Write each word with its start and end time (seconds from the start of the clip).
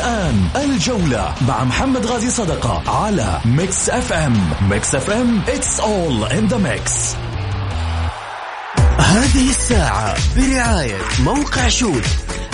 الآن 0.00 0.48
الجولة 0.56 1.34
مع 1.48 1.64
محمد 1.64 2.06
غازي 2.06 2.30
صدقة 2.30 2.90
على 2.90 3.40
Mix 3.44 3.90
FM. 3.90 4.50
Mix 4.70 4.94
FM 4.94 5.42
it's 5.46 5.80
all 5.80 6.32
in 6.32 6.52
the 6.52 6.58
mix. 6.58 7.16
هذه 8.98 9.50
الساعة 9.50 10.16
برعاية 10.36 10.98
موقع 11.24 11.68
Shoot. 11.68 12.04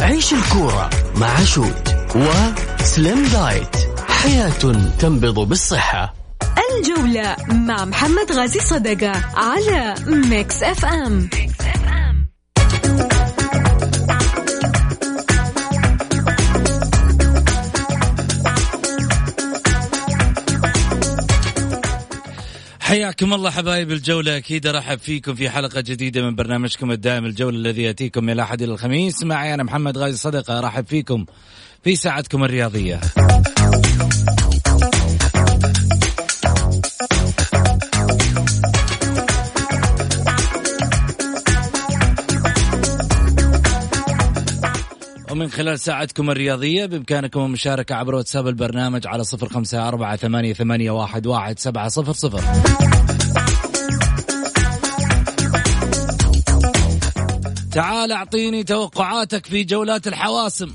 عيش 0.01 0.33
الكورة 0.33 0.91
مع 1.17 1.45
Shoot 1.45 1.95
و 2.17 2.39
Slim 2.39 3.27
Diet 3.27 3.77
حياة 4.09 4.53
تنبض 4.99 5.49
بالصحة. 5.49 6.15
الجولة 6.79 7.37
مع 7.49 7.85
محمد 7.85 8.33
غازي 8.33 8.61
صدقة 8.61 9.13
على 9.37 9.95
Mix 10.07 10.63
FM. 10.63 11.29
حياكم 22.87 23.35
الله 23.35 23.51
حبايب 23.51 23.93
الجولة. 23.93 24.37
أكيد 24.37 24.67
أرحب 24.67 24.99
فيكم 24.99 25.35
في 25.35 25.51
حلقة 25.51 25.81
جديدة 25.81 26.23
من 26.23 26.35
برنامجكم 26.35 26.91
الدائم 26.91 27.25
الجولة 27.25 27.57
الذي 27.57 27.83
يأتيكم 27.83 28.25
من 28.25 28.33
الأحد 28.33 28.63
إلى 28.63 28.73
الخميس. 28.73 29.23
معي 29.23 29.55
أنا 29.55 29.63
محمد 29.63 29.99
غازي 29.99 30.17
صدقة 30.17 30.59
أرحب 30.59 30.87
فيكم 30.87 31.27
في 31.85 31.97
ساعتكم 31.97 32.45
الرياضية. 32.45 33.01
ومن 45.37 45.51
خلال 45.51 45.81
ساعتكم 45.81 46.31
الرياضية 46.31 46.87
بإمكانكم 46.87 47.41
المشاركة 47.41 47.95
عبر 47.95 48.15
واتساب 48.15 48.49
البرنامج 48.49 49.07
على 49.07 49.25
صفر 49.25 49.49
خمسة 49.49 49.89
أربعة 49.89 50.17
ثمانية, 50.17 50.53
ثمانية 50.53 50.91
واحد, 50.91 51.27
واحد 51.27 51.59
سبعة 51.59 51.89
صفر 51.89 52.13
صفر. 52.13 52.41
تعال 57.73 58.13
أعطيني 58.13 58.65
توقعاتك 58.65 59.47
في 59.47 59.65
جولات 59.65 60.07
الحواسم. 60.07 60.71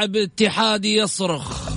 لاعب 0.00 0.16
اتحادي 0.16 0.96
يصرخ. 0.96 1.70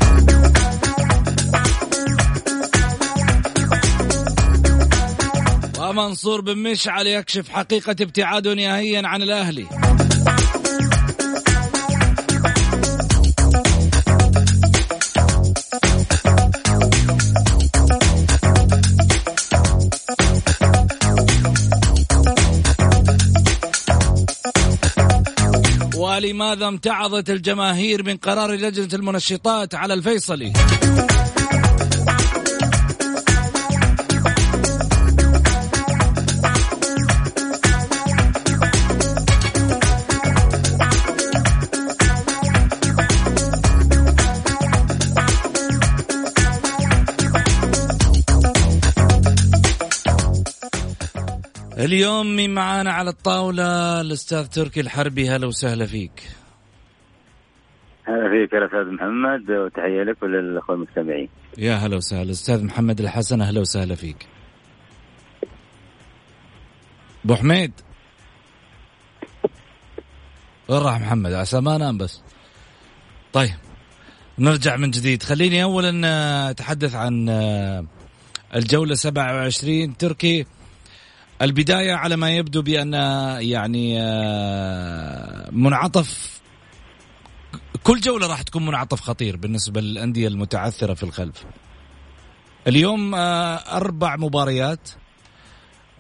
ومنصور 5.80 6.42
بن 6.42 6.58
مشعل 6.58 7.08
يكشف 7.08 7.50
حقيقة 7.50 7.95
ابتعاده 8.02 8.54
نهائيا 8.54 9.08
عن 9.08 9.22
الأهلي. 9.22 9.83
ولماذا 26.23 26.67
امتعضت 26.67 27.30
الجماهير 27.30 28.04
من 28.04 28.17
قرار 28.17 28.52
لجنة 28.52 28.88
المنشطات 28.94 29.76
على 29.76 29.94
الفيصلي؟ 29.94 30.54
اليوم 51.83 52.36
مين 52.36 52.54
معانا 52.54 52.92
على 52.92 53.10
الطاولة؟ 53.10 54.02
الأستاذ 54.02 54.48
تركي 54.48 54.80
الحربي 54.82 55.30
هلا 55.30 55.48
وسهلا 55.48 55.86
فيك. 55.86 56.23
هلا 58.04 58.30
فيك 58.30 58.54
يا 58.54 58.66
أستاذ 58.66 58.92
محمد 58.94 59.52
وتحية 59.52 60.04
لك 60.04 60.23
وللأخوة 60.23 60.76
المستمعين. 60.76 61.30
يا 61.58 61.76
هلا 61.76 61.95
وسهلا. 61.98 62.32
أستاذ 62.32 62.64
محمد 62.64 62.99
الحسن 63.02 63.42
أهلا 63.42 63.60
وسهلا 63.61 63.95
فيك. 63.95 64.27
أبو 67.26 67.36
حميد. 67.36 67.71
وين 70.70 70.80
راح 70.82 71.00
محمد؟ 71.00 71.33
عسى 71.33 71.61
ما 71.61 71.77
نام 71.77 71.98
بس. 71.98 72.21
طيب 73.33 73.54
نرجع 74.39 74.76
من 74.76 74.92
جديد. 74.92 75.23
خليني 75.23 75.64
أولا 75.64 76.50
أتحدث 76.50 76.95
عن 76.95 77.30
آه، 77.30 77.86
الجولة 78.55 78.95
27 78.95 79.98
تركي 79.98 80.45
البداية 81.43 81.93
على 81.93 82.15
ما 82.15 82.37
يبدو 82.37 82.61
بأن 82.61 82.93
يعني 83.42 84.02
آه، 84.02 85.49
منعطف 85.52 86.42
كل 87.83 87.99
جولة 87.99 88.27
راح 88.27 88.42
تكون 88.42 88.65
منعطف 88.65 89.02
خطير 89.02 89.37
بالنسبة 89.37 89.82
للأندية 89.82 90.27
المتعثرة 90.27 90.93
في 90.93 91.03
الخلف. 91.03 91.45
اليوم 92.67 93.15
آه، 93.15 93.55
أربع 93.55 94.15
مباريات 94.15 94.89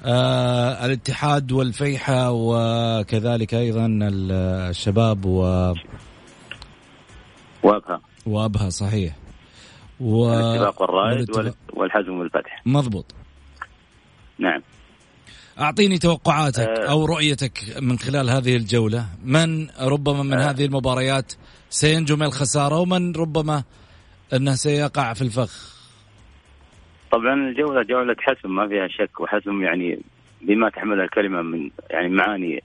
آه، 0.05 0.85
الاتحاد 0.85 1.51
والفيحة 1.51 2.31
وكذلك 2.31 3.53
أيضا 3.53 3.99
الشباب 4.01 5.25
و 5.25 5.73
وأبها. 7.63 8.01
وأبها 8.25 8.69
صحيح. 8.69 9.15
و... 9.99 10.33
الاتفاق 10.33 10.81
والرائد 10.81 11.53
والحزم 11.73 12.11
والفتح. 12.11 12.61
مضبوط. 12.65 13.15
نعم. 14.39 14.61
أعطيني 15.59 15.97
توقعاتك 15.97 16.67
آه. 16.67 16.91
أو 16.91 17.05
رؤيتك 17.05 17.51
من 17.81 17.97
خلال 17.97 18.29
هذه 18.29 18.55
الجولة 18.55 19.05
من 19.25 19.67
ربما 19.81 20.23
من 20.23 20.33
آه. 20.33 20.49
هذه 20.49 20.65
المباريات 20.65 21.33
سينجو 21.69 22.15
من 22.15 22.23
الخسارة 22.23 22.79
ومن 22.79 23.15
ربما 23.15 23.63
أنه 24.33 24.51
سيقع 24.51 25.13
في 25.13 25.21
الفخ 25.21 25.73
طبعا 27.11 27.33
الجولة 27.33 27.83
جولة 27.83 28.15
حسم 28.19 28.55
ما 28.55 28.67
فيها 28.67 28.87
شك 28.87 29.19
وحسم 29.19 29.63
يعني 29.63 29.99
بما 30.41 30.69
تحملها 30.69 31.05
الكلمة 31.05 31.41
من 31.41 31.69
يعني 31.89 32.09
معاني 32.09 32.63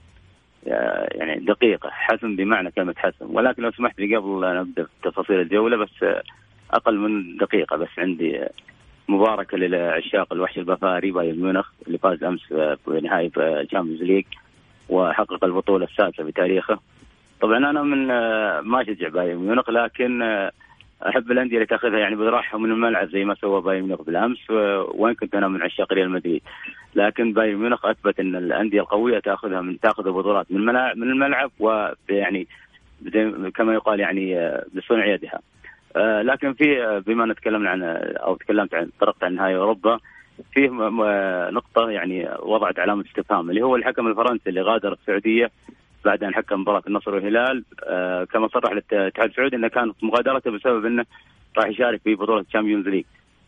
آه، 0.67 1.07
يعني 1.11 1.39
دقيقة 1.39 1.89
حسم 1.89 2.35
بمعنى 2.35 2.71
كلمة 2.71 2.95
حسم 2.97 3.35
ولكن 3.35 3.63
لو 3.63 3.71
سمحت 3.71 3.99
لي 3.99 4.15
قبل 4.15 4.45
أن 4.45 4.57
نبدأ 4.57 4.87
تفاصيل 5.03 5.39
الجولة 5.39 5.77
بس 5.77 6.05
أقل 6.71 6.97
من 6.97 7.37
دقيقة 7.37 7.77
بس 7.77 7.89
عندي 7.97 8.45
مباركة 9.09 9.57
لعشاق 9.57 10.33
الوحش 10.33 10.57
البافاري 10.57 11.11
بايرن 11.11 11.39
ميونخ 11.41 11.69
اللي 11.87 11.97
فاز 11.97 12.23
أمس 12.23 12.41
في 12.85 12.99
نهائي 13.03 13.31
ال 13.37 13.43
Champions 13.43 14.01
League 14.03 14.25
وحقق 14.89 15.43
البطولة 15.43 15.85
السادسة 15.85 16.23
في 16.23 16.31
تاريخه. 16.31 16.79
طبعا 17.41 17.57
أنا 17.57 17.83
من 17.83 18.11
آه، 18.11 18.61
ما 18.61 18.81
اشجع 18.81 19.07
بايرن 19.07 19.37
ميونخ 19.39 19.69
لكن 19.69 20.21
آه، 20.21 20.51
أحب 21.07 21.31
الأندية 21.31 21.55
اللي 21.55 21.65
تأخذها 21.65 21.99
يعني 21.99 22.15
بذراعه 22.15 22.57
من 22.57 22.71
الملعب 22.71 23.09
زي 23.09 23.25
ما 23.25 23.35
سوى 23.35 23.61
بايرن 23.61 23.83
ميونخ 23.85 24.01
بالأمس 24.01 24.49
و- 24.51 24.85
وان 25.03 25.13
كنت 25.13 25.35
أنا 25.35 25.47
من 25.47 25.61
عشاق 25.61 25.93
ريال 25.93 26.09
مدريد 26.09 26.41
لكن 26.95 27.33
بايرن 27.33 27.59
ميونخ 27.59 27.85
أثبت 27.85 28.19
إن 28.19 28.35
الأندية 28.35 28.79
القوية 28.81 29.19
تأخذها 29.19 29.61
من 29.61 29.79
تأخذ 29.79 30.07
البطولات 30.07 30.51
من 30.51 30.57
الملعب 30.57 30.97
من 30.97 31.11
الملعب 31.11 31.51
ويعني 31.59 32.47
كما 33.55 33.73
يقال 33.73 33.99
يعني 33.99 34.39
آه، 34.39 34.65
بصنع 34.75 35.05
يدها 35.05 35.39
لكن 35.99 36.53
في 36.53 36.83
آه، 36.83 36.99
بما 36.99 37.23
أن 37.23 37.35
تكلمنا 37.35 37.69
عن 37.69 37.83
أو 38.17 38.35
تكلمت 38.35 38.73
عن 38.73 38.89
طرقت 38.99 39.23
عن 39.23 39.35
نهائي 39.35 39.55
أوروبا 39.55 39.99
فيه 40.53 40.69
نقطة 41.51 41.89
يعني 41.89 42.29
وضعت 42.39 42.79
علامة 42.79 43.05
استفهام 43.05 43.49
اللي 43.49 43.61
هو 43.61 43.75
الحكم 43.75 44.07
الفرنسي 44.07 44.49
اللي 44.49 44.61
غادر 44.61 44.93
السعودية 44.93 45.51
بعد 46.05 46.23
أن 46.23 46.33
حكم 46.33 46.61
مباراة 46.61 46.83
النصر 46.87 47.15
والهلال. 47.15 47.63
آه 47.83 48.23
كما 48.23 48.47
صرح 48.47 48.71
الاتحاد 48.71 49.29
السعودي 49.29 49.55
انه 49.55 49.67
كانت 49.67 50.03
مغادرته 50.03 50.51
بسبب 50.51 50.85
إنه 50.85 51.05
راح 51.57 51.67
يشارك 51.67 52.01
في 52.03 52.15
بطولة 52.15 52.41
ال 52.41 52.46
Champions 52.46 52.87
League 52.87 53.05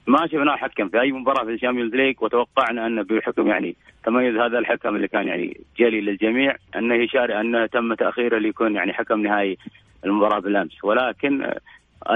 ما 0.08 0.28
شفناه 0.28 0.56
حكم 0.56 0.90
في 0.90 1.02
أي 1.02 1.12
مباراة 1.12 1.46
في 1.46 1.52
ال 1.52 1.56
Champions 1.56 1.96
League 1.96 2.16
وتوقعنا 2.22 2.88
أنه 2.88 3.02
بحكم 3.02 3.48
يعني 3.48 3.76
تميز 4.06 4.36
هذا 4.36 4.60
الحكم 4.60 4.96
اللي 4.96 5.08
كان 5.08 5.28
يعني 5.28 5.62
جلي 5.78 6.02
للجميع 6.02 6.56
أنه 6.76 6.96
يشارك 6.96 7.32
أنه 7.32 7.66
تم 7.66 7.94
تأخيره 7.94 8.38
ليكون 8.38 8.76
يعني 8.76 8.94
حكم 8.94 9.22
نهائي 9.22 9.58
المباراة 10.06 10.40
بالأمس. 10.40 10.84
ولكن 10.84 11.44
آه، 11.44 11.60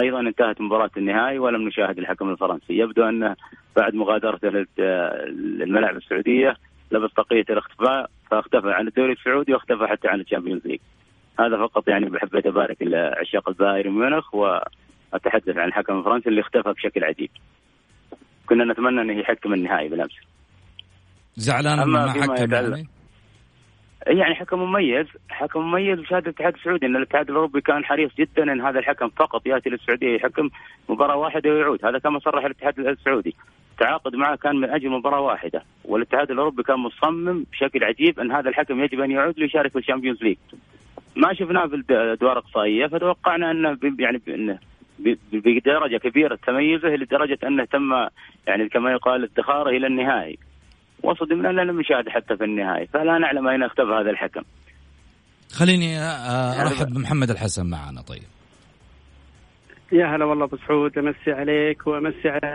أيضا 0.03 0.19
انتهت 0.19 0.61
مباراة 0.61 0.89
النهائي 0.97 1.39
ولم 1.39 1.67
نشاهد 1.67 1.97
الحكم 1.97 2.29
الفرنسي. 2.29 2.77
يبدو 2.77 3.03
انه 3.03 3.35
بعد 3.75 3.95
مغادرته 3.95 4.49
للملاعب 5.27 5.97
السعودية 5.97 6.55
لبس 6.91 7.13
طاقيه 7.13 7.45
الاختفاء 7.49 8.09
فاختفى 8.31 8.71
عن 8.71 8.87
الدوري 8.87 9.13
السعودي 9.13 9.53
واختفى 9.53 9.87
حتى 9.87 10.07
عن 10.07 10.19
ال 10.21 10.26
Champions 10.26 10.67
League. 10.67 10.79
هذا 11.39 11.57
فقط 11.57 11.87
يعني 11.87 12.05
بحبيت 12.05 12.45
ابارك 12.45 12.77
لعشاق 12.81 13.49
البايرن 13.49 13.91
ميونخ 13.91 14.35
وأتحدث 14.35 15.57
عن 15.57 15.67
الحكم 15.67 15.99
الفرنسي 15.99 16.29
اللي 16.29 16.41
اختفى 16.41 16.73
بشكل 16.73 17.03
عجيب. 17.03 17.29
كنا 18.45 18.73
نتمنى 18.73 19.01
انه 19.01 19.19
يحكم 19.19 19.53
النهائي 19.53 19.89
بالامس 19.89 20.11
زعلان 21.35 21.83
ما 21.83 22.11
حكم 22.11 22.53
يعني؟ 22.53 22.87
يعني 24.07 24.35
حكم 24.35 24.59
مميز 24.59 25.07
حكم 25.29 25.59
مميز 25.59 25.99
بشهاده 25.99 26.25
الاتحاد 26.25 26.53
السعودي 26.53 26.85
إن 26.85 26.95
الاتحاد 26.95 27.29
الأوروبي 27.29 27.61
كان 27.61 27.85
حريص 27.85 28.11
جدا 28.19 28.43
إن 28.43 28.61
هذا 28.61 28.79
الحكم 28.79 29.09
فقط 29.09 29.47
يأتي 29.47 29.69
للسعودية 29.69 30.15
يحكم 30.15 30.49
مباراة 30.89 31.15
واحدة 31.15 31.49
ويعود. 31.49 31.85
هذا 31.85 31.99
كما 31.99 32.19
صرح 32.19 32.45
الاتحاد 32.45 32.79
السعودي. 32.79 33.35
التعاقد 33.71 34.15
معه 34.15 34.35
كان 34.35 34.55
من 34.55 34.69
أجل 34.69 34.89
مباراة 34.89 35.19
واحدة 35.19 35.63
والاتحاد 35.85 36.31
الأوروبي 36.31 36.63
كان 36.63 36.79
مصمم 36.79 37.45
بشكل 37.51 37.83
عجيب 37.83 38.19
إن 38.19 38.31
هذا 38.31 38.49
الحكم 38.49 38.83
يجب 38.83 38.99
أن 38.99 39.11
يعود 39.11 39.39
ليشارك 39.39 39.71
في 39.71 39.79
ال 39.79 39.84
Champions 39.84 40.23
League. 40.23 40.37
ما 41.15 41.33
شفناه 41.33 41.67
في 41.67 41.75
الادوار 41.75 42.31
الاقصائيه 42.31 42.87
فتوقعنا 42.87 43.51
إنه 43.51 43.77
يعني 43.99 44.21
إنه 44.27 44.59
بدرجة 45.33 45.97
كبيرة 45.97 46.39
تميزه 46.47 46.89
لدرجة 46.89 47.37
إنه 47.43 47.65
تم 47.65 48.07
يعني 48.47 48.69
كما 48.69 48.91
يقال 48.91 49.23
ادخاره 49.23 49.69
إلى 49.69 49.87
النهائي. 49.87 50.37
وصدمنا 51.05 51.47
لم 51.47 51.79
نشاهد 51.79 52.09
حتى 52.09 52.37
في 52.37 52.43
النهائي 52.43 52.87
فلا 52.87 53.17
نعلم 53.17 53.47
أين 53.47 53.63
اختفى 53.63 53.91
هذا 54.01 54.09
الحكم 54.09 54.41
خليني 55.51 55.99
أرحب 56.61 56.93
بمحمد 56.93 57.29
الحسن 57.29 57.65
معنا 57.65 58.01
طيب 58.01 58.23
يا 59.91 60.15
هلا 60.15 60.25
والله 60.25 60.45
أبو 60.45 60.57
سعود 60.67 60.97
أمسي 60.97 61.31
عليك 61.31 61.87
وأمسي 61.87 62.29
على 62.29 62.49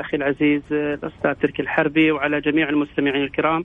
أخي 0.00 0.16
العزيز 0.16 0.62
الأستاذ 0.70 1.34
تركي 1.34 1.62
الحربي 1.62 2.10
وعلى 2.10 2.40
جميع 2.40 2.68
المستمعين 2.68 3.24
الكرام 3.24 3.64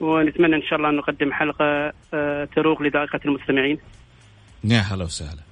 ونتمنى 0.00 0.56
إن 0.56 0.62
شاء 0.62 0.78
الله 0.78 0.88
أن 0.88 0.96
نقدم 0.96 1.32
حلقة 1.32 1.92
آه، 2.14 2.48
تروق 2.56 2.82
لذائقة 2.82 3.20
المستمعين. 3.24 3.78
يا 4.64 4.78
هلا 4.78 5.04
وسهلا. 5.04 5.42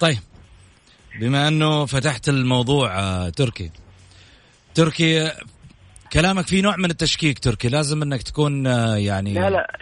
طيب 0.00 0.18
بما 1.20 1.48
أنه 1.48 1.86
فتحت 1.86 2.28
الموضوع 2.28 2.98
آه، 2.98 3.28
تركي 3.28 3.70
تركي 4.74 5.30
كلامك 6.12 6.46
في 6.46 6.60
نوع 6.60 6.76
من 6.76 6.90
التشكيك 6.90 7.38
تركي 7.38 7.68
لازم 7.68 8.02
إنك 8.02 8.22
تكون 8.22 8.66
آه، 8.66 8.96
يعني 8.96 9.34
لا 9.34 9.50
لا. 9.50 9.78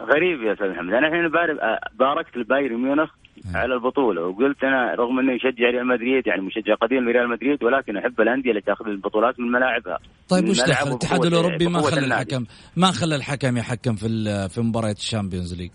غريب 0.00 0.42
يا 0.42 0.52
أستاذ 0.52 0.70
محمد. 0.70 0.92
أنا 0.92 1.06
الحين 1.06 1.28
باركت 1.98 2.36
البايرن 2.36 2.82
ميونخ 2.82 3.10
على 3.54 3.74
البطولة 3.74 4.22
وقلت 4.22 4.64
أنا 4.64 4.94
رغم 4.94 5.18
إني 5.18 5.34
يشجع 5.36 5.70
ريال 5.70 5.86
مدريد 5.86 6.26
يعني 6.26 6.42
مشجع 6.42 6.74
قديم 6.74 7.10
لريال 7.10 7.28
مدريد 7.28 7.64
ولكن 7.64 7.96
أحب 7.96 8.20
الأندية 8.20 8.50
اللي 8.50 8.60
تأخذ 8.60 8.86
البطولات 8.86 9.40
من 9.40 9.52
ملاعبها. 9.52 9.98
طيب 10.28 10.48
وش 10.48 10.60
دخل 10.60 10.88
الاتحاد 10.88 11.24
الأوروبي؟ 11.24 11.66
ما 11.66 11.80
خلى 11.80 12.06
الحكم 12.06 12.44
ما 12.76 12.90
خلى 12.90 13.16
الحكم 13.16 13.56
يحكم 13.56 13.94
في 13.94 14.08
في 14.48 14.60
مباراة 14.60 14.92
ال 14.92 14.98
Champions 14.98 15.54
League؟ 15.54 15.70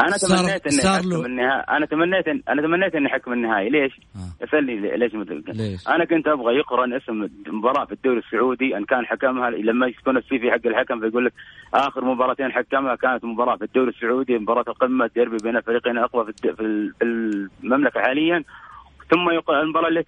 أنا 0.00 0.16
تمنيت 0.16 0.66
إني 0.66 0.96
أحكم 0.96 1.26
النهائي 1.26 1.64
أنا 1.76 1.86
تمنيت 1.86 2.28
إن... 2.28 2.42
أنا 2.48 2.62
تمنيت 2.62 2.94
إني 2.94 3.06
أحكم 3.06 3.32
النهائي 3.32 3.68
ليش؟ 3.68 4.00
آه. 4.16 4.44
اسالني 4.44 4.96
ليش 4.96 5.14
مثل 5.14 5.44
ليش؟ 5.48 5.88
أنا 5.88 6.04
كنت 6.04 6.28
أبغى 6.28 6.56
يقرن 6.56 6.94
اسم 6.94 7.28
مباراة 7.46 7.84
في 7.84 7.92
الدوري 7.92 8.18
السعودي 8.18 8.76
إن 8.76 8.84
كان 8.84 9.06
حكمها 9.06 9.50
لما 9.50 9.86
يكون 9.86 10.16
ال 10.16 10.38
CV 10.38 10.50
حق 10.50 10.66
الحكم 10.66 11.00
فيقول 11.00 11.24
لك 11.24 11.32
آخر 11.74 12.04
مباراتين 12.04 12.52
حكمها 12.52 12.94
كانت 12.94 13.24
مباراة 13.24 13.56
في 13.56 13.64
الدوري 13.64 13.88
السعودي 13.88 14.38
مباراة 14.38 14.64
القمة 14.68 15.10
ديربي 15.14 15.36
بين 15.42 15.56
الفريقين 15.56 15.98
الاقوى 15.98 16.24
في, 16.24 16.32
في 16.54 16.92
المملكة 17.02 18.00
حاليا. 18.00 18.44
ثم 19.10 19.28
المباراة 19.50 19.88
اللي 19.88 20.02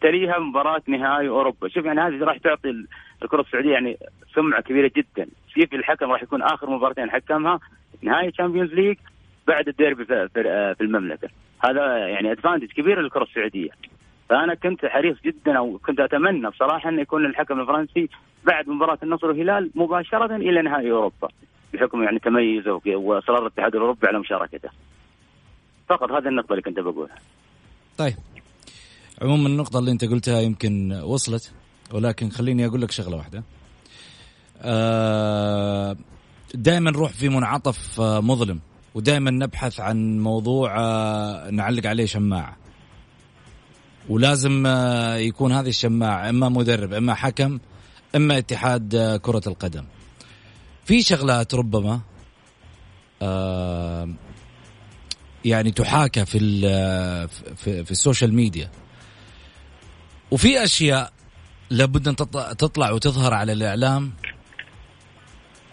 تليها 0.00 0.38
مباراة 0.38 0.82
نهائي 0.88 1.28
أوروبا. 1.28 1.68
شوف 1.68 1.84
يعني 1.84 2.00
هذه 2.00 2.24
راح 2.24 2.38
تعطي 2.38 2.84
الكرة 3.22 3.40
السعودية 3.40 3.72
يعني 3.72 3.96
سمعة 4.34 4.62
كبيرة 4.62 4.90
جدا. 4.96 5.26
كيف 5.54 5.74
الحكم 5.74 6.10
راح 6.10 6.22
يكون 6.22 6.42
آخر 6.42 6.70
مباراتين 6.70 7.10
حكمها. 7.10 7.60
نهائي 8.02 8.30
Champions 8.30 8.72
League 8.74 8.96
بعد 9.48 9.68
الديربي 9.68 10.04
في 10.04 10.80
المملكة 10.80 11.28
هذا 11.64 11.96
يعني 12.08 12.32
advantage 12.32 12.66
كبير 12.66 13.00
للكرة 13.00 13.22
السعودية 13.22 13.70
فأنا 14.28 14.54
كنت 14.54 14.86
حريص 14.86 15.16
جدا 15.24 15.58
أو 15.58 15.78
كنت 15.78 16.00
أتمنى 16.00 16.50
بصراحة 16.50 16.88
أن 16.88 16.98
يكون 16.98 17.26
الحكم 17.26 17.60
الفرنسي 17.60 18.08
بعد 18.46 18.68
مباراة 18.68 18.98
النصر 19.02 19.26
والهلال 19.26 19.70
مباشرة 19.74 20.36
إلى 20.36 20.62
نهائي 20.62 20.90
أوروبا 20.90 21.28
بحكم 21.74 22.02
يعني 22.02 22.18
تميزه 22.18 22.80
وإصرار 22.86 23.42
الاتحاد 23.42 23.74
الأوروبي 23.74 24.06
على 24.06 24.18
مشاركته. 24.18 24.68
فقط 25.88 26.12
هذه 26.12 26.28
النقطة 26.28 26.52
اللي 26.52 26.62
كنت 26.62 26.78
بقولها. 26.78 27.16
طيب 27.98 28.14
عموما 29.22 29.48
النقطة 29.48 29.78
اللي 29.78 29.90
أنت 29.90 30.04
قلتها 30.04 30.40
يمكن 30.40 30.92
وصلت 30.92 31.54
ولكن 31.94 32.28
خليني 32.28 32.66
أقول 32.66 32.82
لك 32.82 32.90
شغلة 32.90 33.16
واحدة. 33.16 33.42
آه 34.62 35.96
دائما 36.54 36.90
نروح 36.90 37.12
في 37.12 37.28
منعطف 37.28 38.00
آه، 38.00 38.20
مظلم 38.20 38.60
ودائما 38.96 39.30
نبحث 39.30 39.80
عن 39.80 40.18
موضوع 40.18 40.80
آه، 40.80 41.50
نعلق 41.50 41.86
عليه 41.86 42.06
شماعة. 42.06 42.56
ولازم 44.08 44.66
آه، 44.66 45.16
يكون 45.16 45.52
هذه 45.52 45.68
الشماعة 45.68 46.28
إما 46.28 46.48
مدرب 46.48 46.92
إما 46.92 47.14
حكم 47.14 47.58
إما 48.16 48.38
اتحاد 48.38 48.94
آه، 48.94 49.16
كرة 49.16 49.42
القدم. 49.46 49.84
في 50.84 51.02
شغلات 51.02 51.54
ربما 51.54 52.00
يعني 55.44 55.70
تحاكى 55.70 56.26
في 56.26 56.38
في, 57.56 57.84
في 57.84 57.90
ال 57.90 57.96
social 57.96 58.34
media. 58.34 58.70
وفي 60.30 60.64
أشياء 60.64 61.12
لابد 61.70 62.08
أن 62.08 62.16
تطلع 62.56 62.90
وتظهر 62.90 63.34
على 63.34 63.52
الإعلام 63.52 64.12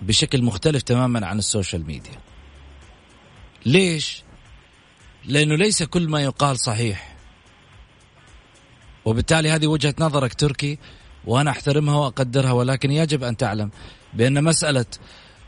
بشكل 0.02 0.44
مختلف 0.44 0.84
تماما 0.84 1.28
عن 1.28 1.40
ال 1.39 1.46
social 1.46 1.86
media. 1.86 2.23
ليش؟ 3.65 4.24
لأنه 5.25 5.55
ليس 5.55 5.84
كل 5.84 6.08
ما 6.10 6.22
يقال 6.22 6.60
صحيح. 6.60 7.13
وبالتالي 9.05 9.50
هذه 9.50 9.67
وجهة 9.67 9.96
نظرك 10.00 10.34
تركي 10.34 10.77
وأنا 11.25 11.51
أحترمها 11.51 11.96
وأقدرها 11.96 12.51
ولكن 12.51 12.91
يجب 12.91 13.24
أن 13.24 13.38
تعلم 13.38 13.72
بأن 14.13 14.43
مسألة 14.43 14.86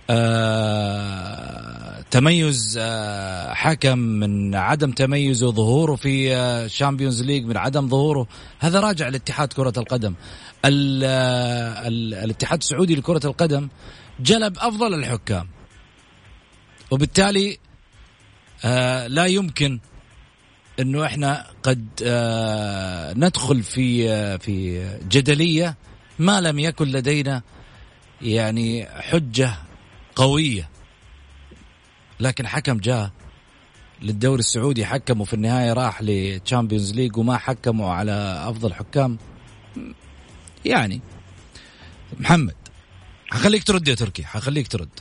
آه 0.09 2.01
تميز 2.11 2.77
آه 2.81 3.53
حكم 3.53 3.97
من 3.97 4.55
عدم 4.55 4.91
تميزه 4.91 5.51
ظهوره 5.51 5.95
في 5.95 6.35
آه 6.35 6.69
ليج 7.21 7.45
من 7.45 7.57
عدم 7.57 7.89
ظهوره 7.89 8.27
هذا 8.59 8.79
راجع 8.79 9.07
لاتحاد 9.07 9.53
كرة 9.53 9.73
القدم. 9.77 10.13
ال 10.65 11.03
آه 11.03 11.87
ال 11.87 12.13
الاتحاد 12.13 12.59
السعودي 12.59 12.95
لكرة 12.95 13.21
القدم 13.25 13.69
جلب 14.19 14.57
أفضل 14.57 14.93
الحكام. 14.93 15.47
وبالتالي 16.91 17.57
آه 18.65 19.07
لا 19.07 19.25
يمكن 19.25 19.79
إنه 20.79 21.05
إحنا 21.05 21.47
قد 21.63 21.87
آه 22.03 23.13
ندخل 23.13 23.63
في 23.63 24.09
آه 24.11 24.37
في 24.37 24.85
جدلية 25.07 25.77
ما 26.19 26.41
لم 26.41 26.59
يكن 26.59 26.85
لدينا 26.87 27.41
يعني 28.21 28.85
حجة 28.85 29.53
قوية. 30.15 30.69
لكن 32.19 32.47
حكم 32.47 32.77
جاء 32.77 33.11
للدوري 34.01 34.39
السعودي 34.39 34.85
حكموا 34.85 35.25
في 35.25 35.33
النهاية 35.33 35.73
راح 35.73 36.01
ل 36.01 36.11
Champions 36.11 36.93
League 36.93 37.17
وما 37.17 37.37
حكموا 37.37 37.91
على 37.93 38.43
أفضل 38.47 38.73
حكام. 38.73 39.17
يعني 40.65 41.01
محمد 42.19 42.55
حخليك 43.31 43.63
ترد 43.63 43.87
يا 43.87 43.95
تركي 43.95 44.23
حخليك 44.23 44.67
ترد. 44.67 44.99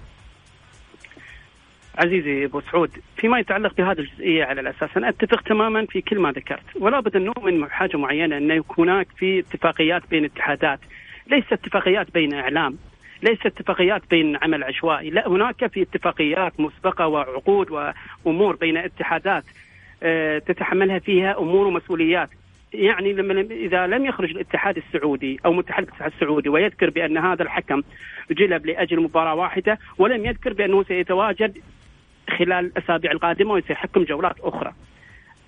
عزيزي 1.98 2.44
أبو 2.44 2.60
سعود 2.60 2.90
فيما 3.16 3.38
يتعلق 3.38 3.74
بهذه 3.76 3.98
الجزئية 3.98 4.44
على 4.44 4.60
الأساس 4.60 4.96
أنا 4.96 5.08
أتفق 5.08 5.40
تماما 5.42 5.86
في 5.86 6.00
كل 6.00 6.18
ما 6.18 6.32
ذكرت 6.32 6.76
ولا 6.76 7.00
بد 7.00 7.16
أن 7.16 7.24
نؤمن 7.24 7.70
حاجة 7.70 7.96
معينة 7.96 8.54
يكون 8.54 8.88
هناك 8.88 9.06
في 9.16 9.38
اتفاقيات 9.38 10.02
بين 10.10 10.24
اتحادات. 10.24 10.80
ليس 11.26 11.44
اتفاقيات 11.52 12.14
بين 12.14 12.34
إعلام 12.34 12.76
ليس 13.22 13.46
اتفاقيات 13.46 14.02
بين 14.10 14.36
عمل 14.42 14.64
عشوائي 14.64 15.10
لا 15.10 15.28
هناك 15.28 15.66
في 15.66 15.82
اتفاقيات 15.82 16.60
مسبقة 16.60 17.06
وعقود 17.06 17.70
وأمور 17.70 18.56
بين 18.56 18.76
اتحادات 18.76 19.44
آه، 20.02 20.38
تتحملها 20.38 20.98
فيها 20.98 21.38
أمور 21.38 21.66
ومسؤوليات. 21.66 22.28
يعني 22.74 23.12
لما 23.12 23.40
إذا 23.40 23.86
لم 23.86 24.06
يخرج 24.06 24.30
الاتحاد 24.30 24.76
السعودي 24.76 25.40
أو 25.44 25.52
متحدث 25.52 25.88
الاتحاد 25.88 26.12
السعودي 26.12 26.48
ويذكر 26.48 26.90
بأن 26.90 27.18
هذا 27.18 27.42
الحكم 27.42 27.82
جلب 28.30 28.66
لأجل 28.66 29.00
مباراة 29.00 29.34
واحدة 29.34 29.78
ولم 29.98 30.26
يذكر 30.26 30.52
بأنه 30.52 30.82
سيتواجد 30.82 31.58
خلال 32.34 32.52
الأسابيع 32.52 33.12
القادمة 33.12 33.52
وسيحكم 33.52 34.04
جولات 34.04 34.40
أخرى. 34.40 34.72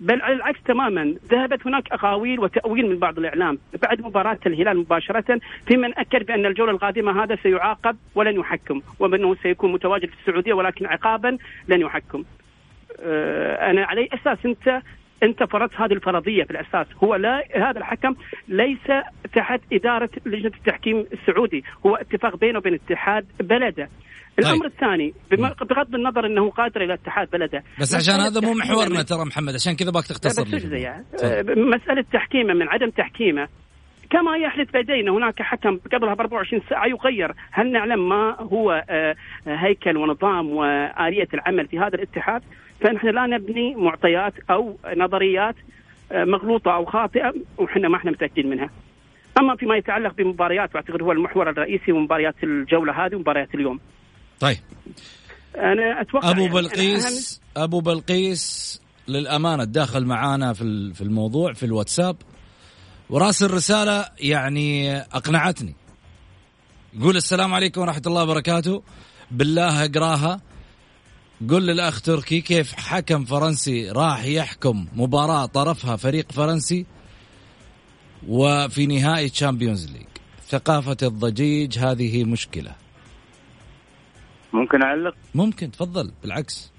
بل 0.00 0.23
على 0.23 0.35
العكس 0.35 0.62
تماما 0.62 1.14
ذهبت 1.31 1.66
هناك 1.66 1.93
اقاويل 1.93 2.40
وتأويل 2.40 2.88
من 2.90 2.99
بعض 2.99 3.19
الإعلام 3.19 3.59
بعد 3.83 4.00
مباراة 4.00 4.38
الهلال 4.47 4.78
مباشرة 4.78 5.40
في 5.66 5.76
من 5.76 5.99
أكد 5.99 6.26
بأن 6.26 6.47
الجولة 6.47 6.71
القادمة 6.71 7.23
هذا 7.23 7.37
سيعاقب 7.43 7.97
ولن 8.14 8.40
يحكم 8.40 8.81
وانه 8.99 9.35
سيكون 9.43 9.73
متواجد 9.73 10.09
في 10.09 10.14
السعودية 10.21 10.52
ولكن 10.52 10.87
عقابا 10.87 11.38
لن 11.69 11.81
يحكم. 11.81 12.25
آه، 13.00 13.71
أنا 13.71 13.85
على 13.85 14.09
أساس 14.12 14.38
أنت 14.47 14.83
انت 15.23 15.43
فرضت 15.43 15.75
هذه 15.75 15.93
الفرضية 15.93 16.45
في 16.45 16.50
الاساس 16.50 16.87
هو 17.05 17.14
لا 17.14 17.45
هذا 17.55 17.78
الحكم 17.78 18.14
ليس 18.49 18.87
تحت 19.35 19.61
إدارة 19.73 20.11
لجنة 20.26 20.52
التحكيم 20.57 21.07
السعودي 21.12 21.64
هو 21.87 21.97
اتفاق 21.97 22.37
بينه 22.37 22.59
وبين 22.59 22.75
اتحاد 22.75 23.26
بلده 23.40 23.88
الأمر 24.38 24.59
طيب. 24.59 24.73
الثاني 24.73 25.14
بم- 25.31 25.66
بغض 25.66 25.95
النظر 25.95 26.26
إنه 26.26 26.50
قادر 26.50 26.81
إلى 26.85 26.95
اتحاد 26.95 27.31
بلده 27.31 27.62
بس 27.81 27.95
عشان 27.95 28.14
هذا 28.21 28.40
مو 28.40 28.52
محورنا 28.55 29.02
ترى 29.02 29.25
محمد 29.25 29.55
عشان 29.55 29.76
كذا 29.76 29.90
باك 29.90 30.07
تختصر 30.07 30.43
بس 30.43 30.64
يعني. 30.64 31.05
مسألة 31.57 32.05
تحكيمه 32.12 32.55
من 32.55 32.69
عدم 32.69 32.90
تحكيمه 32.90 33.49
كما 34.11 34.37
يحدث 34.37 34.76
لدينا 34.76 35.11
هناك 35.12 35.43
حكم 35.43 35.78
قبلها 35.93 36.14
ب 36.14 36.21
24 36.21 36.62
ساعة 36.71 36.87
يغير، 36.87 37.33
هل 37.50 37.73
نعلم 37.73 38.09
ما 38.09 38.37
هو 38.40 38.85
آه، 38.90 39.14
هيكل 39.47 39.97
ونظام 39.97 40.50
وآلية 40.50 41.28
العمل 41.35 41.66
في 41.69 41.78
هذا 41.78 41.95
الاتحاد؟ 41.95 42.43
فنحن 42.81 43.07
لا 43.09 43.26
نبني 43.26 43.75
معطيات 43.75 44.33
أو 44.50 44.78
نظريات 44.97 45.55
آه، 46.12 46.25
مغلوطة 46.25 46.75
أو 46.75 46.85
خاطئة 46.85 47.35
وحنا 47.59 47.88
ما 47.88 47.97
إحنا 47.97 48.11
متأكدين 48.11 48.50
منها. 48.50 48.71
أما 49.40 49.57
فيما 49.57 49.76
يتعلق 49.76 50.14
بمباريات 50.14 50.75
وأعتقد 50.75 51.02
هو 51.02 51.12
المحور 51.12 51.50
الرئيسي 51.50 51.93
ومباريات 51.93 52.35
الجولة 52.45 53.07
هذه 53.07 53.14
ومباريات 53.14 53.55
اليوم. 53.55 53.81
طيب. 54.40 54.59
أنا 55.57 56.00
أتوقع 56.00 56.31
أبو 56.31 56.40
يعني 56.40 56.55
بلقيس 56.55 57.40
أبو 57.57 57.81
بلقيس 57.81 58.81
للأمانة 59.09 59.64
تداخل 59.64 60.05
معانا 60.05 60.52
في 60.52 60.93
في 60.95 61.00
الموضوع 61.00 61.52
في 61.52 61.66
الواتساب. 61.66 62.16
وراسل 63.11 63.50
رساله 63.50 64.09
يعني 64.21 64.97
أقنعتني. 64.99 65.75
يقول 66.95 67.16
السلام 67.16 67.55
عليكم 67.55 67.81
ورحمة 67.81 68.02
الله 68.07 68.23
وبركاته. 68.23 68.83
بالله 69.31 69.85
أقراها. 69.85 70.40
قل 71.50 71.66
للأخ 71.66 72.00
تركي 72.00 72.40
كيف 72.40 72.73
حكم 72.73 73.25
فرنسي 73.25 73.90
راح 73.90 74.25
يحكم 74.25 74.87
مباراة 74.93 75.47
طرفها 75.47 75.97
فريق 75.97 76.33
فرنسي 76.33 76.87
وفي 78.28 78.87
نهائي 78.87 79.28
Champions 79.28 79.87
League 79.87 80.06
ثقافة 80.49 80.97
الضجيج 81.02 81.78
هذه 81.78 82.25
مشكلة. 82.25 82.86
ممكن 84.56 84.82
أعلق 84.82 85.14
ممكن 85.34 85.70
تفضل 85.70 86.10
بالعكس 86.22 86.72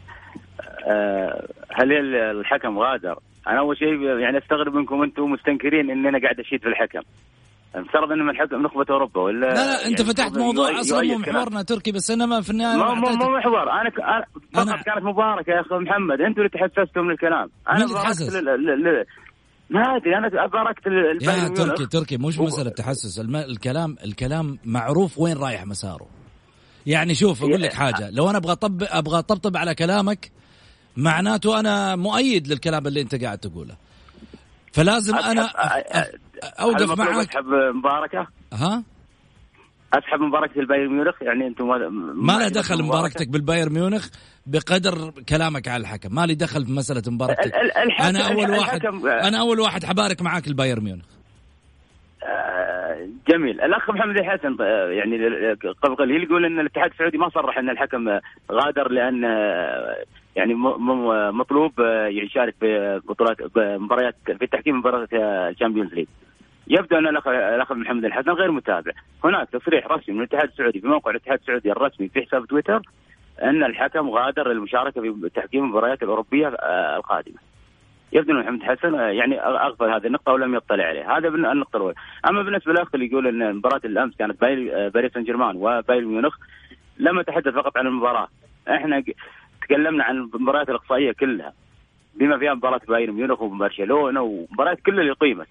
آه، 0.87 1.47
هل 1.75 1.91
ال- 1.93 2.39
الحكم 2.39 2.79
غادر؟ 2.79 3.19
أنا 3.47 3.59
أول 3.59 3.77
شيء 3.77 4.01
يعني 4.19 4.37
أستغرب 4.37 4.73
منكم 4.73 5.03
أنتم 5.03 5.23
مستنكرين 5.23 5.91
ان 5.91 6.05
أنا 6.07 6.19
قاعد 6.21 6.39
اشيد 6.39 6.61
في 6.61 6.67
الحكم. 6.67 6.99
المفترض 7.75 8.11
إن 8.11 8.29
الحكم 8.29 8.61
نخبة 8.61 8.85
أوروبا 8.89 9.21
ولا 9.21 9.45
لا 9.47 9.53
لا 9.53 9.87
أنت 9.87 9.99
يعني 9.99 10.11
فتحت 10.13 10.37
موضوع 10.37 10.79
أصلا 10.79 11.01
مو. 11.07 11.17
محورنا 11.17 11.61
تركي 11.61 11.91
بس 11.91 12.11
انما 12.11 12.41
في 12.41 12.49
النهاية 12.49 12.77
مو 12.77 12.95
مو 12.95 13.09
مو 13.09 13.37
محور 13.37 13.71
أنا 13.71 13.89
ك... 13.89 13.95
فقط 14.53 14.67
أنا- 14.67 14.83
كانت 14.83 15.03
مباركة 15.05 15.49
يا 15.51 15.61
أخي 15.61 15.75
محمد 15.75 16.21
أنتم 16.21 16.41
اللي 16.41 16.49
تحسستم 16.49 17.01
من 17.01 17.11
الكلام 17.11 17.49
أنا 17.69 17.75
مين 17.77 17.83
اللي 17.83 17.93
باركت 17.93 18.07
تحسس؟ 18.07 18.35
لل... 18.35 18.45
لل... 18.45 18.83
لل... 18.83 19.05
ما 19.69 19.81
أدري 19.81 20.17
أنا 20.17 20.47
باركت 20.47 20.87
يا. 20.87 21.47
تركي 21.65 21.85
تركي 21.85 22.17
مش 22.17 22.39
مسألة 22.39 22.69
تحسس 22.69 23.19
الم... 23.19 23.35
الكلام 23.35 23.95
الكلام 24.05 24.57
معروف 24.65 25.19
وين 25.19 25.37
رايح 25.37 25.65
مساره 25.65 26.07
يعني 26.87 27.15
شوف 27.15 27.43
أقول 27.43 27.61
لك 27.61 27.73
حاجة. 27.73 28.09
لو 28.09 28.29
أنا 28.29 28.37
أبغى 28.37 28.55
طب 28.55 28.83
أبغى 28.83 29.21
طبطب 29.21 29.57
على 29.57 29.75
كلامك 29.75 30.31
معناته 30.97 31.59
أنا 31.59 31.95
مؤيد 31.95 32.47
للكلام 32.47 32.87
اللي 32.87 33.01
أنت 33.01 33.23
قاعد 33.23 33.37
تقوله. 33.37 33.75
فلازم 34.73 35.15
أنا 35.15 35.49
أوقف 36.43 36.97
معك 36.99 37.29
أسحب 37.29 37.45
مباركة؟ 37.75 38.27
ها؟ 38.53 38.83
أسحب 39.93 40.19
مباركة 40.19 40.59
البايرن 40.59 40.93
ميونخ؟ 40.93 41.21
يعني 41.21 41.47
أنتم 41.47 41.67
ما 42.25 42.33
له 42.33 42.47
دخل 42.47 42.83
مباركتك 42.83 43.27
بالبايرن 43.27 43.73
ميونخ 43.73 44.07
بقدر 44.45 45.11
كلامك 45.29 45.67
على 45.67 45.81
الحكم. 45.81 46.15
ما 46.15 46.25
لي 46.25 46.35
دخل 46.35 46.65
في 46.65 46.71
مسألة 46.71 47.03
مباركتك. 47.07 47.51
أنا 47.99 48.27
أول 48.27 48.51
واحد 48.51 48.85
أنا 49.05 49.39
أول 49.39 49.59
واحد 49.59 49.85
حبارك 49.85 50.21
معاك 50.21 50.47
البايرن 50.47 50.83
ميونخ. 50.83 51.05
آه، 51.05 51.16
جميل. 53.27 53.61
الأخ 53.61 53.89
محمد 53.89 54.17
الحسن 54.17 54.57
آه، 54.61 54.87
يعني 54.89 55.17
قليل 55.99 56.23
يقول 56.23 56.45
إن 56.45 56.59
الاتحاد 56.59 56.91
السعودي 56.91 57.17
ما 57.17 57.29
صرح 57.29 57.57
إن 57.57 57.69
الحكم 57.69 58.09
آه، 58.09 58.21
غادر 58.51 58.91
لأن 58.91 59.25
آه، 59.25 59.95
يعني 60.35 60.53
مطلوب 61.31 61.81
آه، 61.81 62.07
يشارك 62.07 62.55
في 62.59 63.01
بطولات 63.07 63.37
مباريات 63.57 64.15
في 64.25 64.41
التحكيم 64.43 64.77
مباراة 64.79 65.07
آه، 65.13 65.49
ال 65.49 65.53
Champions 65.53 65.93
League 65.93 66.07
يبدو 66.67 66.97
أن 66.97 67.07
الأخ 67.07 67.27
الأخ 67.27 67.71
محمد 67.71 68.05
الحسن 68.05 68.31
غير 68.31 68.51
متابع. 68.51 68.91
هناك 69.23 69.49
تصريح 69.49 69.87
رسمي 69.87 70.15
من 70.15 70.21
الاتحاد 70.21 70.49
السعودي 70.49 70.79
في 70.81 70.87
موقع 70.87 71.11
الاتحاد 71.11 71.39
السعودي 71.39 71.71
الرسمي 71.71 72.07
في 72.09 72.21
حساب 72.21 72.45
تويتر 72.45 72.81
إن 73.43 73.63
الحكم 73.63 74.09
غادر 74.09 74.47
للمشاركة 74.47 75.01
في 75.01 75.29
تحكيم 75.35 75.63
المباريات 75.63 76.03
الأوروبية 76.03 76.47
آه، 76.47 76.97
القادمة. 76.97 77.37
يبدو 78.11 78.31
ان 78.31 78.39
محمد 78.39 78.63
حسن 78.63 78.95
آه، 78.95 79.09
يعني 79.09 79.39
أغفل 79.41 79.85
هذه 79.85 80.07
النقطة 80.07 80.31
ولم 80.33 80.55
يطلع 80.55 80.83
عليها. 80.83 81.17
هذا 81.17 81.27
النقطة 81.27 81.77
الأولى. 81.77 81.95
أما 82.29 82.41
بالنسبة 82.41 82.71
للأخ 82.71 82.87
اللي 82.93 83.05
يقول 83.05 83.27
إن 83.27 83.55
مباراة 83.55 83.81
الأمس 83.85 84.15
كانت 84.15 84.43
آه، 84.43 84.87
باريس 84.87 85.13
سان 85.13 85.23
جيرمان 85.23 85.55
وبايرن 85.55 86.05
ميونخ 86.05 86.37
لم 86.97 87.19
اتحدث 87.19 87.53
فقط 87.53 87.77
عن 87.77 87.87
المباراة. 87.87 88.27
إحنا 88.67 89.03
تكلمنا 89.61 90.03
عن 90.03 90.15
المباريات 90.17 90.69
الإقصائية 90.69 91.11
كلها 91.11 91.53
بما 92.15 92.37
فيها 92.37 92.53
مباراة 92.53 92.81
بايرن 92.87 93.13
ميونخ 93.13 93.41
وبرشلونة 93.41 94.21
ومباريات 94.21 94.81
كلها 94.81 95.01
اللي 95.01 95.13
قيمت. 95.13 95.47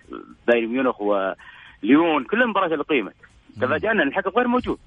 بايرن 0.47 0.69
ميونخ 0.69 1.01
وليون 1.01 2.25
كل 2.25 2.43
المباريات 2.43 2.73
اللي 2.73 2.85
قيمت. 2.85 3.15
تفاجأنا 3.61 4.03
إن 4.03 4.09
الحكم 4.09 4.31
غير 4.31 4.49
موجود. 4.49 4.79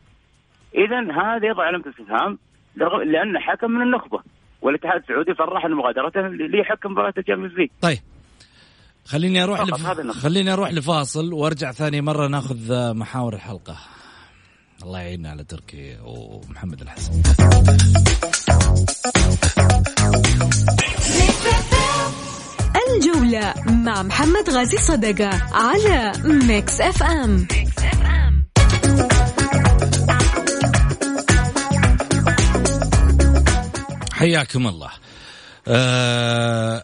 اذا 0.76 1.12
هذا 1.12 1.48
يضع 1.48 1.64
علامة 1.64 1.84
استفهام 1.90 2.38
لأن 3.04 3.40
حكم 3.40 3.72
من 3.72 3.82
النخبة. 3.82 4.20
والاتحاد 4.62 5.02
السعودي 5.02 5.34
صرح 5.38 5.66
ان 5.66 5.72
مغادرته 5.72 6.22
ليحكم 6.28 6.92
مباراة 6.92 7.14
ال 7.18 7.21
Champions 7.21 7.54
League 7.54 7.70
طيب. 7.82 8.00
خليني 9.06 9.44
أروح 9.44 9.62
لف... 9.62 10.12
خليني 10.24 10.54
أروح 10.54 10.72
لفاصل 10.74 11.34
وأرجع 11.34 11.72
ثاني 11.72 12.02
مرة 12.02 12.28
ناخذ 12.28 12.72
آه، 12.72 12.94
محاور 12.94 13.34
الحلقة. 13.34 13.78
الله 14.84 15.00
يعيننا 15.00 15.30
على 15.30 15.44
تركي 15.44 15.98
ومحمد 16.04 16.82
الحسن. 16.82 17.22
الجولة 22.96 23.54
مع 23.68 24.04
محمد 24.04 24.50
غازي 24.50 24.78
صدقة 24.78 25.30
على 25.54 26.12
Mix 26.26 26.82
FM 26.82 27.48
حياكم 34.20 34.68
الله. 34.68 34.90
آه... 35.68 36.84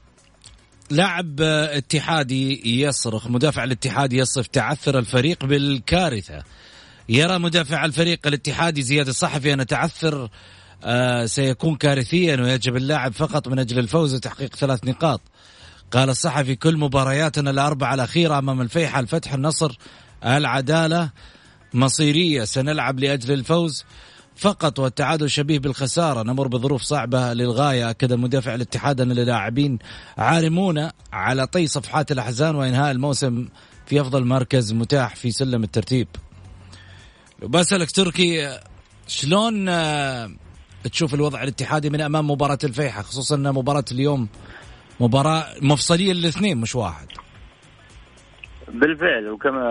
لاعب 0.89 1.41
اتحادي 1.41 2.81
يصرخ 2.81 3.27
مدافع 3.27 3.63
الاتحاد 3.63 4.13
يصف 4.13 4.47
تعثر 4.47 4.99
الفريق 4.99 5.45
بالكارثة. 5.45 6.43
يرى 7.09 7.39
مدافع 7.39 7.85
الفريق 7.85 8.27
الاتحادي 8.27 8.81
زياد 8.81 9.07
الصحفي 9.07 9.53
أن 9.53 9.65
تعثر 9.65 10.29
آه 10.83 11.25
سيكون 11.25 11.75
كارثيا 11.75 12.41
ويجب 12.41 12.75
اللاعب 12.75 13.13
فقط 13.13 13.47
من 13.47 13.59
أجل 13.59 13.79
الفوز 13.79 14.15
وتحقيق 14.15 14.55
ثلاث 14.55 14.83
نقاط. 14.83 15.21
قال 15.91 16.09
الصحفي 16.09 16.55
كل 16.55 16.77
مبارياتنا 16.77 17.49
الأربعة 17.49 17.93
الأخيرة 17.93 18.37
أمام 18.37 18.61
الفيحة 18.61 18.99
الفتح 18.99 19.33
النصر 19.33 19.77
العدالة 20.25 21.09
مصيرية. 21.73 22.43
سنلعب 22.43 22.99
لأجل 22.99 23.33
الفوز. 23.33 23.83
فقط 24.35 24.79
والتعادل 24.79 25.29
شبيه 25.29 25.59
بالخسارة. 25.59 26.23
نمر 26.23 26.47
بظروف 26.47 26.81
صعبة 26.81 27.33
للغاية. 27.33 27.89
أكد 27.89 28.11
المدافع 28.11 28.55
الاتحاد 28.55 29.01
أن 29.01 29.11
اللاعبين 29.11 29.79
عارمون 30.17 30.89
على 31.13 31.47
طي 31.47 31.67
صفحات 31.67 32.11
الأحزان 32.11 32.55
وإنهاء 32.55 32.91
الموسم 32.91 33.47
في 33.85 34.01
أفضل 34.01 34.25
مركز 34.25 34.73
متاح 34.73 35.15
في 35.15 35.31
سلم 35.31 35.63
الترتيب. 35.63 36.07
لو 37.41 37.47
بسألك 37.47 37.91
تركي 37.91 38.59
شلون 39.07 39.69
آه، 39.69 40.29
تشوف 40.83 41.13
الوضع 41.13 41.43
الاتحادي 41.43 41.89
من 41.89 42.01
أمام 42.01 42.31
مباراة 42.31 42.57
الفيحة؟ 42.63 43.01
خصوصا 43.01 43.35
أن 43.35 43.53
مباراة 43.53 43.85
اليوم 43.91 44.27
مباراة 44.99 45.45
مفصلية 45.61 46.13
للاثنين 46.13 46.57
مش 46.57 46.75
واحد. 46.75 47.07
بالفعل. 48.67 49.29
وكما 49.29 49.61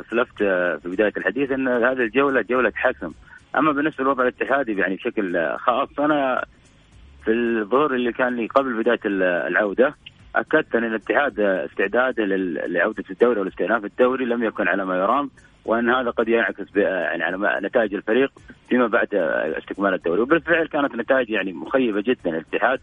اسلفت 0.00 0.38
في 0.82 0.88
بداية 0.88 1.12
الحديث 1.16 1.50
إن 1.50 1.68
هذه 1.68 2.02
الجولة 2.02 2.42
جولة 2.42 2.72
حسم 2.74 3.12
أما 3.56 3.72
بالنسبة 3.72 4.04
للوضع 4.04 4.22
الاتحادي 4.22 4.72
يعني 4.72 4.96
بشكل 4.96 5.56
خاص 5.56 5.88
أنا 5.98 6.44
في 7.24 7.30
الظهور 7.30 7.94
اللي 7.94 8.12
كان 8.12 8.36
لي 8.36 8.46
قبل 8.46 8.82
بداية 8.82 9.00
العودة 9.48 9.94
أكدت 10.36 10.74
أن 10.74 10.84
الاتحاد 10.84 11.40
استعداده 11.40 12.24
لعودة 12.66 13.04
الدوري 13.10 13.40
والاستئناف 13.40 13.84
الدوري 13.84 14.24
لم 14.24 14.44
يكن 14.44 14.68
على 14.68 14.84
ما 14.84 14.96
يرام 14.96 15.30
وأن 15.64 15.90
هذا 15.90 16.10
قد 16.10 16.28
ينعكس 16.28 16.76
يعني 16.76 17.24
على 17.24 17.60
نتائج 17.66 17.94
الفريق 17.94 18.32
فيما 18.68 18.86
بعد 18.86 19.14
استكمال 19.58 19.94
الدوري. 19.94 20.20
وبالفعل 20.20 20.66
كانت 20.66 20.94
نتائج 20.94 21.30
يعني 21.30 21.52
مخيبة 21.52 22.00
جدا 22.00 22.30
الاتحاد 22.30 22.80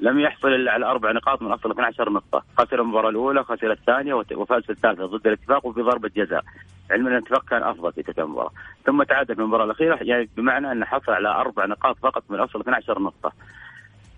لم 0.00 0.20
يحصل 0.20 0.48
إلا 0.48 0.72
على 0.72 0.86
أربع 0.86 1.12
نقاط 1.12 1.42
من 1.42 1.52
أصل 1.52 1.70
12 1.70 2.10
نقطة، 2.10 2.42
خسر 2.58 2.80
المباراة 2.82 3.10
الأولى، 3.10 3.44
خسر 3.44 3.72
الثانية 3.72 4.14
وفاز 4.14 4.62
في 4.62 4.70
الثالثة 4.70 5.06
ضد 5.06 5.26
الاتفاق 5.26 5.66
وبضربه 5.66 6.10
جزاء. 6.16 6.44
علما 6.90 7.08
أن 7.10 7.16
الاتفاق 7.16 7.44
كان 7.44 7.62
أفضل 7.62 7.92
في 7.92 8.02
تلك 8.02 8.18
المباراة، 8.18 8.50
ثم 8.86 9.02
تعادل 9.02 9.34
في 9.34 9.40
المباراة 9.40 9.64
الأخيرة 9.64 9.98
يعني 10.02 10.28
بمعنى 10.36 10.72
انه 10.72 10.86
حصل 10.86 11.12
على 11.12 11.28
أربع 11.28 11.66
نقاط 11.66 11.96
فقط 12.02 12.24
من 12.28 12.40
أصل 12.40 12.60
12 12.60 12.98
نقطة. 13.02 13.32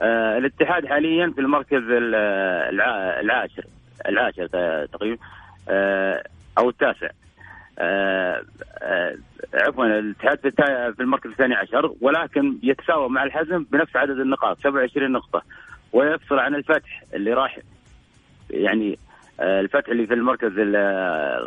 آه 0.02 0.38
الاتحاد 0.38 0.86
حاليا 0.86 1.30
في 1.34 1.40
المركز 1.40 1.82
ال- 1.82 2.14
الع- 2.74 3.20
العاشر 3.20 3.64
العاشر 4.08 4.46
تقريبا 4.92 5.18
آه 5.68 6.22
أو 6.58 6.68
التاسع. 6.68 7.08
آه 7.78 8.42
آه 8.82 9.14
عفوا 9.54 9.86
الاتحاد 9.86 10.38
في 10.96 11.00
المركز 11.00 11.30
الثاني 11.30 11.54
عشر 11.54 11.92
ولكن 12.00 12.56
يتساوى 12.62 13.08
مع 13.08 13.22
الحزم 13.24 13.66
بنفس 13.72 13.96
عدد 13.96 14.18
النقاط 14.20 14.58
27 14.60 15.12
نقطة 15.12 15.42
ويفصل 15.92 16.38
عن 16.38 16.54
الفتح 16.54 17.02
اللي 17.14 17.32
راح 17.32 17.58
يعني 18.50 18.98
آه، 19.40 19.60
الفتح 19.60 19.88
اللي 19.88 20.06
في 20.06 20.14
المركز 20.14 20.58
ال- 20.58 20.76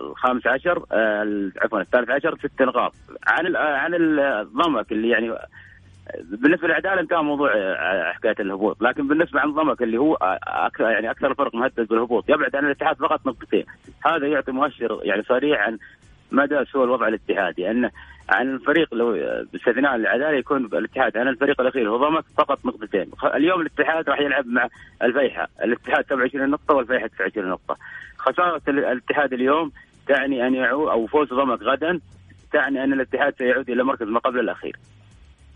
الخامس 0.10 0.48
عشر 0.48 0.86
آه، 0.92 1.50
عفوا 1.62 1.82
الثالث 1.82 2.10
عشر 2.10 2.38
ست 2.38 2.62
نقاط 2.62 2.94
عن 3.28 3.56
آه، 3.56 3.60
عن 3.60 3.92
الضمك 3.94 4.92
اللي 4.92 5.10
يعني 5.10 5.32
آه، 5.32 5.48
بالنسبة 6.24 6.68
للعدالة 6.68 7.00
انتهى 7.02 7.24
موضوع 7.24 7.52
آه، 7.56 8.12
حكاية 8.14 8.36
الهبوط، 8.40 8.82
لكن 8.84 9.08
بالنسبة 9.08 9.40
عن 9.40 9.52
ضمك 9.54 9.82
اللي 9.82 9.98
هو 9.98 10.16
آه، 10.16 10.40
أكثر 10.44 10.84
يعني 10.90 11.12
أكثر 11.12 11.32
الفرق 11.32 11.56
مهدد 11.56 11.88
بالهبوط 11.88 12.30
يبعد 12.30 12.56
عن 12.56 12.66
الاتحاد 12.66 12.96
فقط 12.96 13.28
نقطتين، 13.28 13.66
هذا 14.06 14.28
يعطي 14.28 14.52
مؤشر 14.52 15.00
يعني 15.04 15.24
صريح 15.24 15.60
عن 15.62 15.78
مدى 16.32 16.66
سوء 16.66 16.84
الوضع 16.84 17.08
الاتحادي. 17.08 17.72
انه 17.72 17.92
عن 18.30 18.50
الفريق 18.54 18.94
لو 18.94 19.12
باستثناء 19.54 19.96
العدالة 19.96 20.38
يكون 20.38 20.66
الاتحاد 20.66 21.18
عن 21.18 21.28
الفريق 21.28 21.62
الأخير 21.62 21.90
هو 21.90 21.98
ضمك 21.98 22.24
فقط 22.38 22.66
نقطتين، 22.66 23.06
اليوم 23.36 23.62
الاتحاد 23.62 24.10
راح 24.10 24.20
يلعب 24.20 24.48
مع 24.48 24.68
الفيحة، 25.04 25.48
الاتحاد 25.64 26.06
27 26.06 26.50
نقطة 26.50 26.76
والفيحة 26.76 27.08
29 27.08 27.50
نقطة. 27.50 27.78
خسارة 28.18 28.62
ال- 28.68 28.86
الاتحاد 28.86 29.34
اليوم 29.34 29.72
تعني 30.08 30.48
أن 30.48 30.54
يعود 30.56 30.90
أو 30.90 31.08
فوز 31.08 31.34
ضمك 31.34 31.62
غدا 31.62 32.00
تعني 32.54 32.84
أن 32.84 32.94
الاتحاد 32.94 33.34
سيعود 33.38 33.70
إلى 33.70 33.84
مركز 33.84 34.08
ما 34.08 34.20
قبل 34.20 34.40
الأخير. 34.40 34.76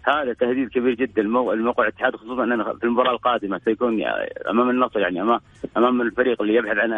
هذا 0.03 0.33
تهديد 0.33 0.69
كبير 0.69 0.93
جدا 0.93 1.21
لمو- 1.21 1.53
لموقع 1.53 1.83
الاتحاد 1.83 2.15
خصوصا 2.15 2.43
انه 2.43 2.63
في 2.73 2.83
المباراة 2.83 3.11
القادمة 3.11 3.61
سيكون 3.65 4.03
أمام 4.49 4.69
النصر 4.69 4.99
يعني 4.99 5.21
امام 5.21 5.39
أمام 5.77 6.01
الفريق 6.01 6.41
اللي 6.41 6.55
يبحث 6.55 6.77
عن 6.77 6.93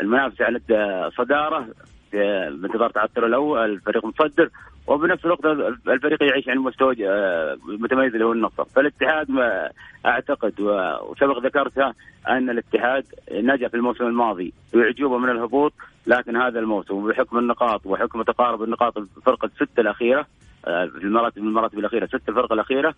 المنافسة 0.00 0.44
على 0.44 0.60
الصداره 1.06 1.68
بانتظار 2.12 2.90
تعثر 2.90 3.26
الأول 3.26 3.70
الفريق 3.70 4.04
متصدر 4.04 4.50
وبنفس 4.86 5.24
الوقت 5.24 5.44
الفريق 5.88 6.22
يعيش 6.22 6.48
عن 6.48 6.58
مستوى 6.58 6.96
آه، 7.08 7.56
متميز 7.66 8.12
اللي 8.12 8.24
هو 8.24 8.32
النصر. 8.32 8.64
فالاتحاد 8.64 9.30
ما 9.30 9.70
أعتقد 10.06 10.60
وسبق 10.60 11.38
ذكرتها 11.38 11.94
أن 12.28 12.50
الاتحاد 12.50 13.04
نجا 13.32 13.68
في 13.68 13.74
الموسم 13.74 14.06
الماضي 14.06 14.52
بأعجوبة 14.74 15.18
من 15.18 15.30
الهبوط 15.30 15.72
لكن 16.06 16.36
هذا 16.36 16.58
الموسم 16.58 17.08
بحكم 17.08 17.38
النقاط 17.38 17.86
وحكم 17.86 18.22
تقارب 18.22 18.62
النقاط 18.62 18.98
الفرق 18.98 19.44
الستة 19.44 19.80
الأخيرة 19.80 20.26
آه، 20.66 20.86
في 20.86 21.04
المراتب 21.04 21.38
المراتب 21.38 21.78
الأخيرة 21.78 22.06
ست 22.06 22.28
الفرق 22.28 22.52
الأخيرة 22.52 22.94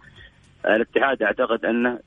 الاتحاد 0.67 1.23
أعتقد 1.23 1.65
انه 1.65 1.99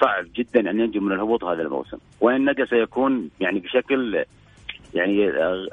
صعب 0.00 0.24
جدا 0.34 0.70
أن 0.70 0.80
ينجو 0.80 1.00
من 1.00 1.12
الهبوط 1.12 1.44
هذا 1.44 1.62
الموسم. 1.62 1.98
وإن 2.20 2.50
نجا 2.50 2.64
سيكون 2.64 3.30
يعني 3.40 3.60
بشكل 3.60 4.24
يعني 4.94 5.28
آه، 5.30 5.66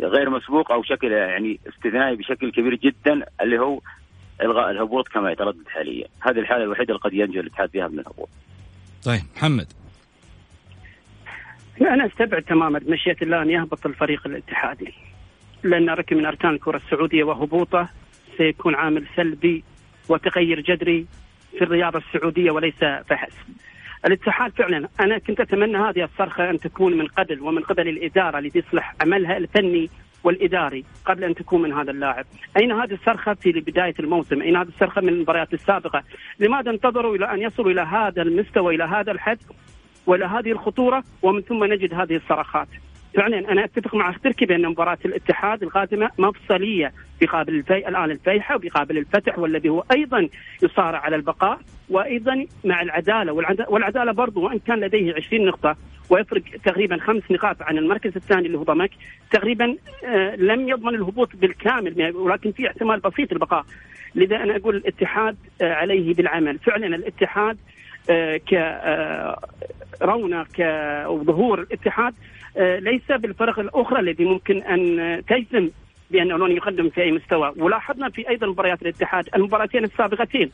غير 0.00 0.30
مسبوق 0.30 0.72
أو 0.72 0.82
شكل 0.82 1.12
يعني 1.12 1.60
استثنائي 1.68 2.16
بشكل 2.16 2.52
كبير 2.52 2.74
جدا 2.74 3.26
اللي 3.42 3.58
هو 3.58 3.80
إلغاء 4.42 4.70
الهبوط 4.70 5.08
كما 5.08 5.32
يتردد 5.32 5.68
حاليا، 5.68 6.06
هذه 6.20 6.38
الحالة 6.38 6.64
الوحيدة 6.64 6.94
اللي 6.94 7.00
قد 7.00 7.14
ينجو 7.14 7.40
الاتحاد 7.40 7.70
فيها 7.70 7.88
من 7.88 7.98
الهبوط. 7.98 8.28
طيب 9.04 9.22
محمد 9.36 9.66
أنا 11.80 12.06
أستبعد 12.06 12.42
تماما 12.42 12.78
بمشيئه 12.78 13.16
الله 13.22 13.42
أن 13.42 13.50
يهبط 13.50 13.86
الفريق 13.86 14.26
الاتحادي 14.26 14.94
لأن 15.62 15.90
ركن 15.90 16.16
من 16.16 16.26
أركان 16.26 16.50
الكرة 16.54 16.76
السعودية 16.76 17.24
وهبوطه 17.24 17.88
سيكون 18.36 18.74
عامل 18.74 19.06
سلبي 19.16 19.64
وتغير 20.08 20.60
جذري 20.60 21.06
في 21.58 21.64
الرياضة 21.64 21.98
السعودية 21.98 22.50
وليس 22.50 22.84
فحسب. 23.08 23.52
الاتحاد 24.06 24.52
فعلا 24.52 24.88
أنا 25.00 25.18
كنت 25.18 25.40
أتمنى 25.40 25.78
هذه 25.78 26.04
الصرخة 26.04 26.50
أن 26.50 26.58
تكون 26.58 26.98
من 26.98 27.06
قبل 27.06 27.40
ومن 27.40 27.62
قبل 27.62 27.88
الإدارة 27.88 28.40
لتصلح 28.40 28.94
عملها 29.00 29.36
الفني 29.36 29.90
والإداري 30.24 30.84
قبل 31.04 31.24
أن 31.24 31.34
تكون 31.34 31.62
من 31.62 31.72
هذا 31.72 31.90
اللاعب. 31.90 32.24
أين 32.60 32.72
هذه 32.72 32.92
الصرخة 32.92 33.34
في 33.34 33.52
بداية 33.52 33.94
الموسم؟ 34.00 34.42
أين 34.42 34.56
هذه 34.56 34.68
الصرخة 34.68 35.00
من 35.00 35.08
المباريات 35.08 35.54
السابقة؟ 35.54 36.02
لماذا 36.40 36.70
انتظروا 36.70 37.16
إلى 37.16 37.32
أن 37.32 37.42
يصلوا 37.42 37.70
إلى 37.70 37.80
هذا 37.80 38.22
المستوى 38.22 38.74
إلى 38.74 38.84
هذا 38.84 39.12
الحد 39.12 39.38
وإلى 40.06 40.24
هذه 40.24 40.52
الخطورة 40.52 41.04
ومن 41.22 41.40
ثم 41.40 41.64
نجد 41.64 41.94
هذه 41.94 42.16
الصرخات. 42.16 42.68
فعلا 43.16 43.52
أنا 43.52 43.64
أتفق 43.64 43.94
مع 43.94 44.12
تركي 44.24 44.46
بأن 44.46 44.66
مباراة 44.66 44.98
الاتحاد 45.04 45.62
القادمه 45.62 46.10
مفصلية 46.18 46.92
بقابل 47.26 47.54
الفي... 47.54 47.88
الآن 47.88 48.10
الفيحة 48.10 48.56
وبقابل 48.56 48.98
الفتح 48.98 49.38
والذي 49.38 49.68
هو 49.68 49.84
أيضا 49.92 50.28
يصارع 50.62 50.98
على 50.98 51.16
البقاء 51.16 51.58
وأيضا 51.88 52.46
مع 52.64 52.82
العدالة 52.82 53.32
والعد... 53.32 53.64
والعدالة 53.68 54.12
برضو 54.12 54.40
وإن 54.46 54.58
كان 54.58 54.80
لديه 54.80 55.14
20 55.14 55.44
نقطة 55.46 55.76
ويفرق 56.10 56.42
تقريبا 56.64 56.96
خمس 56.96 57.22
نقاط 57.30 57.62
عن 57.62 57.78
المركز 57.78 58.12
الثاني 58.16 58.46
اللي 58.46 58.58
هو 58.58 58.62
ضمك 58.62 58.90
تقريبا 59.30 59.76
آه 60.06 60.36
لم 60.36 60.68
يضمن 60.68 60.94
الهبوط 60.94 61.28
بالكامل 61.36 62.12
ولكن 62.16 62.52
في 62.52 62.66
احتمال 62.68 63.00
بسيط 63.00 63.32
البقاء 63.32 63.64
لذا 64.14 64.36
أنا 64.36 64.56
أقول 64.56 64.76
الاتحاد 64.76 65.36
آه 65.62 65.72
عليه 65.74 66.14
بالعمل. 66.14 66.58
فعلا 66.58 66.86
الاتحاد 66.96 67.58
آه 68.10 68.36
كرونق 70.00 70.48
وظهور 71.08 71.60
الاتحاد 71.60 72.14
آه 72.56 72.78
ليس 72.78 73.12
بالفرق 73.12 73.58
الأخرى 73.58 74.00
التي 74.00 74.24
ممكن 74.24 74.62
أن 74.62 75.22
تجزم 75.28 75.70
بانه 76.12 76.36
لن 76.38 76.56
يقدم 76.56 76.88
في 76.90 77.02
أي 77.02 77.12
مستوى. 77.12 77.52
ولاحظنا 77.56 78.08
في 78.10 78.28
أيضا 78.28 78.46
مباريات 78.46 78.82
الاتحاد 78.82 79.28
المباراتين 79.34 79.84
السابقتين. 79.84 80.50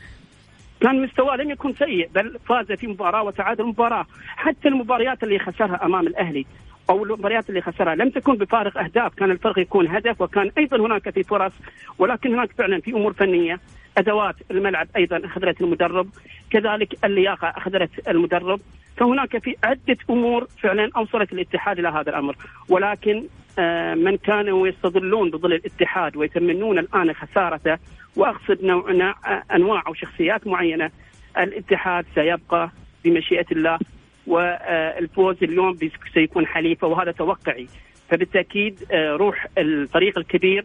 كان 0.81 1.03
مستواه 1.03 1.37
لم 1.37 1.51
يكن 1.51 1.75
سيء 1.75 2.09
بل 2.14 2.38
فاز 2.49 2.73
في 2.73 2.87
مباراة 2.87 3.23
وتعادل 3.23 3.64
مباراة. 3.64 4.07
حتى 4.27 4.68
المباريات 4.68 5.23
اللي 5.25 5.38
خسرها 5.38 5.85
أمام 5.85 6.07
الأهلي 6.07 6.47
أو 6.90 7.05
المباريات 7.05 7.49
اللي 7.49 7.61
خسرها 7.61 7.94
لم 7.94 8.11
تكن 8.11 8.35
بفارق 8.35 8.79
أهداف. 8.79 9.14
كان 9.14 9.31
الفرق 9.31 9.59
يكون 9.59 9.88
هدف 9.88 10.21
وكان 10.21 10.51
أيضا 10.59 10.77
هناك 10.87 11.11
في 11.11 11.23
فرص 11.23 11.53
ولكن 11.99 12.35
هناك 12.35 12.53
فعلا 12.53 12.81
في 12.81 12.90
أمور 12.90 13.12
فنية. 13.12 13.61
أدوات 13.98 14.34
الملعب 14.50 14.88
أيضا 14.96 15.20
أخذت 15.26 15.61
المدرب 15.61 16.08
كذلك 16.50 17.04
اللياقة 17.04 17.48
أخذت 17.48 18.08
المدرب. 18.08 18.61
فهناك 18.96 19.38
في 19.44 19.56
عدة 19.64 19.96
أمور 20.11 20.46
فعلا 20.62 20.90
أوصلت 20.96 21.32
الاتحاد 21.32 21.78
إلى 21.78 21.88
هذا 21.88 22.11
الأمر. 22.11 22.37
ولكن 22.68 23.24
آه 23.58 23.94
من 23.94 24.16
كانوا 24.16 24.68
يستظلون 24.68 25.30
بظل 25.30 25.52
الاتحاد 25.52 26.16
ويتمنون 26.16 26.78
الآن 26.78 27.12
خسارته 27.12 27.78
وأقصد 28.16 28.64
نوع 28.64 29.14
أنواع 29.54 29.82
أو 29.87 29.94
شخصيات 29.94 30.46
معينة 30.46 30.90
الاتحاد 31.38 32.06
سيبقى 32.14 32.70
بمشيئة 33.04 33.46
الله 33.52 33.78
والفوز 34.26 35.37
اليوم 35.42 35.78
سيكون 36.14 36.46
حليفة 36.46 36.87
وهذا 36.87 37.12
توقعي. 37.12 37.66
فبالتأكيد 38.11 38.87
روح 38.92 39.46
الفريق 39.58 40.18
الكبير 40.18 40.64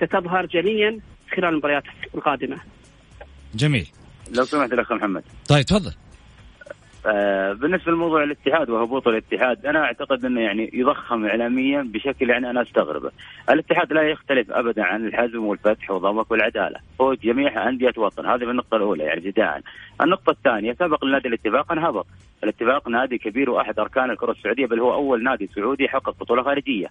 ستظهر 0.00 0.46
جليا 0.46 0.98
خلال 1.32 1.48
المباريات 1.48 1.84
القادمة. 2.14 2.56
جميل. 3.54 3.86
لو 4.36 4.44
سمحت 4.44 4.72
الأخ 4.72 4.92
محمد. 4.92 5.22
طيب 5.48 5.64
تفضل. 5.64 5.92
آه 7.06 7.52
بالنسبة 7.52 7.92
لموضوع 7.92 8.22
الاتحاد 8.22 8.70
وهبوط 8.70 9.08
الاتحاد 9.08 9.66
أنا 9.66 9.84
أعتقد 9.84 10.24
أنه 10.24 10.40
يعني 10.40 10.70
يضخم 10.72 11.24
اعلاميا 11.26 11.82
بشكل 11.82 12.30
يعني 12.30 12.50
أنا 12.50 12.62
أستغربه. 12.62 13.10
الاتحاد 13.50 13.92
لا 13.92 14.02
يختلف 14.02 14.50
ابدا 14.50 14.82
عن 14.84 15.06
الحزم 15.06 15.44
والفتح 15.44 15.90
وضمك 15.90 16.30
والعدالة، 16.30 16.80
هو 17.00 17.14
جميع 17.14 17.68
أندية 17.68 17.92
وطن، 17.96 18.26
هذه 18.26 18.50
النقطه 18.50 18.76
الأولى 18.76 19.04
يعني 19.04 19.28
ابتداء. 19.28 19.60
النقطة 20.00 20.30
الثانية 20.30 20.72
سبق 20.72 21.04
لنادي 21.04 21.28
الاتفاق 21.28 21.72
أن 21.72 21.78
هبط، 21.78 22.06
الاتفاق 22.44 22.88
نادي 22.88 23.18
كبير 23.18 23.50
وأحد 23.50 23.78
أركان 23.78 24.10
الكرة 24.10 24.32
السعودية 24.32 24.66
بل 24.66 24.80
هو 24.80 24.94
أول 24.94 25.22
نادي 25.22 25.50
سعودي 25.54 25.88
حقق 25.88 26.16
بطولة 26.20 26.42
خارجية. 26.42 26.86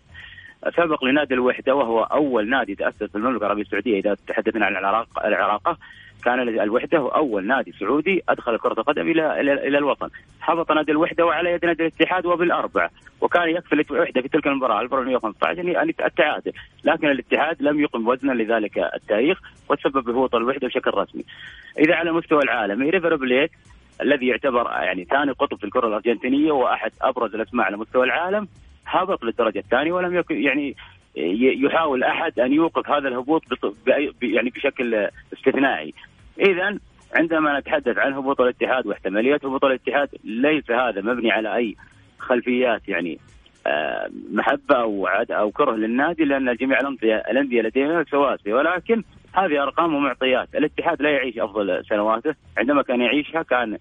سبق 0.69 1.03
لنادي 1.03 1.33
الوحدة 1.33 1.75
وهو 1.75 2.03
أول 2.03 2.49
نادي 2.49 2.75
تأسس 2.75 3.03
في 3.03 3.15
المملكة 3.15 3.43
العربية 3.43 3.61
السعودية. 3.61 3.99
إذا 3.99 4.17
تحدثنا 4.27 4.65
عن 4.65 4.77
العراق 4.77 5.25
العراقه 5.25 5.77
كان 6.23 6.39
الوحدة 6.39 6.97
هو 6.97 7.07
أول 7.07 7.47
نادي 7.47 7.71
سعودي 7.71 8.23
أدخل 8.29 8.57
كرة 8.57 8.73
القدم 8.73 9.07
إلى, 9.07 9.39
إلى 9.41 9.77
الوطن، 9.77 10.09
هبط 10.41 10.71
نادي 10.71 10.91
الوحدة 10.91 11.25
وعلى 11.25 11.51
يد 11.51 11.65
نادي 11.65 11.83
الاتحاد 11.83 12.25
وبالاربعه، 12.25 12.89
وكان 13.21 13.49
يكفي 13.49 13.73
الوحده 13.91 14.21
في 14.21 14.27
تلك 14.27 14.47
المباراة 14.47 14.81
1415 14.81 15.81
ان 15.81 15.89
التعادل، 15.89 16.51
لكن 16.83 17.07
الاتحاد 17.07 17.61
لم 17.61 17.79
يقم 17.79 18.07
وزنا 18.07 18.31
لذلك 18.31 18.77
التاريخ 18.77 19.39
وتسبب 19.69 20.03
بهبوط 20.03 20.35
الوحدة 20.35 20.67
بشكل 20.67 20.91
رسمي. 20.93 21.23
إذا 21.79 21.95
على 21.95 22.09
المستوى 22.09 22.43
العالمي 22.43 22.89
ريفر 22.89 23.15
بليت 23.15 23.51
الذي 24.01 24.27
يعتبر 24.27 24.71
يعني 24.71 25.05
ثاني 25.05 25.31
قطب 25.31 25.57
في 25.57 25.63
الكرة 25.63 25.87
الأرجنتينية 25.87 26.51
وأحد 26.51 26.91
أبرز 27.01 27.35
الأسماء 27.35 27.65
على 27.65 27.77
مستوى 27.77 28.05
العالم 28.05 28.47
هبط 28.91 29.23
للدرجة 29.23 29.59
الثانية 29.59 29.91
ولم 29.91 30.15
يكن 30.15 30.41
يعني 30.41 30.75
يحاول 31.65 32.03
أحد 32.03 32.39
أن 32.39 32.53
يوقف 32.53 32.89
هذا 32.89 33.07
الهبوط 33.07 33.43
يعني 34.21 34.49
بشكل 34.49 35.07
استثنائي. 35.33 35.93
اذا 36.39 36.77
عندما 37.15 37.59
نتحدث 37.59 37.97
عن 37.97 38.13
هبوط 38.13 38.41
الاتحاد 38.41 38.87
واحتماليات 38.87 39.45
هبوط 39.45 39.65
الاتحاد 39.65 40.09
ليس 40.23 40.71
هذا 40.71 41.01
مبني 41.01 41.31
على 41.31 41.55
أي 41.55 41.75
خلفيات 42.19 42.89
يعني 42.89 43.19
آه، 43.67 44.09
محبة 44.31 44.75
أو 44.75 45.07
عد 45.07 45.31
أو 45.31 45.51
كره 45.51 45.71
للنادي 45.71 46.25
لأن 46.25 46.55
جميع 46.55 46.79
الانديه 46.79 47.15
الانديه 47.15 47.61
لديها 47.61 48.03
سواسيه 48.03 48.53
ولكن 48.53 49.03
هذه 49.33 49.63
أرقام 49.63 49.95
ومعطيات، 49.95 50.55
الاتحاد 50.55 51.01
لا 51.01 51.09
يعيش 51.09 51.37
أفضل 51.37 51.85
سنواته، 51.85 52.35
عندما 52.57 52.81
كان 52.81 53.01
يعيشها 53.01 53.41
كان 53.41 53.77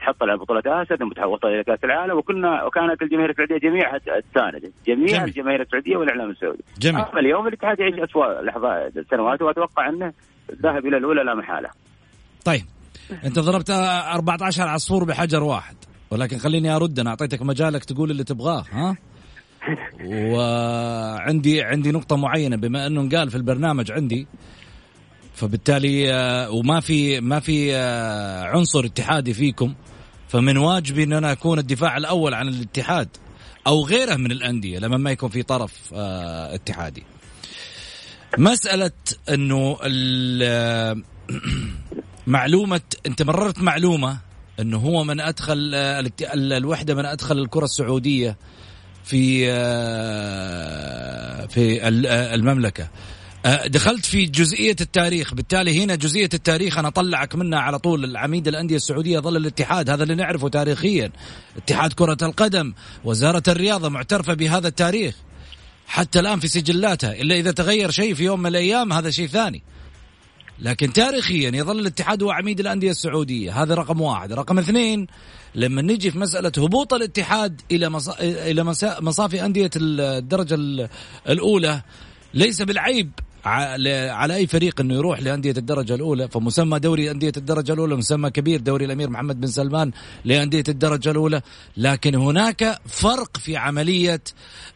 تحصل 0.00 0.30
على 0.30 0.36
بطولة 0.36 0.62
آسيا 0.66 0.96
ثم 0.96 1.24
وصل 1.24 1.48
إلى 1.48 1.64
كأس 1.64 1.84
العالم 1.84 2.18
وكنا 2.18 2.64
وكانت 2.64 3.02
الجماهير 3.02 3.30
السعودية 3.30 3.58
جميعها 3.58 3.98
تسانده، 3.98 4.72
جميع 4.86 5.06
جميل. 5.06 5.24
الجماهير 5.24 5.62
السعودية 5.62 5.96
والإعلام 5.96 6.30
السعودي. 6.30 6.64
جميل 6.78 7.00
أما 7.00 7.20
اليوم 7.20 7.46
الاتحاد 7.48 7.80
يعيش 7.80 7.94
أسوأ 8.10 8.42
لحظات 8.42 8.92
سنوات 9.10 9.42
وأتوقع 9.42 9.88
أنه 9.88 10.12
ذهب 10.62 10.86
إلى 10.86 10.96
الأولى 10.96 11.24
لا 11.24 11.34
محالة. 11.34 11.68
طيب 12.44 12.62
أنت 13.24 13.38
ضربت 13.38 13.70
14 13.70 14.62
عصفور 14.62 15.04
بحجر 15.04 15.42
واحد 15.42 15.76
ولكن 16.10 16.38
خليني 16.38 16.76
أرد 16.76 16.98
أنا 16.98 17.10
أعطيتك 17.10 17.42
مجالك 17.42 17.84
تقول 17.84 18.10
اللي 18.10 18.24
تبغاه 18.24 18.64
ها 18.72 18.96
وعندي 20.32 21.62
عندي 21.62 21.92
نقطة 21.92 22.16
معينة 22.16 22.56
بما 22.56 22.86
أنه 22.86 23.08
قال 23.08 23.30
في 23.30 23.36
البرنامج 23.36 23.92
عندي 23.92 24.26
فبالتالي 25.36 26.12
آه، 26.14 26.50
وما 26.50 26.80
في 26.80 27.20
ما 27.20 27.40
في 27.40 27.76
آه، 27.76 28.44
عنصر 28.44 28.84
اتحادي 28.84 29.34
فيكم 29.34 29.74
فمن 30.28 30.56
واجبي 30.56 31.02
إن 31.02 31.12
أنا 31.12 31.32
أكون 31.32 31.58
الدفاع 31.58 31.96
الأول 31.96 32.34
عن 32.34 32.48
الاتحاد 32.48 33.08
أو 33.66 33.84
غيره 33.84 34.16
من 34.16 34.32
الأندية 34.32 34.78
لما 34.78 34.96
ما 34.96 35.10
يكون 35.10 35.28
في 35.28 35.42
طرف 35.42 35.72
آه، 35.94 36.54
اتحادي. 36.54 37.02
مسألة 38.38 38.90
إنه 39.28 39.78
معلومة 42.26 42.80
أنت 43.06 43.22
مررت 43.22 43.58
معلومة 43.58 44.18
إنه 44.60 44.78
هو 44.78 45.04
من 45.04 45.20
أدخل 45.20 45.74
الوحدة 46.32 46.94
من 46.94 47.06
أدخل 47.06 47.38
الكرة 47.38 47.64
السعودية 47.64 48.36
في 49.04 49.46
في 51.48 51.88
ال- 51.88 52.06
المملكة 52.06 52.88
دخلت 53.66 54.06
في 54.06 54.26
جزئية 54.26 54.76
التاريخ. 54.80 55.34
بالتالي 55.34 55.84
هنا 55.84 55.94
جزئية 55.94 56.28
التاريخ 56.34 56.78
أنا 56.78 56.88
أطلعك 56.88 57.34
منها 57.34 57.58
على 57.58 57.78
طول. 57.78 58.04
العميد 58.04 58.48
الأندية 58.48 58.76
السعودية 58.76 59.18
ظل 59.18 59.36
الاتحاد 59.36 59.90
هذا 59.90 60.02
اللي 60.02 60.14
نعرفه 60.14 60.48
تاريخيا. 60.48 61.12
اتحاد 61.56 61.92
كرة 61.92 62.16
القدم 62.22 62.72
وزارة 63.04 63.42
الرياضة 63.48 63.88
معترفة 63.88 64.34
بهذا 64.34 64.68
التاريخ. 64.68 65.14
حتى 65.86 66.20
الآن 66.20 66.40
في 66.40 66.48
سجلاتها 66.48 67.12
إلا 67.12 67.34
إذا 67.34 67.50
تغير 67.50 67.90
شيء 67.90 68.14
في 68.14 68.24
يوم 68.24 68.40
من 68.40 68.46
الأيام 68.46 68.92
هذا 68.92 69.10
شيء 69.10 69.26
ثاني. 69.26 69.62
لكن 70.58 70.92
تاريخيا 70.92 71.50
يظل 71.54 71.78
الاتحاد 71.78 72.22
هو 72.22 72.30
عميد 72.30 72.60
الأندية 72.60 72.90
السعودية. 72.90 73.62
هذا 73.62 73.74
رقم 73.74 74.00
واحد. 74.00 74.32
رقم 74.32 74.58
اثنين 74.58 75.06
لما 75.54 75.82
نجي 75.82 76.10
في 76.10 76.18
مسألة 76.18 76.52
هبوط 76.58 76.94
الاتحاد 76.94 77.60
إلى 77.70 77.88
مصا... 77.88 78.16
إلى. 78.20 78.64
مصافي 79.00 79.44
أندية 79.44 79.70
الدرجة 79.76 80.54
ال- 80.54 80.88
الأولى 81.28 81.82
ليس 82.34 82.62
بالعيب 82.62 83.10
على 83.46 84.34
أي 84.34 84.46
فريق 84.46 84.80
إنه 84.80 84.94
يروح 84.94 85.20
لأندية 85.20 85.54
الدرجة 85.56 85.94
الأولى 85.94 86.28
فمسمى 86.28 86.78
دوري 86.78 87.10
أندية 87.10 87.32
الدرجة 87.36 87.72
الأولى 87.72 87.96
مسمى 87.96 88.30
كبير 88.30 88.60
دوري 88.60 88.84
الأمير 88.84 89.10
محمد 89.10 89.40
بن 89.40 89.46
سلمان 89.46 89.90
لأندية 90.24 90.64
الدرجة 90.68 91.10
الأولى. 91.10 91.42
لكن 91.76 92.14
هناك 92.14 92.80
فرق 92.86 93.36
في 93.36 93.56
عملية 93.56 94.20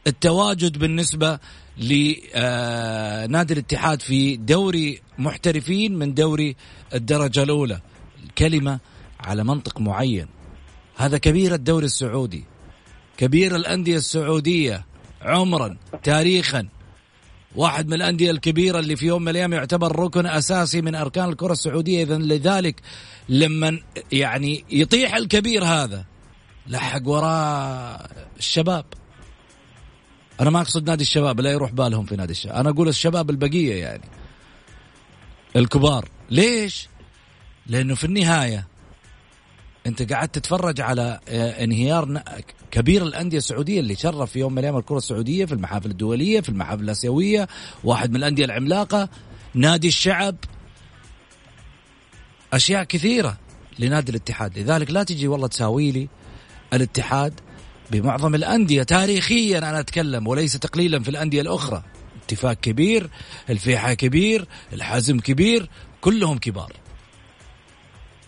التواجد 0.06 0.78
بالنسبة 0.78 1.38
لنادي 1.78 3.54
الاتحاد 3.54 4.02
في 4.02 4.36
دوري 4.36 5.00
محترفين 5.18 5.98
من 5.98 6.14
دوري 6.14 6.56
الدرجة 6.94 7.42
الأولى. 7.42 7.80
الكلمة 8.24 8.78
على 9.20 9.44
منطق 9.44 9.80
معين. 9.80 10.26
هذا 10.96 11.18
كبير 11.18 11.54
الدوري 11.54 11.86
السعودي. 11.86 12.44
كبير 13.16 13.56
الأندية 13.56 13.96
السعودية 13.96 14.86
عمرا 15.22 15.76
تاريخا. 16.02 16.68
واحد 17.56 17.86
من 17.86 17.94
الأندية 17.94 18.30
الكبيرة 18.30 18.78
اللي 18.78 18.96
في 18.96 19.06
يوم 19.06 19.22
من 19.22 19.28
الأيام 19.28 19.52
يعتبر 19.52 19.98
ركن 19.98 20.26
أساسي 20.26 20.80
من 20.80 20.94
أركان 20.94 21.28
الكرة 21.28 21.52
السعودية. 21.52 22.02
اذا 22.02 22.18
لذلك 22.18 22.80
لما 23.28 23.80
يعني 24.12 24.64
يطيح 24.70 25.14
الكبير 25.14 25.64
هذا. 25.64 26.04
لحق 26.66 27.08
وراه 27.08 28.08
الشباب. 28.38 28.84
أنا 30.40 30.50
ما 30.50 30.60
أقصد 30.60 30.90
نادي 30.90 31.02
الشباب 31.02 31.40
لا 31.40 31.50
يروح 31.50 31.72
بالهم 31.72 32.06
في 32.06 32.16
نادي 32.16 32.32
الشباب. 32.32 32.56
أنا 32.56 32.70
أقول 32.70 32.88
الشباب 32.88 33.30
البقية 33.30 33.74
يعني. 33.74 34.04
الكبار. 35.56 36.08
ليش؟ 36.30 36.88
لأنه 37.66 37.94
في 37.94 38.04
النهاية 38.04 38.69
انت 39.90 40.12
قاعد 40.12 40.28
تتفرج 40.28 40.80
على 40.80 41.20
آه، 41.28 41.64
انهيار 41.64 42.22
كبير 42.70 43.02
الأندية 43.02 43.38
السعودية 43.38 43.80
اللي 43.80 43.94
شرف 43.94 44.30
في 44.30 44.38
يوم 44.38 44.52
من 44.52 44.58
الأيام 44.58 44.76
الكرة 44.76 44.96
السعودية 44.96 45.44
في 45.44 45.52
المحافل 45.52 45.90
الدولية 45.90 46.40
في 46.40 46.48
المحافل 46.48 46.82
الآسيوية 46.82 47.48
واحد 47.84 48.10
من 48.10 48.16
الأندية 48.16 48.44
العملاقة 48.44 49.08
نادي 49.54 49.88
الشعب. 49.88 50.36
أشياء 52.52 52.84
كثيرة 52.84 53.38
لنادي 53.78 54.10
الاتحاد. 54.10 54.58
لذلك 54.58 54.90
لا 54.90 55.02
تجي 55.02 55.28
والله 55.28 55.46
تساوي 55.46 55.92
لي 55.92 56.08
الاتحاد 56.72 57.40
بمعظم 57.90 58.34
الأندية. 58.34 58.82
تاريخيا 58.82 59.58
أنا 59.58 59.80
أتكلم 59.80 60.26
وليس 60.26 60.52
تقليلا 60.52 61.02
في 61.02 61.08
الأندية 61.08 61.40
الأخرى. 61.40 61.82
اتفاق 62.24 62.52
كبير 62.52 63.10
الفيحة 63.50 63.94
كبير 63.94 64.48
الحزم 64.72 65.20
كبير 65.20 65.70
كلهم 66.00 66.38
كبار. 66.38 66.72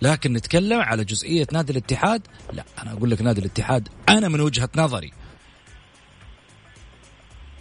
لكن 0.02 0.32
نتكلم 0.32 0.80
على 0.80 1.04
جزئية 1.04 1.46
نادي 1.52 1.72
الاتحاد. 1.72 2.26
لا 2.52 2.64
أنا 2.82 2.92
أقول 2.92 3.10
لك 3.10 3.22
نادي 3.22 3.40
الاتحاد 3.40 3.88
أنا 4.08 4.28
من 4.28 4.40
وجهة 4.40 4.68
نظري. 4.76 5.12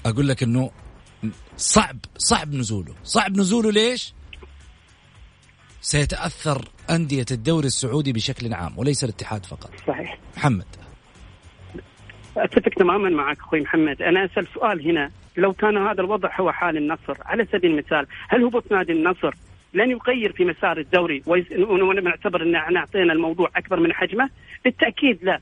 أقول 0.05 0.27
لك 0.27 0.43
أنه 0.43 0.71
صعب 1.57 1.97
صعب 2.17 2.53
نزوله. 2.53 2.95
صعب 3.03 3.37
نزوله 3.37 3.71
ليش؟ 3.71 4.13
سيتأثر 5.81 6.67
أندية 6.89 7.25
الدوري 7.31 7.67
السعودي 7.67 8.13
بشكل 8.13 8.53
عام 8.53 8.77
وليس 8.77 9.03
الاتحاد 9.03 9.45
فقط. 9.45 9.71
صحيح. 9.87 10.19
محمد. 10.37 10.65
أتفق 12.37 12.69
تماما 12.69 13.09
معك 13.09 13.39
أخوي 13.39 13.61
محمد، 13.61 14.01
أنا 14.01 14.25
أسأل 14.25 14.47
سؤال 14.53 14.89
هنا، 14.89 15.11
لو 15.37 15.53
كان 15.53 15.77
هذا 15.77 16.01
الوضع 16.01 16.39
هو 16.39 16.51
حال 16.51 16.77
النصر، 16.77 17.17
على 17.25 17.47
سبيل 17.51 17.71
المثال، 17.71 18.07
هل 18.29 18.43
هبوط 18.43 18.71
نادي 18.71 18.91
النصر؟ 18.91 19.35
لن 19.73 19.91
يغير 19.91 20.31
في 20.31 20.45
مسار 20.45 20.77
الدوري 20.77 21.23
ونعتبر 21.57 22.41
إن 22.43 22.55
إحنا 22.55 22.79
أعطينا 22.79 23.13
الموضوع 23.13 23.49
أكبر 23.55 23.79
من 23.79 23.93
حجمه؟ 23.93 24.29
بالتأكيد 24.65 25.19
لا. 25.23 25.39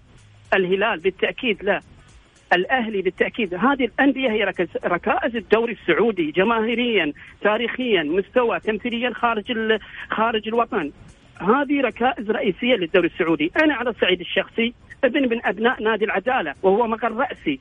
الهلال 0.54 1.00
بالتأكيد 1.00 1.64
لا. 1.64 1.82
الأهلي 2.54 3.02
بالتأكيد 3.02 3.54
هذه 3.54 3.86
الأندية 3.86 4.30
هي 4.30 4.54
ركائز 4.86 5.36
الدوري 5.36 5.74
السعودي 5.82 6.32
جماهيريا 6.32 7.14
تاريخيا 7.42 8.04
مستوى 8.04 8.60
تمثيليا 8.60 9.14
خارج 9.14 9.80
خارج 10.10 10.48
الوطن 10.48 10.92
هذه 11.42 11.82
ركائز 11.82 12.32
رئيسية 12.32 12.76
للدوري 12.76 13.08
السعودي، 13.08 13.52
أنا 13.64 13.74
على 13.74 13.90
الصعيد 13.90 14.20
الشخصي 14.20 14.74
ابن 15.04 15.30
من 15.30 15.46
أبناء 15.46 15.84
نادي 15.84 16.06
العدالة 16.06 16.56
وهو 16.64 16.88
مقر 16.88 17.12
رأسي 17.12 17.60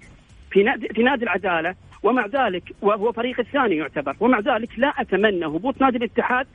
في 0.51 0.63
نادي 0.63 0.89
في 0.89 1.03
نادي 1.03 1.25
العدالة 1.25 1.75
ومع 2.03 2.27
ذلك 2.27 2.63
وهو 2.83 3.13
فريق 3.13 3.41
الثاني 3.41 3.77
يعتبر 3.77 4.17
ومع 4.21 4.41
ذلك 4.41 4.69
لا 4.77 4.89
أتمنى 4.89 5.47
هبوط 5.47 5.81
نادي 5.81 5.97
الاتحاد. 5.97 6.47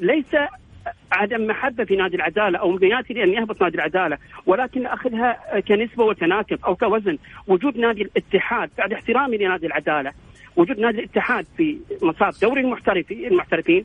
ليس 0.00 0.36
عدم 1.12 1.46
محبة 1.46 1.84
في 1.84 1.96
نادي 1.96 2.16
العدالة 2.16 2.58
أو 2.58 2.70
امنياتي 2.70 3.14
لأن 3.14 3.32
يهبط 3.32 3.62
نادي 3.62 3.74
العدالة 3.76 4.18
ولكن 4.46 4.86
أخذها 4.86 5.60
كنسبة 5.60 6.04
وتناسب 6.04 6.58
أو 6.64 6.76
كوزن. 6.76 7.18
وجود 7.46 7.78
نادي 7.78 8.02
الاتحاد 8.02 8.70
بعد 8.78 8.92
احترامي 8.92 9.36
لنادي 9.36 9.66
العدالة 9.66 10.12
وجود 10.56 10.78
نادي 10.78 10.98
الاتحاد 10.98 11.46
في 11.56 11.78
مصاف 12.02 12.42
دوري 12.42 12.60
المحترفين 12.60 13.26
المحترفين 13.26 13.84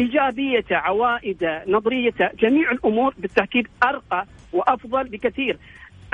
ايجابيته 0.00 0.76
عوائدة 0.76 1.62
نظريته 1.68 2.30
جميع 2.38 2.70
الأمور 2.70 3.14
بالتأكيد 3.18 3.68
أرقى 3.82 4.26
وأفضل 4.52 5.04
بكثير. 5.04 5.58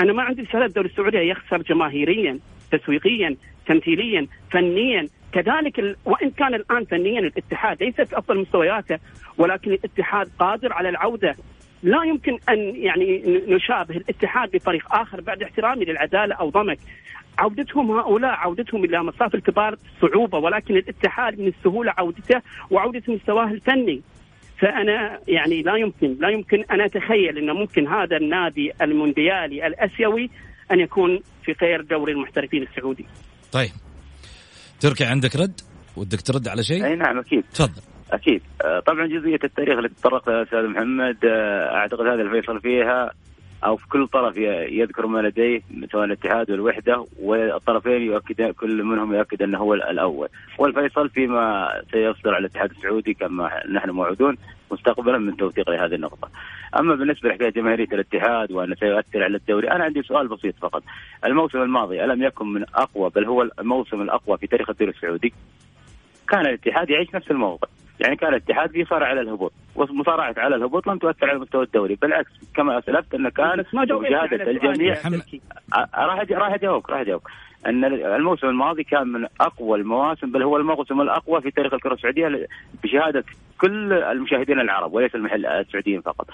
أنا 0.00 0.12
ما 0.12 0.22
عندي 0.22 0.46
شهاده 0.46 0.66
الدوري 0.66 0.88
السعودي 0.88 1.18
يخسر 1.18 1.62
جماهيريا. 1.62 2.38
تسويقيا 2.72 3.36
تمثيليا 3.66 4.26
فنيا. 4.50 5.08
كذلك. 5.32 5.96
وإن 6.04 6.30
كان 6.30 6.54
الآن 6.54 6.84
فنيا 6.84 7.20
الاتحاد 7.20 7.82
ليس 7.82 7.94
في 7.94 8.18
افضل 8.18 8.38
مستوياته 8.38 8.98
ولكن 9.38 9.72
الاتحاد 9.72 10.30
قادر 10.38 10.72
على 10.72 10.88
العودة. 10.88 11.36
لا 11.82 12.04
يمكن 12.04 12.38
أن 12.48 12.58
يعني 12.76 13.22
نشابه 13.48 13.96
الاتحاد 13.96 14.50
بفريق 14.50 14.94
آخر 14.94 15.20
بعد 15.20 15.42
احترامي 15.42 15.84
للعدالة 15.84 16.34
أو 16.34 16.50
ضمك. 16.50 16.78
عودتهم 17.38 17.90
هؤلاء 17.90 18.30
عودتهم 18.30 18.84
إلى 18.84 19.02
مصاف 19.02 19.34
الكبار 19.34 19.76
صعوبة 20.00 20.38
ولكن 20.38 20.76
الاتحاد 20.76 21.40
من 21.40 21.48
السهولة 21.48 21.94
عودته 21.98 22.42
وعودة 22.70 23.02
مستواه 23.08 23.50
الفني. 23.50 24.02
فأنا 24.58 25.18
يعني 25.28 25.62
لا 25.62 25.76
يمكن 25.76 26.16
لا 26.20 26.28
يمكن 26.28 26.64
أن 26.70 26.80
أتخيل 26.80 27.38
انه 27.38 27.52
ممكن 27.52 27.86
هذا 27.86 28.16
النادي 28.16 28.72
المونديالي 28.82 29.66
الأسيوي 29.66 30.30
أن 30.72 30.80
يكون 30.80 31.20
في 31.44 31.52
غير 31.62 31.80
دوري 31.80 32.12
المحترفين 32.12 32.62
السعودي. 32.62 33.06
طيب. 33.52 33.70
تركي 34.80 35.04
عندك 35.04 35.36
رد؟ 35.36 35.60
ودك 35.96 36.20
ترد 36.20 36.48
على 36.48 36.62
شيء؟ 36.62 36.84
أي 36.84 36.96
نعم 36.96 37.18
أكيد. 37.18 37.44
تفضل. 37.54 37.82
أكيد. 38.12 38.42
آه، 38.64 38.80
طبعا 38.80 39.06
جزئية 39.06 39.38
التاريخ 39.44 39.76
اللي 39.76 39.88
تطرق 39.88 40.28
لها 40.28 40.42
أستاذ 40.42 40.66
محمد 40.66 41.16
آه، 41.24 41.74
أعتقد 41.74 42.06
هذا 42.06 42.22
الفيصل 42.22 42.60
فيها 42.60 43.10
أو 43.64 43.76
في 43.76 43.88
كل 43.88 44.06
طرف 44.06 44.36
يذكر 44.36 45.06
ما 45.06 45.18
لديه 45.18 45.60
سواء 45.92 46.04
الاتحاد 46.04 46.50
والوحدة 46.50 47.06
والطرفين 47.22 48.02
يؤكد 48.02 48.50
كل 48.50 48.84
منهم 48.84 49.14
يؤكد 49.14 49.42
أنه 49.42 49.58
هو 49.58 49.74
الأول. 49.74 50.28
والفيصل 50.58 51.08
فيما 51.08 51.68
سيصدر 51.92 52.34
على 52.34 52.38
الاتحاد 52.38 52.70
السعودي 52.70 53.14
كما 53.14 53.50
نحن 53.72 53.90
موعودون 53.90 54.36
مستقبلا 54.70 55.18
من 55.18 55.36
توثيق 55.36 55.70
لهذه 55.70 55.94
النقطة. 55.94 56.30
أما 56.78 56.94
بالنسبة 56.94 57.28
لحكاية 57.28 57.50
جماهيرية 57.50 57.88
الاتحاد 57.92 58.52
وأنه 58.52 58.74
سيؤثر 58.74 59.22
على 59.24 59.36
الدوري 59.36 59.70
أنا 59.70 59.84
عندي 59.84 60.02
سؤال 60.02 60.28
بسيط 60.28 60.54
فقط. 60.62 60.82
الموسم 61.24 61.62
الماضي 61.62 62.04
ألم 62.04 62.22
يكن 62.22 62.46
من 62.46 62.64
أقوى 62.74 63.10
بل 63.10 63.24
هو 63.24 63.42
الموسم 63.58 64.02
الأقوى 64.02 64.38
في 64.38 64.46
تاريخ 64.46 64.70
الدوري 64.70 64.90
السعودي؟ 64.90 65.32
كان 66.28 66.40
الاتحاد 66.40 66.90
يعيش 66.90 67.14
نفس 67.14 67.30
الموضوع 67.30 67.68
يعني 68.00 68.16
كان 68.16 68.28
الاتحاد 68.28 68.76
يصارع 68.76 69.06
على 69.06 69.20
الهبوط 69.20 69.52
ومصارعة 69.76 70.34
على 70.36 70.56
الهبوط 70.56 70.86
لم 70.86 70.98
تؤثر 70.98 71.30
على 71.30 71.38
مستوى 71.38 71.64
الدوري 71.64 71.94
بالعكس 71.94 72.30
كما 72.54 72.78
أسلفت 72.78 73.14
انه 73.14 73.30
كان 73.30 73.64
مشاهده 73.74 74.50
الجميع 74.50 74.96
راح 75.74 76.24
راح 76.30 76.52
اجاوبك 76.52 76.90
راح 76.90 77.00
اجاوبك 77.00 77.28
أن 77.66 77.84
الموسم 77.84 78.48
الماضي 78.48 78.84
كان 78.84 79.08
من 79.08 79.26
أقوى 79.40 79.78
المواسم 79.78 80.32
بل 80.32 80.42
هو 80.42 80.56
الموسم 80.56 81.00
الأقوى 81.00 81.40
في 81.40 81.50
تاريخ 81.50 81.74
الكرة 81.74 81.94
السعودية 81.94 82.48
بشهادة 82.82 83.24
كل 83.58 83.92
المشاهدين 83.92 84.60
العرب 84.60 84.92
وليس 84.92 85.14
المحل 85.14 85.46
السعوديين 85.46 86.00
فقط 86.00 86.26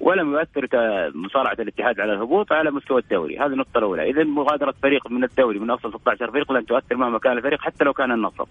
ولم 0.00 0.32
يؤثر 0.32 0.68
مصارعة 1.14 1.56
الاتحاد 1.60 2.00
على 2.00 2.12
الهبوط 2.12 2.52
على 2.52 2.70
مستوى 2.70 3.00
الدوري، 3.00 3.38
هذه 3.38 3.46
النقطه 3.46 3.78
الأولى، 3.78 4.10
إذا 4.10 4.24
مغادرة 4.24 4.74
فريق 4.82 5.10
من 5.10 5.24
الدوري 5.24 5.58
من 5.58 5.70
أفضل 5.70 6.00
16 6.00 6.30
فريق 6.30 6.52
لن 6.52 6.66
تؤثر 6.66 6.96
مهما 6.96 7.18
كان 7.18 7.36
الفريق 7.38 7.60
حتى 7.60 7.84
لو 7.84 7.92
كان 7.92 8.12
النصر. 8.12 8.44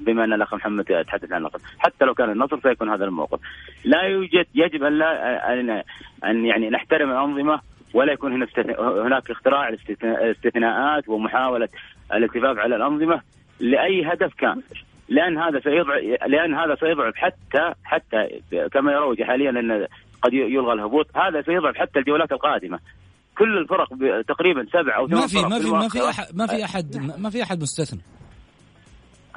بما 0.00 0.24
أن 0.24 0.32
الأخ 0.32 0.54
محمد 0.54 0.90
يتحدث 0.90 1.32
عن 1.32 1.40
النصر، 1.40 1.58
حتى 1.78 2.04
لو 2.04 2.14
كان 2.14 2.30
النصر 2.30 2.60
سيكون 2.60 2.90
هذا 2.90 3.04
الموقف. 3.04 3.40
لا 3.84 4.02
يوجد 4.02 4.46
يجب 4.54 4.84
أن 4.84 4.98
لا 4.98 5.52
ان, 5.52 5.82
أن 6.24 6.44
يعني 6.44 6.70
نحترم 6.70 7.10
الأنظمة 7.10 7.60
ولا 7.94 8.12
يكون 8.12 8.32
هنا 8.32 8.46
هناك 8.78 9.30
اختراع 9.30 9.68
الاستثناءات 9.68 11.08
ومحاولة 11.08 11.68
الالتفاف 12.14 12.58
على 12.58 12.76
الأنظمة 12.76 13.20
لأي 13.60 14.12
هدف 14.12 14.34
كان. 14.34 14.62
لأن 15.08 15.38
هذا 15.38 15.60
سيضعف 15.60 16.02
لأن 16.28 16.54
هذا 16.54 16.74
سيضعف 16.74 17.14
حتى 17.16 17.74
حتى 17.84 18.40
كما 18.72 18.92
يروج 18.92 19.22
حاليا 19.22 19.50
أن 19.50 19.86
قد 20.22 20.32
يلغى 20.32 20.72
الهبوط، 20.72 21.06
هذا 21.16 21.42
سيضعف 21.42 21.76
حتى 21.76 21.98
الجولات 21.98 22.32
القادمة. 22.32 22.78
كل 23.38 23.58
الفرق 23.58 23.88
تقريبا 24.22 24.66
سبع 24.72 24.96
أو 24.96 25.08
ثمان 25.08 25.20
ما 25.20 25.26
في 25.26 25.42
ما 25.42 25.58
في 25.58 25.70
ما 25.70 25.88
في 25.88 26.10
احد 26.10 26.36
ما 26.36 26.46
في 26.46 26.64
احد 26.64 26.96
ما 27.18 27.30
في 27.30 27.42
أحد 27.42 27.62
مستثنى. 27.62 28.00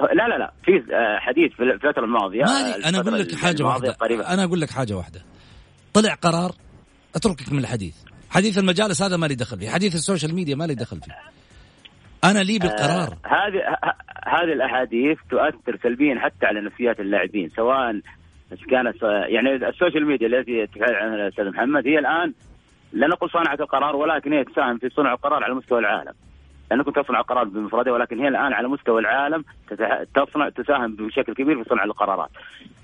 لا 0.00 0.28
لا 0.28 0.38
لا. 0.38 0.52
في 0.64 0.94
آه، 0.94 1.18
حديث 1.18 1.52
في 1.52 1.62
الفترة 1.62 2.04
الماضية 2.04 2.42
ما 2.42 2.88
أنا 2.88 3.00
أقول 3.00 3.20
لك 3.20 3.34
حاجة 3.34 3.62
واحدة. 3.64 3.92
قريبة. 3.92 4.28
أنا 4.34 4.44
أقول 4.44 4.60
لك 4.60 4.70
حاجة 4.70 4.94
واحدة. 4.94 5.20
طلع 5.94 6.14
قرار 6.14 6.52
أتركك 7.16 7.52
من 7.52 7.58
الحديث. 7.58 7.94
حديث 8.32 8.58
المجالس 8.58 9.02
هذا 9.02 9.16
ما 9.16 9.26
لي 9.26 9.34
دخل 9.34 9.58
فيه 9.58 9.70
حديث 9.70 9.94
ال 9.94 10.00
social 10.00 10.34
media 10.34 10.56
ما 10.56 10.64
لي 10.64 10.74
دخل 10.74 11.00
فيه 11.00 11.12
أنا 12.24 12.38
لي 12.38 12.58
بالقرار 12.58 13.16
آه 13.24 13.28
هذه 13.28 13.60
هذه 14.26 14.52
الأحاديث 14.52 15.18
تؤثر 15.30 15.78
سلبيا 15.82 16.20
حتى 16.20 16.46
على 16.46 16.60
نفسيات 16.60 17.00
اللاعبين 17.00 17.48
سواء 17.48 18.00
كانت 18.70 19.02
يعني 19.02 19.54
ال 19.68 19.73
social 19.73 20.06
media 20.06 20.26
التي 20.26 20.66
تغافل 20.66 20.94
عنها 20.94 21.14
الأستاذ 21.14 21.50
محمد 21.50 21.86
هي 21.86 21.98
الآن 21.98 22.32
لا 22.92 23.06
نقول 23.06 23.30
صانعة 23.30 23.58
القرار 23.60 23.96
ولكن 23.96 24.32
هي 24.32 24.44
تساهم 24.44 24.78
في 24.78 24.88
صنع 24.88 25.12
القرار 25.12 25.44
على 25.44 25.54
مستوى 25.54 25.78
العالم 25.78 26.12
لانكم 26.70 26.90
تصنع 26.90 27.20
قرار 27.20 27.44
بمفردها 27.44 27.92
ولكن 27.92 28.20
هي 28.20 28.28
الآن 28.28 28.52
على 28.52 28.68
مستوى 28.68 29.00
العالم 29.00 29.44
تصنع 30.14 30.48
تساهم 30.48 30.96
بشكل 30.96 31.34
كبير 31.34 31.62
في 31.62 31.68
صنع 31.68 31.84
القرارات. 31.84 32.30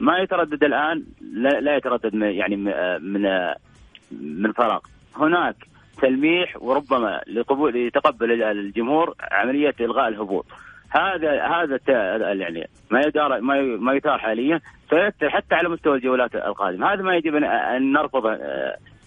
ما 0.00 0.18
يتردد 0.18 0.64
الآن 0.64 1.04
لا, 1.32 1.48
لا 1.48 1.76
يتردد 1.76 2.14
يعني 2.14 2.56
من 2.56 3.22
من 4.12 4.52
فراغ. 4.52 4.80
هناك 5.18 5.57
تلميح 6.02 6.62
وربما 6.62 7.20
لقبول 7.26 7.76
يتقبل 7.76 8.42
الجمهور 8.42 9.14
عملية 9.33 9.74
إلغاء 9.81 10.09
الهبوط. 10.09 10.46
هذا 10.90 11.42
هذا 11.42 11.81
يعني 12.33 12.68
ما 12.90 13.00
يدار 13.00 13.40
ما 13.40 13.62
ما 13.62 13.92
يثار 13.94 14.18
حاليا 14.18 14.61
سيؤثر 14.90 15.31
حتى 15.31 15.54
على 15.54 15.68
مستوى 15.68 15.96
الجولات 15.96 16.35
القادمة، 16.35 16.92
هذا 16.92 17.02
ما 17.02 17.16
يجب 17.16 17.35
ان 17.35 17.92
نرفضه 17.92 18.38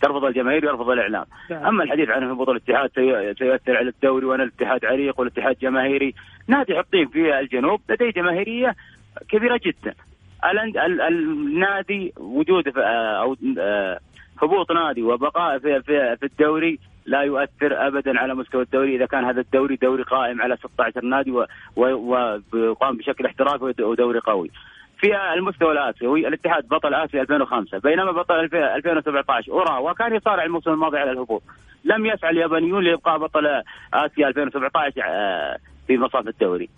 ترفض 0.01 0.25
الجماهير 0.25 0.65
ويرفض 0.65 0.89
الإعلام 0.89 1.25
نعم. 1.49 1.65
أما 1.65 1.83
الحديث 1.83 2.09
عن 2.09 2.23
هبوط 2.23 2.49
الاتحاد 2.49 2.89
سيؤثر 3.37 3.77
على 3.77 3.89
الدوري 3.89 4.25
وأن 4.25 4.41
الاتحاد 4.41 4.85
عريق 4.85 5.19
والاتحاد 5.19 5.55
جماهيري 5.61 6.13
نادي 6.47 6.77
حطين 6.77 7.07
في 7.07 7.39
الجنوب 7.39 7.81
لديه 7.89 8.11
جماهيرية 8.11 8.75
كبيرة 9.29 9.59
جدا 9.65 9.93
النادي 11.07 12.13
وجود 12.17 12.63
أو 12.77 13.35
آه، 13.59 13.99
هبوط 14.43 14.71
نادي 14.71 15.03
وبقاء 15.03 15.59
في 15.59 15.81
في 16.19 16.23
الدوري 16.23 16.79
لا 17.05 17.21
يؤثر 17.21 17.87
ابدا 17.87 18.19
على 18.19 18.35
مستوى 18.35 18.61
الدوري. 18.63 18.95
إذا 18.95 19.05
كان 19.05 19.25
هذا 19.25 19.41
الدوري 19.41 19.75
دوري 19.75 20.03
قائم 20.03 20.41
على 20.41 20.57
16 20.57 21.05
نادي 21.05 21.31
وقام 21.75 22.97
بشكل 22.97 23.25
احترافي 23.25 23.83
ودوري 23.83 24.19
قوي. 24.19 24.51
في 24.97 25.33
المستوى 25.33 25.71
الآسيوي 25.71 26.27
الاتحاد 26.27 26.67
بطل 26.67 26.93
آسيا 26.93 27.21
2005 27.21 27.77
بينما 27.77 28.11
بطل 28.11 28.35
2017 28.35 29.51
أورا 29.51 29.77
وكان 29.77 30.15
يصارع 30.15 30.43
الموسم 30.43 30.71
الماضي 30.71 30.97
على 30.97 31.11
الهبوط. 31.11 31.43
لم 31.85 32.05
يسعى 32.05 32.31
اليابانيون 32.31 32.83
لإبقاء 32.83 33.17
بطل 33.17 33.61
آسيا 33.93 34.27
2017 34.27 35.01
آه، 35.05 35.57
في 35.87 35.97
مصاف 35.97 36.27
الدوري. 36.27 36.69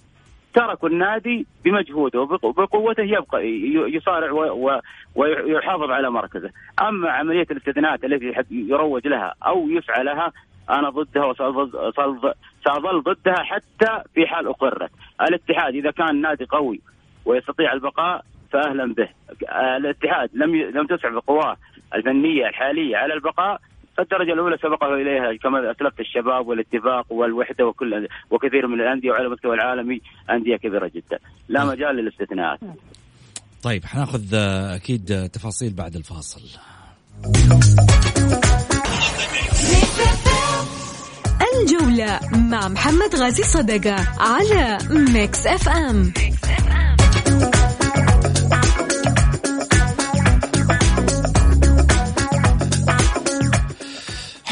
تركوا 0.54 0.90
النادي 0.90 1.46
بمجهوده 1.66 2.20
وبقوته 2.22 3.04
يبقى 3.04 3.48
يصارع 3.96 4.32
ويحافظ 5.16 5.92
على 5.92 6.10
مركزه 6.12 6.50
أما 6.82 7.12
عملية 7.12 7.48
الاستثناءات 7.52 8.04
التي 8.04 8.34
يروج 8.52 9.08
لها 9.08 9.34
أو 9.46 9.70
يسعى 9.70 10.04
لها 10.04 10.32
أنا 10.70 10.90
ضدها 10.90 11.26
وساظل 11.26 13.02
ضدها 13.02 13.44
حتى 13.44 14.02
في 14.16 14.28
حال 14.28 14.48
أقرت 14.48 14.92
الاتحاد 15.22 15.76
إذا 15.76 15.92
كان 15.92 16.22
نادي 16.22 16.46
قوي 16.46 16.82
ويستطيع 17.26 17.74
البقاء 17.74 18.26
فأهلا 18.52 18.94
به. 18.94 19.10
الاتحاد 19.78 20.30
لم 20.34 20.56
لم 20.56 20.86
تسع 20.88 21.10
بقواه 21.10 21.58
الفنية 21.96 22.48
الحالية 22.48 22.98
على 22.98 23.14
البقاء 23.14 23.60
فالدرجة 23.98 24.34
الأولى 24.34 24.58
سبقه 24.58 24.94
إليها 24.94 25.38
كما 25.44 25.72
أسلفت 25.72 26.00
الشباب 26.00 26.48
والاتفاق 26.48 27.12
والوحدة 27.14 27.68
وكل 27.68 28.08
وكثير 28.32 28.68
من 28.68 28.82
الأندية 28.82 29.12
وعلى 29.12 29.26
المستوى 29.26 29.56
العالمي 29.56 30.02
أندية 30.30 30.56
كبيرة 30.56 30.92
جدا. 30.96 31.20
لا 31.48 31.66
مجال 31.66 31.96
للاستثناءات. 31.96 32.60
طيب 33.64 33.86
حناخذ 33.86 34.36
أكيد 34.76 35.30
تفاصيل 35.34 35.74
بعد 35.74 35.96
الفاصل. 35.96 36.42
الجولة 41.54 42.20
مع 42.50 42.68
محمد 42.68 43.16
غازي 43.16 43.44
صدقة 43.44 43.96
على 44.20 44.78
Mix 45.14 45.48
FM 45.48 46.14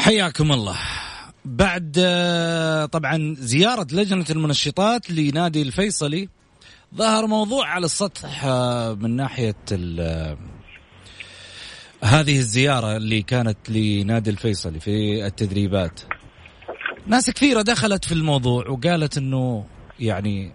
حياكم 0.02 0.52
الله. 0.52 0.76
بعد 1.44 1.96
آه، 1.98 2.86
طبعا 2.86 3.34
زيارة 3.38 3.86
لجنة 3.92 4.24
المنشطات 4.30 5.10
لنادي 5.10 5.62
الفيصلي 5.62 6.28
ظهر 6.94 7.26
موضوع 7.26 7.66
على 7.66 7.84
السطح 7.84 8.44
آه، 8.44 8.94
من 8.94 9.16
ناحية 9.16 9.56
آه، 9.72 10.38
هذه 12.04 12.38
الزيارة 12.38 12.96
اللي 12.96 13.22
كانت 13.22 13.70
لنادي 13.70 14.30
الفيصلي 14.30 14.80
في 14.80 15.26
التدريبات. 15.26 16.00
ناس 17.06 17.30
كثيرة 17.30 17.62
دخلت 17.62 18.04
في 18.04 18.12
الموضوع 18.12 18.68
وقالت 18.68 19.18
إنه 19.18 19.66
يعني 20.00 20.52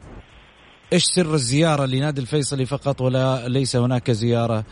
إيش 0.94 1.04
سر 1.04 1.34
الزيارة 1.34 1.86
لنادي 1.86 2.22
الفيصلي 2.22 2.66
فقط 2.66 3.02
ولا 3.02 3.48
ليس 3.48 3.76
هناك 3.76 4.12
زيارة 4.12 4.66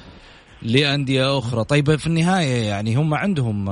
لأندية 0.61 1.37
أخرى؟ 1.37 1.63
طيب 1.63 1.95
في 1.95 2.07
النهاية 2.07 2.67
يعني 2.67 2.95
هم 2.95 3.13
عندهم 3.13 3.69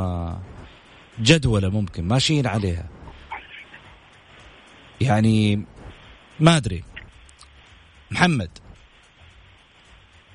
جدولة 1.20 1.70
ممكن 1.70 2.08
ماشيين 2.08 2.48
عليها. 2.48 2.90
يعني 5.02 5.66
ما 6.40 6.58
أدري. 6.58 6.84
محمد. 8.12 8.50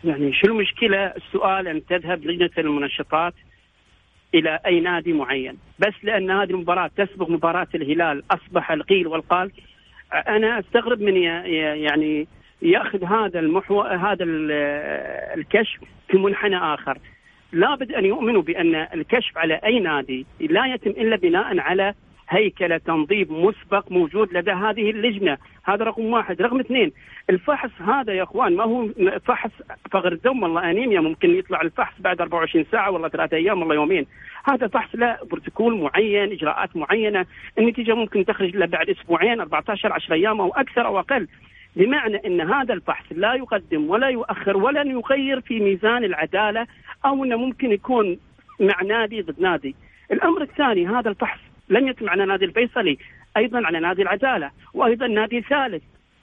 يعني 0.05 0.33
شو 0.33 0.47
المشكلة؟ 0.47 1.07
السؤال 1.07 1.69
أن 1.69 1.87
تذهب 1.87 2.25
لجنة 2.25 2.51
المنشطات 2.59 3.35
إلى 4.35 4.61
أي 4.67 4.81
نادي 4.81 5.13
معين. 5.13 5.59
بس 5.79 5.95
لأن 6.03 6.31
هذه 6.31 6.51
المباراة 6.51 6.91
تسبق 6.97 7.31
مباراة 7.31 7.69
الهلال 7.75 8.23
أصبح 8.31 8.71
القيل 8.71 9.07
والقال. 9.07 9.53
أنا 10.13 10.59
أستغرب 10.59 11.01
من 11.01 11.17
يعني 11.17 12.29
يأخذ 12.63 13.05
هذا 13.05 13.39
المحو 13.41 13.83
هذا 13.83 14.25
الكشف 15.35 15.81
في 16.09 16.17
منحنى 16.17 16.57
آخر. 16.57 16.99
لابد 17.53 17.93
أن 17.93 18.05
يؤمنوا 18.05 18.43
بأن 18.43 18.75
الكشف 18.75 19.39
على 19.39 19.55
أي 19.55 19.81
نادي 19.81 20.27
لا 20.41 20.67
يتم 20.67 20.91
إلا 20.91 21.17
بناء 21.17 21.59
على 21.59 21.95
هيكلة 22.31 22.79
تنظيم 22.79 23.27
مسبق 23.31 23.93
موجود 23.93 24.33
لدى 24.33 24.51
هذه 24.51 24.91
اللجنة، 24.91 25.39
هذا 25.65 25.85
رقم 25.85 26.05
واحد، 26.05 26.43
رقم 26.43 26.61
اثنين 26.61 26.93
الفحص 27.31 27.71
هذا 27.81 28.13
يا 28.13 28.23
إخوان 28.23 28.57
ما 28.57 28.65
هو 28.65 28.89
فحص 29.25 29.51
فقر 29.91 30.13
الدم؟ 30.13 30.43
والله 30.43 30.71
أنيميا 30.71 31.01
ممكن 31.01 31.31
يطلع 31.31 31.61
الفحص 31.61 32.01
بعد 32.01 32.21
24 32.21 32.65
ساعة 32.73 32.91
والله 32.91 33.09
ثلاثة 33.09 33.37
أيام 33.37 33.61
والله 33.61 33.75
يومين، 33.75 34.07
هذا 34.45 34.67
فحص 34.67 34.95
له 34.95 35.19
بروتوكول 35.31 35.81
معين، 35.81 36.33
إجراءات 36.33 36.77
معينة، 36.77 37.27
النتيجة 37.59 37.95
ممكن 37.95 38.25
تخرج 38.25 38.57
له 38.57 38.67
بعد 38.67 38.91
أسبوعين 38.91 39.41
14 39.41 39.93
10 39.93 40.15
أيام 40.15 40.41
أو 40.41 40.53
أكثر 40.53 40.87
أو 40.87 40.99
أقل. 40.99 41.29
بمعنى 41.77 42.17
إن 42.27 42.41
هذا 42.41 42.75
الفحص 42.75 43.05
لا 43.11 43.35
يقدم 43.35 43.91
ولا 43.91 44.09
يؤخر 44.09 44.57
ولا 44.57 44.83
يغير 44.83 45.41
في 45.41 45.61
ميزان 45.61 46.05
العدالة 46.05 46.67
أو 47.05 47.25
إنه 47.25 47.37
ممكن 47.37 47.73
يكون 47.73 48.19
مع 48.61 48.83
نادي 48.83 49.23
ضد 49.23 49.41
نادي. 49.41 49.75
الأمر 50.13 50.43
الثاني 50.43 50.87
هذا 50.87 51.11
الفحص 51.11 51.41
لم 51.69 51.89
يتم 51.89 52.11
على 52.11 52.27
نادي 52.27 52.45
الفيصلي 52.45 52.99
أيضا 53.37 53.67
على 53.67 53.81
نادي 53.81 54.03
العدالة 54.03 54.51
وأيضا 54.75 55.07
نادي 55.07 55.41
ثالث 55.41 55.83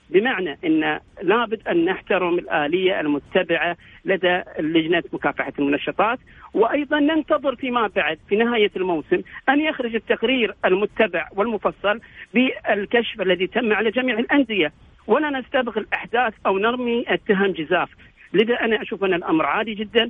بمعنى 0.10 0.58
إن 0.66 1.00
لابد 1.22 1.68
أن 1.68 1.86
نحترم 1.86 2.40
الآلية 2.40 3.00
المتبعة 3.00 3.78
لدى 4.06 4.42
لجنة 4.60 5.04
مكافحة 5.14 5.54
المنشطات 5.60 6.20
وأيضا 6.54 7.00
ننتظر 7.00 7.56
فيما 7.56 7.90
بعد 7.96 8.20
في 8.30 8.36
نهاية 8.36 8.72
الموسم 8.76 9.22
أن 9.50 9.60
يخرج 9.60 9.96
التقرير 9.96 10.56
المتبع 10.66 11.28
والمفصل 11.36 12.00
بالكشف 12.34 13.22
الذي 13.22 13.48
تم 13.48 13.74
على 13.74 13.92
جميع 13.92 14.20
الأندية 14.20 14.72
ولا 15.08 15.30
نستبق 15.30 15.78
الاحداث 15.78 16.34
أو 16.46 16.58
نرمي 16.58 17.06
التهم 17.12 17.52
جزاف. 17.52 17.90
لذا 18.34 18.54
أنا 18.54 18.82
أشوف 18.82 19.04
ان 19.04 19.14
الامر 19.14 19.46
عادي 19.46 19.74
جدا. 19.74 20.10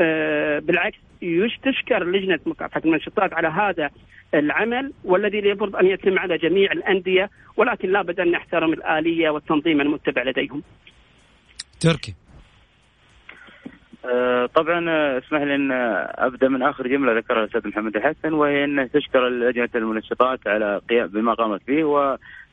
آه 0.00 0.58
بالعكس 0.58 0.98
تشكر 1.62 2.04
لجنة 2.04 2.40
مكافحه 2.46 2.82
المنشطات 2.84 3.32
على 3.32 3.48
هذا 3.48 3.90
العمل 4.34 4.92
والذي 5.04 5.38
يفرض 5.38 5.76
أن 5.76 5.86
يتم 5.86 6.18
على 6.18 6.38
جميع 6.38 6.72
الأندية 6.72 7.30
ولكن 7.56 7.90
لابد 7.92 8.20
أن 8.20 8.30
نحترم 8.30 8.72
الآلية 8.72 9.30
والتنظيم 9.30 9.80
المتبع 9.80 10.22
لديهم. 10.22 10.62
تركي. 11.80 12.14
آه، 14.04 14.46
طبعا 14.46 14.90
آه، 14.90 15.18
اسمح 15.18 15.42
لي 15.42 15.54
أن 15.54 15.72
أبدأ 16.26 16.48
من 16.48 16.62
آخر 16.62 16.86
جملة 16.86 17.12
ذكرها 17.12 17.44
الأستاذ 17.44 17.68
محمد 17.68 17.96
الحسن 17.96 18.32
وهي 18.32 18.64
انه 18.64 18.86
تشكر 18.86 19.28
لجنة 19.28 19.68
المنشطات 19.74 20.46
على 20.46 20.80
قيام 20.90 21.06
بما 21.06 21.34
قامت 21.34 21.60
به 21.68 21.84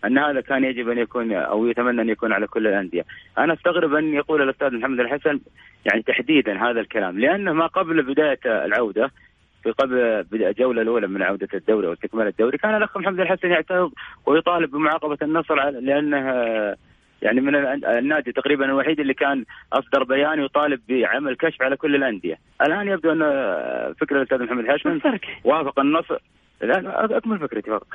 وان 0.04 0.18
هذا 0.18 0.42
كان 0.42 0.64
يجب 0.64 0.90
أن 0.90 0.98
يكون 0.98 1.34
أو 1.34 1.68
يتمنى 1.68 2.02
أن 2.02 2.10
يكون 2.10 2.34
على 2.34 2.48
كل 2.48 2.68
الأندية. 2.68 3.06
أنا 3.38 3.54
أستغرب 3.54 3.94
أن 3.94 4.14
يقول 4.14 4.42
الأستاذ 4.42 4.78
محمد 4.78 5.00
الحسن 5.00 5.40
يعني 5.86 6.02
تحديدا 6.02 6.70
هذا 6.70 6.80
الكلام 6.80 7.20
لأنه 7.20 7.54
ما 7.54 7.68
قبل 7.68 8.02
بداية 8.02 8.40
العودة 8.46 9.12
في 9.64 9.72
قبل 9.72 9.96
الجولة 10.34 10.82
الأولى 10.82 11.08
من 11.08 11.22
عودة 11.22 11.48
الدوري 11.54 11.88
واستكمال 11.88 12.28
الدوري 12.28 12.58
كان 12.58 12.76
الأخ 12.76 12.98
محمد 12.98 13.20
الحسن 13.20 13.52
يعترض 13.52 13.92
ويطالب 14.26 14.72
بمعاقبة 14.72 15.18
النصر 15.22 15.70
لأنه 15.70 16.18
يعني 17.22 17.42
من 17.42 17.56
النادي 17.86 18.32
تقريبا 18.32 18.66
الوحيد 18.66 19.00
اللي 19.00 19.14
كان 19.14 19.46
أصدر 19.74 20.04
بيان 20.04 20.44
يطالب 20.44 20.82
بعمل 20.90 21.36
كشف 21.36 21.62
على 21.62 21.76
كل 21.76 21.96
الأندية، 21.96 22.38
الآن 22.62 22.88
يبدو 22.88 23.12
أن 23.12 23.20
فكره 24.00 24.18
الأستاذ 24.18 24.44
محمد 24.44 24.64
الحسن 24.64 25.20
وافق 25.44 25.80
النصر 25.80 26.18
لا 26.62 27.17
أكمل 27.17 27.39
فكرتي 27.39 27.69
فقط. 27.71 27.88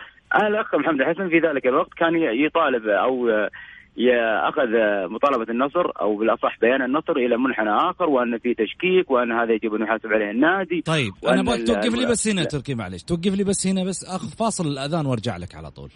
الأخ 0.43 0.75
محمد 0.75 1.01
الحسن 1.01 1.29
في 1.29 1.39
ذلك 1.39 1.67
الوقت 1.67 1.95
كان 1.97 2.15
يطالب 2.17 2.89
أو 2.89 3.29
اخذ 4.49 4.69
مطالبة 5.11 5.53
النصر 5.53 6.01
أو 6.01 6.17
بالأصح 6.17 6.59
بيان 6.61 6.83
النصر 6.83 7.13
إلى 7.13 7.37
منحنى 7.37 7.71
آخر 7.71 8.05
وأن 8.05 8.39
في 8.39 8.55
تشكيك 8.55 9.11
وأن 9.11 9.33
هذا 9.33 9.53
يجب 9.53 9.75
أن 9.75 9.83
يحاسب 9.83 10.13
عليه 10.13 10.31
النادي. 10.31 10.81
طيب 10.81 11.13
أنا 11.29 11.41
أبغاك 11.41 11.67
توقف 11.67 11.95
لي 11.95 12.07
بس 12.07 12.29
هنا 12.29 12.45
تركي 12.45 12.75
معلش 12.75 13.03
توقف 13.03 13.35
لي 13.35 13.45
بس 13.45 13.67
هنا 13.67 13.85
بس 13.85 14.05
آخذ 14.05 14.29
فاصل 14.29 14.67
الأذان 14.67 15.07
وأرجع 15.07 15.37
لك 15.37 15.55
على 15.55 15.71
طول. 15.71 15.91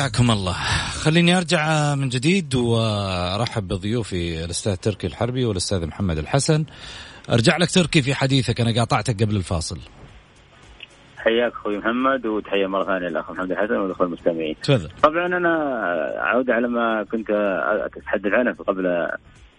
حياكم 0.00 0.30
الله 0.30 0.52
خليني 1.04 1.36
أرجع 1.36 1.94
من 1.94 2.08
جديد 2.08 2.54
وأرحب 2.54 3.68
بضيوفي 3.68 4.44
الأستاذ 4.44 4.76
تركي 4.76 5.06
الحربي 5.06 5.44
والأستاذ 5.44 5.86
محمد 5.86 6.18
الحسن 6.18 6.64
أرجع 7.32 7.56
لك 7.56 7.70
تركي 7.70 8.02
في 8.02 8.14
حديثك 8.14 8.60
أنا 8.60 8.74
قاطعتك 8.74 9.22
قبل 9.22 9.36
الفاصل 9.36 9.78
حياك 11.18 11.52
أخوي 11.52 11.78
محمد 11.78 12.26
وتحية 12.26 12.66
مرة 12.66 12.84
ثانية 12.84 13.08
للاخ 13.08 13.30
محمد 13.30 13.50
الحسن 13.50 13.74
والاخوه 13.74 14.06
المستمعين. 14.06 14.56
تفضل. 14.62 14.88
طبعا 15.02 15.26
أنا 15.26 15.52
أعود 16.18 16.50
على 16.50 16.68
ما 16.68 17.04
كنت 17.12 17.30
أتحدث 17.96 18.32
عنه 18.32 18.52
قبل 18.52 19.08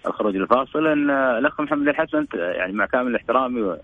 الخروج 0.07 0.35
الفاصل 0.35 0.87
أن 0.87 1.09
الأخ 1.09 1.61
محمد 1.61 1.87
الحسن 1.87 2.25
يعني 2.33 2.73
مع 2.73 2.85
كامل 2.85 3.15
احترامي 3.15 3.77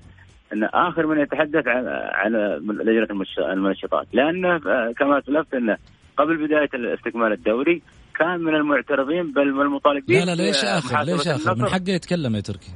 أن 0.54 0.64
آخر 0.64 1.08
من 1.08 1.20
يتحدث 1.20 1.68
عن 1.68 1.88
عن 1.88 2.32
لجنة 2.70 3.26
المنشطات 3.40 4.08
لأنه 4.14 4.60
كما 4.92 5.22
سلفت 5.26 5.54
انه 5.54 5.78
قبل 6.18 6.48
بداية 6.48 6.94
استكمال 6.94 7.32
الدوري 7.32 7.82
كان 8.20 8.40
من 8.40 8.56
المعترضين 8.56 9.32
بل 9.32 9.54
من 9.54 9.62
المطالبين 9.62 10.20
لا 10.20 10.36
لا 10.36 10.42
ليش 10.42 10.64
آخر؟ 10.64 11.04
ليش 11.04 11.28
آخر؟ 11.28 11.56
من 11.56 11.66
حقه 11.66 11.90
يتكلم 11.90 12.36
يا 12.36 12.42
تركي. 12.42 12.72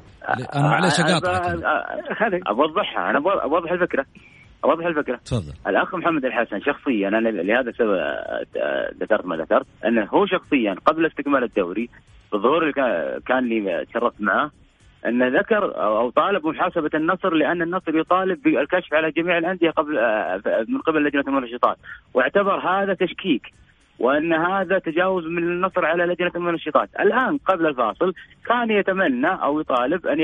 أنا 0.56 0.68
معليش 0.68 1.00
أقاطعك 1.00 2.48
اوضحها 2.48 3.10
أنا. 3.10 3.20
أوضح 3.44 3.72
الفكرة. 3.72 4.06
أوضح 4.66 4.86
الفكرة. 4.86 5.16
تفضل. 5.16 5.54
الأخ 5.68 5.96
محمد 5.96 6.26
الحسن 6.26 6.62
شخصيا 6.62 7.08
أنا 7.08 7.30
لهذا 7.30 7.70
السبب 7.70 7.98
ذكرت 9.02 9.26
ما 9.26 9.36
ذكرت 9.36 9.66
أنه 9.86 10.06
هو 10.06 10.26
شخصيا 10.26 10.76
قبل 10.86 11.06
استكمال 11.06 11.44
الدوري 11.44 11.90
بالظهور 12.32 12.62
اللي 12.62 12.74
كان 13.28 13.50
لي 13.50 13.86
تشرفت 13.86 14.22
معه 14.22 14.52
انه 15.06 15.28
ذكر 15.28 15.84
أو 15.84 16.10
طالب 16.10 16.42
بمحاسبه 16.42 16.90
النصر 16.94 17.34
لأن 17.34 17.62
النصر 17.62 17.98
يطالب 17.98 18.42
بالكشف 18.42 18.94
على 18.94 19.12
جميع 19.12 19.38
الأندية 19.38 19.70
قبل 19.70 19.98
آه، 19.98 20.66
من 20.68 20.78
قبل 20.78 21.04
لجنة 21.04 21.24
المنشطات 21.28 21.78
واعتبر 22.14 22.60
هذا 22.60 22.94
تشكيك 22.94 23.54
وأن 24.00 24.34
هذا 24.34 24.80
تجاوز 24.80 25.26
من 25.26 25.44
النصر 25.44 25.86
على 25.86 26.06
لجنة 26.06 26.32
المنشطات، 26.36 26.90
الآن 27.00 27.38
قبل 27.38 27.66
الفاصل 27.66 28.14
كان 28.46 28.72
يتمنى 28.72 29.28
أو 29.28 29.60
يطالب 29.60 30.08
أن 30.08 30.20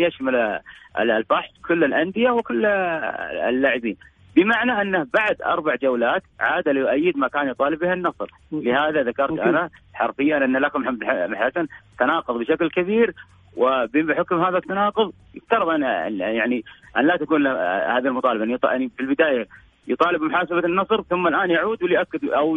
يشمل 0.00 0.60
البحث 1.00 1.50
كل 1.68 1.84
الأندية 1.84 2.30
وكل 2.30 2.66
اللاعبين، 3.48 3.96
بمعنى 4.36 4.82
أنه 4.82 5.06
بعد 5.14 5.42
أربع 5.42 5.74
جولات 5.74 6.22
عاد 6.40 6.68
ليؤيد 6.68 7.18
ما 7.18 7.28
كان 7.28 7.48
يطالب 7.48 7.78
به 7.78 7.92
النصر، 7.92 8.30
لهذا 8.52 9.02
ذكرت 9.02 9.38
أنا 9.38 9.70
حرفيا 9.94 10.36
أن 10.36 10.56
لكم 10.56 10.80
محمد 10.80 11.04
حسن 11.34 11.66
تناقض 11.98 12.38
بشكل 12.38 12.70
كبير 12.70 13.14
وبحكم 13.58 14.40
هذا 14.44 14.56
التناقض 14.58 15.12
يفترض 15.34 15.68
ان 15.68 15.82
يعني 16.20 16.64
أن 16.96 17.06
لا 17.06 17.16
تكون 17.16 17.46
هذه 17.46 18.06
المطالبه 18.06 18.44
أن 18.44 18.58
يعني 18.64 18.90
في 18.96 19.00
البداية 19.00 19.48
يطالب 19.88 20.20
بمحاسبة 20.20 20.58
النصر 20.58 21.02
ثم 21.02 21.26
الآن 21.26 21.50
يعود 21.50 21.82
وليأكد 21.82 22.24
أو 22.24 22.56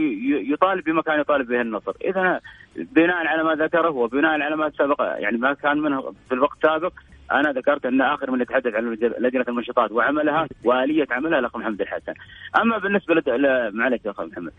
يطالب 0.53 0.83
بما 0.83 1.01
كان 1.01 1.19
يطالب 1.19 1.47
به 1.47 1.61
النصر، 1.61 1.93
اذا 2.05 2.39
بناء 2.75 3.27
على 3.27 3.43
ما 3.43 3.55
ذكره 3.55 3.89
وبناء 3.89 4.41
على 4.41 4.55
ما 4.55 4.69
سبق 4.69 5.01
يعني 5.01 5.37
ما 5.37 5.53
كان 5.53 5.77
منه 5.77 6.13
في 6.29 6.35
الوقت 6.35 6.57
السابق 6.57 6.93
أنا 7.31 7.51
ذكرت 7.51 7.85
أن 7.85 8.01
آخر 8.01 8.31
من 8.31 8.41
يتحدث 8.41 8.73
عن 8.75 8.97
لجنة 9.19 9.45
المنشطات 9.47 9.91
وعملها 9.91 10.47
وآلية 10.63 11.07
عملها 11.11 11.39
الأخ 11.39 11.57
محمد 11.57 11.81
الحسن. 11.81 12.13
أما 12.61 12.77
بالنسبة 12.77 13.15
ل... 13.15 13.71
معلش 13.73 14.05
يا 14.05 14.11
أخ 14.11 14.21
محمد. 14.21 14.51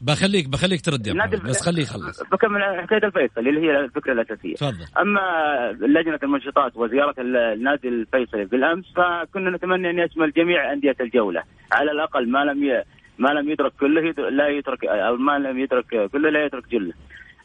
بخليك 0.00 0.48
بخليك 0.48 0.80
ترد 0.80 1.06
يا 1.06 1.12
محمد 1.12 1.42
بس 1.42 1.60
خليه 1.60 1.82
يخلص. 1.82 2.22
بكمل 2.22 2.62
حكايه 2.62 3.04
الفيصل 3.04 3.48
اللي 3.48 3.60
هي 3.60 3.80
الفكرة 3.80 4.12
الأساسية. 4.12 4.54
تفضل. 4.54 4.86
أما 4.98 5.20
لجنة 5.80 6.18
المنشطات 6.22 6.76
وزيارة 6.76 7.14
النادي 7.18 7.88
الفيصلي 7.88 8.44
بالأمس 8.44 8.84
فكنا 8.96 9.50
نتمنى 9.50 9.90
أن 9.90 9.98
يشمل 9.98 10.32
جميع 10.32 10.72
أندية 10.72 10.96
الجولة 11.00 11.42
على 11.72 11.90
الأقل 11.90 12.28
ما 12.30 12.44
لم 12.44 12.64
ي... 12.64 12.82
ما 13.18 13.28
لم 13.28 13.50
يدرك 13.50 13.72
كله 13.80 14.00
لا 14.30 14.48
يترك 14.48 14.84
أو 14.84 15.16
ما 15.16 15.38
لم 15.38 15.58
يدرك 15.58 16.10
كله 16.12 16.30
لا 16.30 16.44
يترك 16.44 16.68
جلة. 16.68 16.92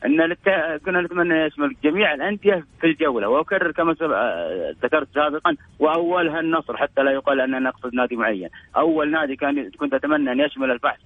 إن 0.05 0.21
لت... 0.21 0.49
كنا 0.85 1.01
نتمنى 1.01 1.35
يشمل 1.35 1.75
جميع 1.83 2.13
الأندية 2.13 2.65
في 2.81 2.87
الجولة. 2.87 3.27
وأكرر 3.27 3.71
كما 3.71 3.93
سب... 3.93 4.11
ذكرت 4.83 5.07
سابقا 5.13 5.55
وأولها 5.79 6.39
النصر 6.39 6.77
حتى 6.77 7.03
لا 7.03 7.11
يقال 7.11 7.41
أننا 7.41 7.59
نقصد 7.59 7.93
نادي 7.93 8.15
معين، 8.15 8.49
أول 8.75 9.11
نادي 9.11 9.35
كان 9.35 9.69
كنت 9.69 9.93
أتمنى 9.93 10.31
أن 10.31 10.39
يشمل 10.39 10.71
البحث 10.71 10.99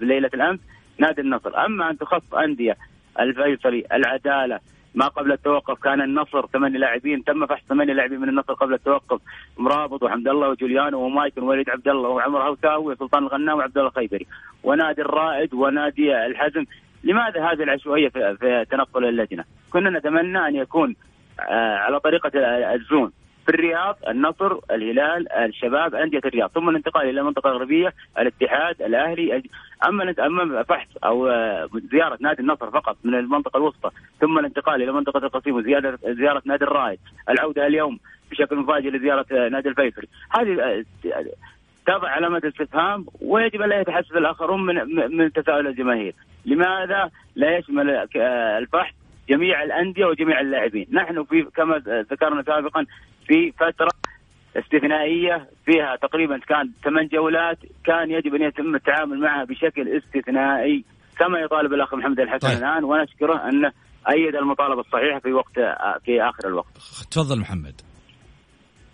بليله 0.00 0.30
الأمس 0.34 0.60
نادي 0.98 1.20
النصر، 1.20 1.64
أما 1.66 1.90
أن 1.90 1.98
تخص 1.98 2.34
أندية 2.34 2.76
الفيصلي، 3.20 3.84
العدالة، 3.92 4.60
ما 4.94 5.08
قبل 5.08 5.32
التوقف 5.32 5.82
كان 5.82 6.00
النصر 6.00 6.46
ثمانية 6.46 6.78
لاعبين. 6.78 7.24
تم 7.24 7.46
فحص 7.46 7.62
ثمانية 7.68 7.92
لاعبين 7.92 8.20
من 8.20 8.28
النصر 8.28 8.54
قبل 8.54 8.74
التوقف. 8.74 9.20
مرابط 9.58 10.02
وحمد 10.02 10.28
الله 10.28 10.48
وجوليانو 10.48 11.00
ومايكل 11.00 11.42
ووليد 11.42 11.70
عبد 11.70 11.88
الله 11.88 12.08
وعمر 12.08 12.42
هوساوي 12.42 12.92
وسلطان 12.92 13.22
الغنام 13.22 13.58
وعبد 13.58 13.78
الله 13.78 13.88
الخيبري 13.88 14.26
ونادي 14.62 15.00
الرائد 15.02 15.54
ونادي 15.54 16.26
الحزم 16.26 16.64
لماذا 17.04 17.50
هذه 17.50 17.62
العشوائية 17.62 18.08
في, 18.08 18.36
في 18.40 18.66
تنقل 18.70 19.04
اللجنه؟ 19.04 19.44
كنا 19.70 19.90
نتمنى 19.90 20.38
أن 20.48 20.56
يكون 20.56 20.96
آه، 21.40 21.76
على 21.76 22.00
طريقة 22.00 22.30
الزون 22.74 23.12
في 23.46 23.48
الرياض 23.48 23.98
النصر 24.08 24.58
الهلال 24.70 25.32
الشباب 25.32 25.94
أندية 25.94 26.20
الرياض 26.24 26.50
ثم 26.50 26.68
الانتقال 26.68 27.08
إلى 27.08 27.20
المنطقة 27.20 27.50
الغربيه 27.50 27.94
الاتحاد 28.18 28.82
الأهلي 28.82 29.42
أما 29.88 30.14
أما 30.18 30.62
فحص 30.62 30.88
أو 31.04 31.26
آه، 31.26 31.68
زيارة 31.92 32.18
نادي 32.20 32.42
النصر 32.42 32.70
فقط 32.70 32.96
من 33.04 33.14
المنطقة 33.14 33.56
الوسطى 33.56 33.90
ثم 34.20 34.38
الانتقال 34.38 34.82
إلى 34.82 34.92
منطقة 34.92 35.18
القصيم 35.18 35.56
وزياده 35.56 35.98
زيارة 36.04 36.42
نادي 36.44 36.64
الرائد 36.64 36.98
العودة 37.28 37.66
اليوم 37.66 37.98
بشكل 38.30 38.56
مفاجئ 38.56 38.90
لزيارة 38.90 39.26
آه، 39.32 39.48
نادي 39.48 39.68
الفيفري 39.68 40.08
هذه 40.30 40.84
تضع 41.86 42.08
علامة 42.08 42.42
استفهام 42.44 43.06
ويجب 43.20 43.62
أن 43.62 43.68
لا 43.68 43.80
يتحسس 43.80 44.12
الآخرون 44.12 44.66
من 44.66 44.74
من 45.16 45.32
تساؤل 45.32 45.66
الجماهير، 45.66 46.14
لماذا 46.44 47.10
لا 47.36 47.58
يشمل 47.58 47.90
الفحص 48.60 48.94
جميع 49.28 49.62
الأندية 49.62 50.04
وجميع 50.04 50.40
اللاعبين، 50.40 50.86
نحن 50.92 51.24
في 51.24 51.42
كما 51.56 51.78
ذكرنا 52.10 52.42
سابقا 52.42 52.86
في 53.26 53.52
فترة 53.52 53.90
استثنائية 54.56 55.48
فيها 55.64 55.96
تقريبا 55.96 56.38
كان 56.38 56.70
ثمان 56.84 57.06
جولات 57.06 57.58
كان 57.84 58.10
يجب 58.10 58.34
أن 58.34 58.42
يتم 58.42 58.74
التعامل 58.74 59.20
معها 59.20 59.44
بشكل 59.44 59.88
استثنائي 59.96 60.84
كما 61.18 61.38
يطالب 61.38 61.72
الأخ 61.72 61.94
محمد 61.94 62.20
الحسن 62.20 62.48
طيب. 62.48 62.58
الآن 62.58 62.84
ونشكره 62.84 63.48
انه 63.48 63.72
أيد 64.10 64.36
المطالبة 64.36 64.80
الصحيحة 64.80 65.18
في 65.18 65.32
وقت 65.32 65.54
في 66.04 66.22
آخر 66.22 66.48
الوقت. 66.48 66.76
تفضل 67.10 67.40
محمد. 67.40 67.91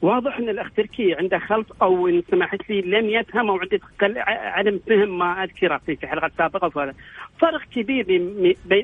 واضح 0.02 0.38
أن 0.38 0.48
الأخ 0.48 0.70
تركي 0.76 1.14
عنده 1.14 1.38
خلط 1.38 1.82
أو 1.82 2.08
إن 2.08 2.22
سمحت 2.30 2.70
لي 2.70 2.80
لم 2.80 3.10
يفهم 3.10 3.50
أو 3.50 3.58
عنده 3.58 3.80
عدم 4.26 4.80
فهم 4.88 5.18
ما 5.18 5.44
أذكره 5.44 5.80
في 5.86 6.06
حلقة 6.06 6.30
سابقة 6.38 6.92
فرق 7.40 7.60
كبير 7.74 8.06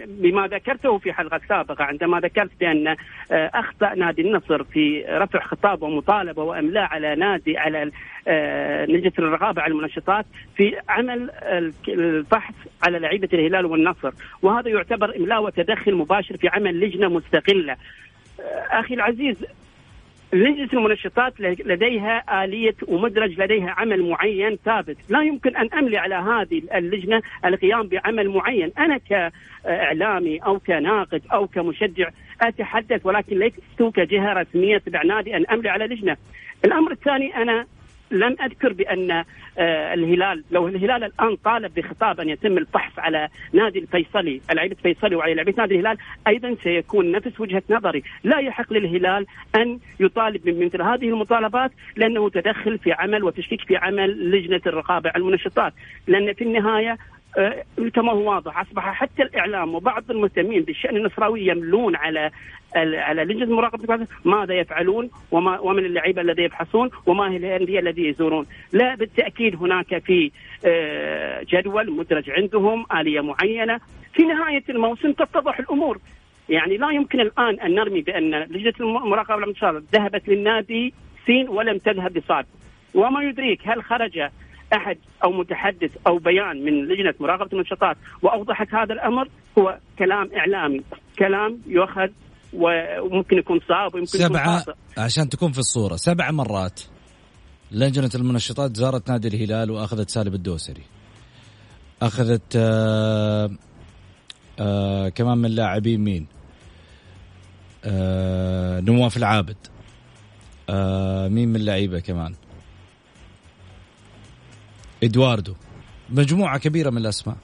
بما 0.06 0.46
ذكرته 0.46 0.98
في 0.98 1.12
حلقة 1.12 1.40
سابقة. 1.48 1.84
عندما 1.84 2.20
ذكرت 2.20 2.50
بأن 2.60 2.88
آه، 2.88 3.50
أخطأ 3.54 3.94
نادي 3.94 4.22
النصر 4.22 4.64
في 4.64 5.04
رفع 5.08 5.40
خطاب 5.40 5.82
ومطالبة 5.82 6.42
وإملاء 6.42 6.84
على 6.84 7.14
نادي 7.14 7.58
على 7.58 7.90
آه، 8.28 8.84
لجنه 8.84 9.12
الرقابة 9.18 9.62
على 9.62 9.72
المنشطات 9.72 10.26
في 10.56 10.76
عمل 10.88 11.30
البحث 11.88 12.54
على 12.82 12.98
لعيبة 12.98 13.28
الهلال 13.32 13.66
والنصر. 13.66 14.12
وهذا 14.42 14.68
يعتبر 14.68 15.16
إملاء 15.16 15.42
وتدخل 15.42 15.94
مباشر 15.94 16.36
في 16.36 16.48
عمل 16.48 16.80
لجنة 16.80 17.08
مستقلة. 17.08 17.72
آه، 18.40 18.80
أخي 18.80 18.94
العزيز 18.94 19.36
لجنة 20.34 20.68
المنشطات 20.72 21.40
لديها 21.40 22.44
آلية 22.44 22.74
ومدرج 22.88 23.40
لديها 23.40 23.70
عمل 23.70 24.10
معين 24.10 24.58
ثابت. 24.64 24.96
لا 25.08 25.22
يمكن 25.22 25.56
أن 25.56 25.68
أملي 25.78 25.98
على 25.98 26.14
هذه 26.14 26.62
اللجنة 26.74 27.22
القيام 27.44 27.86
بعمل 27.86 28.28
معين. 28.28 28.72
أنا 28.78 28.98
كإعلامي 28.98 30.38
أو 30.38 30.58
كناقد 30.58 31.22
أو 31.32 31.46
كمشجع 31.46 32.08
أتحدث 32.40 33.06
ولكن 33.06 33.38
لست 33.38 33.82
كجهة 33.94 34.32
رسمية 34.32 34.78
تبع 34.78 35.02
نادي 35.02 35.36
أن 35.36 35.46
أملي 35.46 35.68
على 35.68 35.84
لجنة. 35.84 36.16
الأمر 36.64 36.92
الثاني 36.92 37.36
أنا 37.36 37.66
لم 38.14 38.36
أذكر 38.42 38.72
بأن 38.72 39.10
آه، 39.58 39.94
الهلال 39.94 40.44
لو 40.50 40.68
الهلال 40.68 41.04
الآن 41.04 41.36
طالب 41.36 41.74
بخطاب 41.74 42.20
أن 42.20 42.28
يتم 42.28 42.58
البحث 42.58 42.98
على 42.98 43.28
نادي 43.52 43.78
الفيصلي 43.78 44.40
لعيبة 44.52 44.76
الفيصلي 44.84 45.16
وعلى 45.16 45.34
لعيبة 45.34 45.54
نادي 45.58 45.74
الهلال 45.74 45.96
أيضا 46.26 46.56
سيكون 46.62 47.10
نفس 47.12 47.40
وجهة 47.40 47.62
نظري. 47.70 48.02
لا 48.24 48.38
يحق 48.38 48.72
للهلال 48.72 49.26
أن 49.56 49.78
يطالب 50.00 50.44
بمثل 50.44 50.82
هذه 50.82 51.08
المطالبات 51.08 51.70
لأنه 51.96 52.30
تدخل 52.30 52.78
في 52.78 52.92
عمل 52.92 53.24
وتشكيك 53.24 53.60
في 53.60 53.76
عمل 53.76 54.30
لجنة 54.30 54.60
الرقابة 54.66 55.10
على 55.10 55.24
المنشطات. 55.24 55.72
لأن 56.06 56.32
في 56.32 56.44
النهاية 56.44 56.98
كما 57.94 58.12
هو 58.12 58.30
واضح 58.30 58.60
أصبح 58.60 58.92
حتى 58.92 59.22
الإعلام 59.22 59.74
وبعض 59.74 60.10
المهتمين 60.10 60.62
بالشأن 60.62 60.96
النصراوي 60.96 61.46
يملون 61.46 61.96
على 61.96 62.30
على 62.76 63.24
لجنة 63.24 63.56
مراقبة 63.56 64.06
ماذا 64.24 64.54
يفعلون 64.54 65.10
وما 65.30 65.58
ومن 65.58 65.84
اللعيبة 65.84 66.22
الذين 66.22 66.44
يبحثون 66.44 66.90
وما 67.06 67.30
هي 67.30 67.36
الانديه 67.36 67.78
الذي 67.78 68.08
يزورون. 68.08 68.46
لا 68.72 68.94
بالتأكيد 68.94 69.56
هناك 69.56 69.98
في 69.98 70.30
آه، 70.64 71.46
جدول 71.48 71.90
مدرج 71.90 72.30
عندهم 72.30 72.86
آلية 72.96 73.20
معينة. 73.20 73.80
في 74.12 74.22
نهاية 74.22 74.62
الموسم 74.68 75.12
تتضح 75.12 75.58
الأمور. 75.58 75.98
يعني 76.48 76.76
لا 76.76 76.90
يمكن 76.90 77.20
الآن 77.20 77.60
أن 77.60 77.74
نرمي 77.74 78.00
بأن 78.00 78.34
لجنة 78.34 78.74
المراقبة 78.80 79.54
ذهبت 79.92 80.28
للنادي 80.28 80.94
سين 81.26 81.48
ولم 81.48 81.78
تذهب 81.78 82.18
لصاد 82.18 82.46
وما 82.94 83.22
يدريك 83.22 83.60
هل 83.64 83.82
خرج 83.82 84.28
أحد 84.72 84.98
أو 85.24 85.32
متحدث 85.32 85.90
أو 86.06 86.18
بيان 86.18 86.64
من 86.64 86.88
لجنة 86.88 87.14
مراقبة 87.20 87.48
النشاطات 87.52 87.96
وأوضحت 88.22 88.74
هذا 88.74 88.92
الأمر 88.92 89.28
هو 89.58 89.78
كلام 89.98 90.30
إعلامي، 90.36 90.82
كلام 91.18 91.60
يؤخذ 91.66 92.08
وممكن 92.52 93.38
يكون 93.38 93.60
صعب 93.68 93.94
ويمكن 93.94 94.18
سبعة 94.18 94.60
يكون 94.60 94.74
عشان 94.98 95.28
تكون 95.28 95.52
في 95.52 95.58
الصورة 95.58 95.96
سبع 95.96 96.30
مرات 96.30 96.80
لجنة 97.72 98.10
المنشطات 98.14 98.76
زارت 98.76 99.10
نادي 99.10 99.28
الهلال 99.28 99.70
وأخذت 99.70 100.10
سالم 100.10 100.34
الدوسري. 100.34 100.82
أخذت 102.02 102.56
آآ 102.56 102.62
آه، 102.62 103.50
آآ 104.60 105.06
آه، 105.06 105.08
كمان 105.08 105.38
من 105.38 105.50
لاعبين 105.50 106.00
مين؟ 106.00 106.26
آه، 107.84 108.80
نواف 108.80 109.16
العابد. 109.16 109.56
مين 111.30 111.48
من 111.48 111.56
اللعيبة 111.56 112.00
كمان؟ 112.00 112.34
إدواردو. 115.04 115.54
مجموعة 116.10 116.58
كبيرة 116.58 116.90
من 116.90 116.98
الأسماء. 116.98 117.36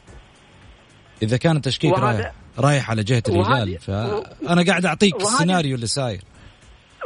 إذا 1.22 1.36
كان 1.36 1.56
التشكيك 1.56 1.98
رايح 1.98 2.32
رايح 2.58 2.90
على 2.90 3.02
جهة 3.02 3.22
الهلال 3.28 3.78
فانا 3.78 4.62
قاعد 4.66 4.86
أعطيك 4.86 5.16
السيناريو 5.16 5.74
اللي 5.74 5.86
صاير 5.86 6.20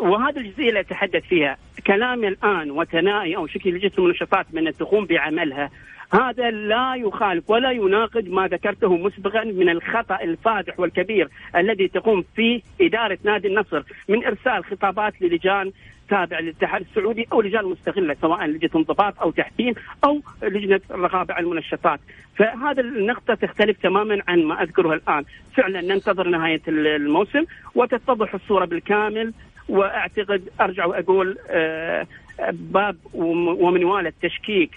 وهذه 0.01 0.39
الجزئية 0.39 0.69
اللي 0.69 0.81
أتحدث 0.81 1.23
فيها 1.23 1.57
كلامي 1.87 2.29
الآن 2.29 2.71
وثنائي 2.71 3.37
أو 3.37 3.47
شكل 3.47 3.75
لجنه 3.75 3.93
المنشطات 3.99 4.47
من 4.53 4.73
تقوم 4.73 5.07
بعملها 5.07 5.71
هذا 6.13 6.51
لا 6.51 6.95
يخالف 6.95 7.51
ولا 7.51 7.71
يناقض 7.71 8.29
ما 8.29 8.47
ذكرته 8.47 8.97
مسبقا 8.97 9.45
من 9.45 9.69
الخطأ 9.69 10.19
الفادح 10.23 10.81
والكبير 10.81 11.29
الذي 11.57 11.89
تقوم 11.89 12.25
فيه 12.37 12.61
إدارة 12.81 13.19
نادي 13.25 13.49
النصر 13.49 13.83
من 14.09 14.25
إرسال 14.25 14.65
خطابات 14.65 15.23
للجان 15.23 15.73
تابع 16.09 16.41
للاتحاد 16.41 16.85
السعودي 16.91 17.27
أو 17.33 17.41
لجان 17.41 17.65
مستقله 17.65 18.17
سواء 18.21 18.47
لجنة 18.47 18.71
انضباط 18.77 19.21
أو 19.21 19.31
تحكيم 19.31 19.75
أو 20.05 20.21
لجنة 20.43 20.81
الرقابة 20.91 21.35
على 21.35 21.45
المنشطات، 21.45 22.01
فهذا 22.37 22.81
النقطة 22.81 23.35
تختلف 23.35 23.83
تماما 23.83 24.23
عن 24.29 24.43
ما 24.43 24.63
أذكره 24.63 24.95
الآن، 24.95 25.25
فعلا 25.57 25.81
ننتظر 25.81 26.29
نهاية 26.29 26.63
الموسم 26.69 27.45
وتتضح 27.75 28.35
الصورة 28.35 28.65
بالكامل. 28.65 29.33
وأعتقد 29.69 30.49
أرجع 30.61 30.87
وأقول 30.87 31.39
آه، 31.51 32.07
باب 32.53 32.97
ومنوال 33.15 34.07
التشكيك 34.07 34.71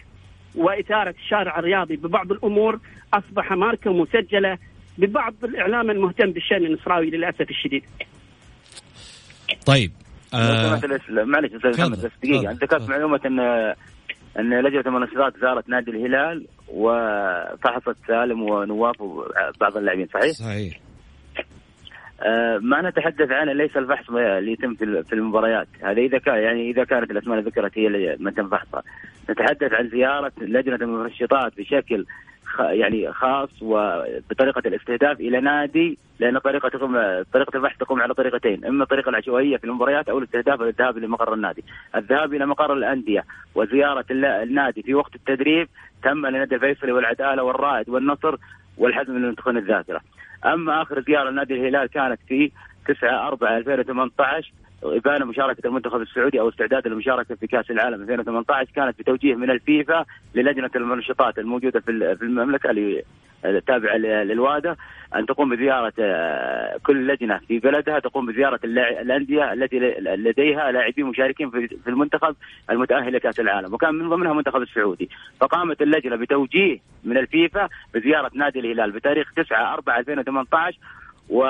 وإثارة 0.55 1.15
الشارع 1.23 1.59
الرياضي 1.59 1.95
ببعض 1.95 2.31
الأمور 2.31 2.79
أصبح 3.13 3.51
ماركة 3.51 3.93
مسجلة 3.93 4.57
ببعض 4.97 5.33
الإعلام 5.43 5.91
المهتم 5.91 6.31
بالشأن 6.31 6.65
النصراوي 6.65 7.09
للأسف 7.09 7.49
الشديد. 7.49 7.83
طيب 9.65 9.91
آه 10.33 10.79
معلش 11.09 11.53
أستاذ 11.53 11.81
محمد 11.81 11.97
بس 12.05 12.11
دقيقة. 12.23 12.51
أنت 12.51 12.63
ذكرت 12.63 12.89
معلومة 12.89 13.19
ان 13.25 13.39
إن 14.39 14.59
لجنة 14.59 14.83
المنشطات 14.85 15.37
زارت 15.41 15.69
نادي 15.69 15.91
الهلال 15.91 16.45
وفحصت 16.67 17.95
سالم 18.07 18.41
ونواف 18.41 19.01
وبعض 19.01 19.77
اللاعبين 19.77 20.07
صحيح؟ 20.13 20.31
صحيح. 20.31 20.79
آه 22.21 22.57
ما 22.57 22.89
نتحدث 22.89 23.31
عنه 23.31 23.53
ليس 23.53 23.77
الفحص 23.77 24.09
اللي 24.09 24.51
يتم 24.51 24.73
في 25.03 25.13
المباريات. 25.13 25.67
هذا 25.83 26.01
إذا 26.01 26.17
كان 26.17 26.35
يعني 26.35 26.71
إذا 26.71 26.83
كانت 26.83 27.11
الأسماء 27.11 27.39
اللي 27.39 27.49
ذكرت 27.49 27.77
هي 27.77 27.87
اللي 27.87 28.17
ما 28.19 28.31
تم 28.31 28.49
فحصها 28.49 28.83
نتحدث 29.29 29.73
عن 29.73 29.89
زيارة 29.89 30.31
لجنة 30.41 30.75
المنشطات 30.75 31.57
بشكل 31.57 32.05
يعني 32.59 33.13
خاص 33.13 33.49
وبطريقة 33.61 34.61
الاستهداف 34.65 35.19
إلى 35.19 35.39
نادي 35.39 35.97
لأن 36.19 36.37
طريقه 36.37 36.69
تقوم 36.69 37.23
طريقة 37.33 37.57
البحث 37.57 37.77
تقوم 37.77 38.01
على 38.01 38.13
طريقتين 38.13 38.65
إما 38.65 38.83
الطريقة 38.83 39.09
العشوائية 39.09 39.57
في 39.57 39.63
المباريات 39.63 40.09
أو 40.09 40.17
الاستهداف 40.17 40.61
الذهاب 40.61 40.97
إلى 40.97 41.07
مقر 41.07 41.33
النادي. 41.33 41.63
الذهاب 41.95 42.33
إلى 42.33 42.45
مقر 42.45 42.73
الأندية 42.73 43.25
وزيارة 43.55 44.05
النادي 44.11 44.81
في 44.83 44.93
وقت 44.93 45.15
التدريب 45.15 45.67
تم 46.03 46.25
لنادي 46.25 46.55
الفيصلي 46.55 46.91
والعدالة 46.91 47.43
والرائد 47.43 47.89
والنصر 47.89 48.35
والحزم 48.77 49.13
من 49.13 49.35
تكون 49.35 49.57
الذاكرة. 49.57 50.01
أما 50.45 50.81
آخر 50.81 51.01
زيارة 51.01 51.29
لنادي 51.29 51.53
الهلال 51.53 51.89
كانت 51.89 52.19
في 52.27 52.51
9 52.87 53.27
4 53.27 53.57
2018 53.57 54.51
إبانة 54.83 55.25
مشاركة 55.25 55.67
المنتخب 55.67 56.01
السعودي 56.01 56.39
أو 56.39 56.49
استعداد 56.49 56.87
للمشاركة 56.87 57.35
في 57.35 57.47
كأس 57.47 57.71
العالم 57.71 58.01
2018 58.01 58.71
كانت 58.75 58.99
بتوجيه 58.99 59.35
من 59.35 59.51
الفيفا 59.51 60.05
للجنة 60.35 60.69
المنشطات 60.75 61.39
الموجودة 61.39 61.79
في 61.79 61.91
المملكة 62.21 62.69
اللي 62.69 63.03
تابعة 63.67 63.97
للوادة 63.97 64.77
أن 65.15 65.25
تقوم 65.25 65.55
بزيارة 65.55 65.93
آه، 65.99 66.77
كل 66.83 67.07
لجنة 67.07 67.37
في 67.47 67.59
بلدها 67.59 67.99
تقوم 67.99 68.25
بزيارة 68.25 68.59
الأندية 68.63 69.53
التي 69.53 69.79
لديها 69.99 70.71
لاعبين 70.71 71.05
مشاركين 71.05 71.49
في 71.49 71.87
المنتخب 71.87 72.35
المتأهل 72.69 73.13
لكأس 73.13 73.39
العالم. 73.39 73.73
وكان 73.73 73.95
من 73.95 74.09
ضمنها 74.09 74.31
المنتخب 74.31 74.61
السعودي. 74.61 75.09
فقامت 75.39 75.81
اللجنة 75.81 76.15
بتوجيه 76.15 76.79
من 77.03 77.17
الفيفا 77.17 77.69
بزيارة 77.93 78.31
نادي 78.33 78.59
الهلال 78.59 78.91
بتاريخ 78.91 79.33
9 79.35 79.73
4 79.73 79.99
2018 79.99 80.77
و 81.29 81.43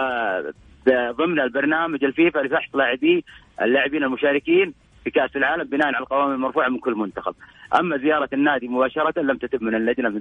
ضمن 1.12 1.40
البرنامج 1.40 2.04
الفيفا 2.04 2.40
لفحص 2.40 2.76
لاعبي 2.76 3.24
اللاعبين 3.62 4.04
المشاركين 4.04 4.74
في 5.04 5.10
كاس 5.10 5.36
العالم 5.36 5.64
بناء 5.64 5.88
على 5.88 5.98
القوائم 5.98 6.32
المرفوعه 6.32 6.70
من 6.70 6.80
كل 6.80 6.96
منتخب. 6.96 7.36
اما 7.80 7.98
زياره 7.98 8.30
النادي 8.34 8.68
مباشره 8.68 9.22
لم 9.22 9.38
تتم 9.38 9.66
من 9.66 9.76
اللجنه 9.76 10.10
في 10.10 10.18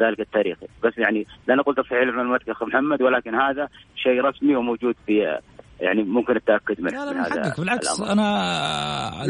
ذلك 0.00 0.20
التاريخ، 0.20 0.58
بس 0.84 0.98
يعني 0.98 1.26
لا 1.48 1.54
نقول 1.54 1.74
تصحيح 1.74 1.98
المعلومات 2.00 2.48
اخ 2.48 2.62
محمد 2.62 3.02
ولكن 3.02 3.34
هذا 3.34 3.68
شيء 3.96 4.20
رسمي 4.20 4.56
وموجود 4.56 4.94
في 5.06 5.38
يعني 5.80 6.02
ممكن 6.02 6.36
التاكد 6.36 6.80
منه 6.80 6.90
لا 6.90 7.04
لا 7.04 7.12
من 7.12 7.18
من 7.18 7.24
حقك 7.24 7.60
بالعكس 7.60 8.00
الأمر. 8.00 8.12
أنا. 8.12 9.24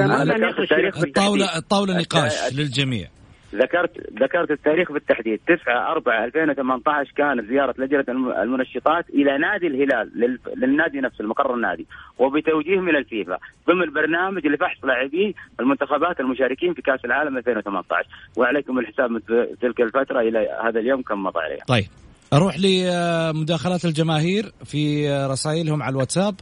الطاوله 1.05 1.57
الطاوله 1.57 1.99
نقاش 1.99 2.55
للجميع 2.55 3.09
ذكرت 3.55 3.91
ذكرت 4.23 4.51
التاريخ 4.51 4.93
بالتحديد. 4.93 5.41
9 5.47 5.93
4 5.93 6.25
2018 6.25 7.13
كانت 7.17 7.45
زيارة 7.49 7.75
لجنة 7.79 8.05
الم- 8.09 8.33
المنشطات 8.33 9.11
إلى 9.11 9.39
نادي 9.39 9.67
الهلال 9.67 10.11
لل- 10.15 10.39
للنادي 10.57 11.01
نفسه 11.01 11.23
المقر 11.23 11.55
النادي 11.55 11.87
وبتوجيه 12.19 12.81
من 12.81 12.97
الفيفا 12.97 13.39
ضمن 13.69 13.93
برنامج 13.93 14.47
لفحص 14.47 14.85
لاعبي 14.85 15.35
المنتخبات 15.61 16.21
المشاركين 16.21 16.75
في 16.75 16.83
كأس 16.83 17.05
العالم 17.05 17.37
2018 17.37 18.09
وعليكم 18.37 18.79
الحساب 18.79 19.11
من 19.11 19.21
تلك 19.61 19.81
الفترة 19.81 20.21
إلى 20.21 20.39
هذا 20.65 20.81
اليوم 20.81 21.03
كم 21.03 21.23
مضى 21.23 21.41
عليها. 21.41 21.65
طيب 21.69 21.85
أروح 22.33 22.57
لمداخلات 22.59 23.85
الجماهير 23.85 24.45
في 24.65 25.09
رسائلهم 25.31 25.83
على 25.83 25.93
الواتساب. 25.93 26.35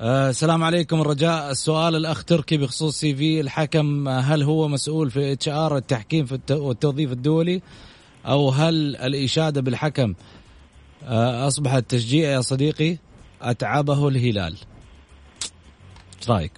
آه، 0.00 0.30
السلام 0.30 0.64
عليكم 0.64 1.00
الرجاء 1.00 1.50
السؤال 1.50 1.96
الأخ 1.96 2.24
تركي 2.24 2.56
بخصوص 2.56 3.00
CV. 3.00 3.40
الحكم 3.40 4.08
آه، 4.08 4.20
هل 4.20 4.42
هو 4.42 4.68
مسؤول 4.68 5.10
في 5.10 5.32
HR 5.32 5.76
التحكيم 5.76 6.26
في 6.26 6.32
الت- 6.34 6.50
والتوظيف 6.52 7.12
الدولي؟ 7.12 7.62
أو 8.26 8.48
هل 8.50 8.96
الإشادة 8.96 9.60
بالحكم 9.60 10.14
آه، 11.04 11.46
أصبحت 11.46 11.84
تشجيع 11.88 12.30
يا 12.30 12.40
صديقي؟ 12.40 12.96
أتعبه 13.42 14.08
الهلال. 14.08 14.56
إيش 16.20 16.30
رأيك؟ 16.30 16.52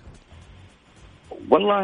والله 1.51 1.81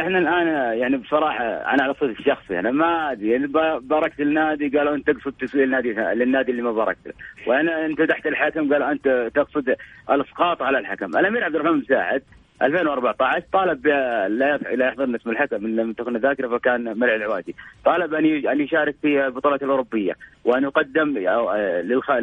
إحنا 0.00 0.18
الآن 0.18 0.78
يعني 0.78 0.96
بصراحة 0.96 1.44
أنا 1.44 1.82
على 1.82 1.94
صدق 1.94 2.14
الشخصي 2.18 2.58
أنا 2.58 2.70
ما 2.70 3.12
أدري 3.12 3.30
يعني 3.30 3.46
باركت 3.80 4.20
النادي 4.20 4.78
قالوا 4.78 4.94
أنت 4.94 5.10
تقصد 5.10 5.32
تسويق 5.40 5.64
النادي 5.64 5.92
للنادي 5.92 6.50
اللي 6.50 6.62
ما 6.62 6.72
باركت 6.72 7.06
له 7.06 7.12
وأنا 7.46 7.94
تحت 8.08 8.26
الحكم 8.26 8.72
قال 8.72 8.82
أنت 8.82 9.30
تقصد 9.34 9.76
الإسقاط 10.10 10.62
على 10.62 10.78
الحكم. 10.78 11.06
الأمير 11.06 11.44
عبد 11.44 11.54
الرحمن 11.54 11.78
مساعد 11.78 12.22
2014 12.62 13.44
طالب 13.52 13.86
لا 13.86 14.28
لا 14.28 14.86
يحضرني 14.86 15.16
اسم 15.16 15.30
الحكم 15.30 15.56
إن 15.56 15.76
لم 15.76 15.92
تكن 15.92 16.16
ذاكرة 16.16 16.48
فكان 16.48 16.98
مرعي 16.98 17.16
العوادي. 17.16 17.54
طالب 17.84 18.14
أن 18.14 18.24
أن 18.24 18.60
يشارك 18.60 18.94
في 19.02 19.26
البطولات 19.26 19.62
الأوروبية 19.62 20.14
وأن 20.44 20.62
يقدم 20.62 21.26
آه،. 21.28 21.56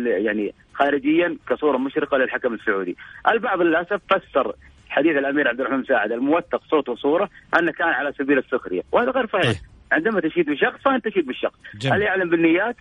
يعني 0.05 0.53
خارجيا 0.73 1.37
كصورة 1.49 1.77
مشرقة 1.77 2.17
للحكم 2.17 2.53
السعودي. 2.53 2.97
البعض 3.31 3.61
للأسف 3.61 4.01
فسر 4.09 4.53
حديث 4.93 5.11
الأمير 5.17 5.47
عبد 5.47 5.59
الرحمن 5.59 5.79
مساعد 5.79 6.11
الموثق 6.11 6.61
صوت 6.71 6.89
وصورة 6.89 7.29
أنه 7.59 7.71
كان 7.71 7.87
على 7.87 8.13
سبيل 8.19 8.37
السخرية. 8.37 8.81
وهذا 8.91 9.11
غير 9.11 9.27
صحيح. 9.27 9.43
طيب. 9.45 9.55
عندما 9.91 10.21
تشيد 10.21 10.45
بشخص 10.49 10.81
فأنت 10.85 11.07
تشيد 11.07 11.25
بالشخص. 11.27 11.55
هل 11.85 12.01
يعلم 12.01 12.29
بالنيات؟ 12.29 12.75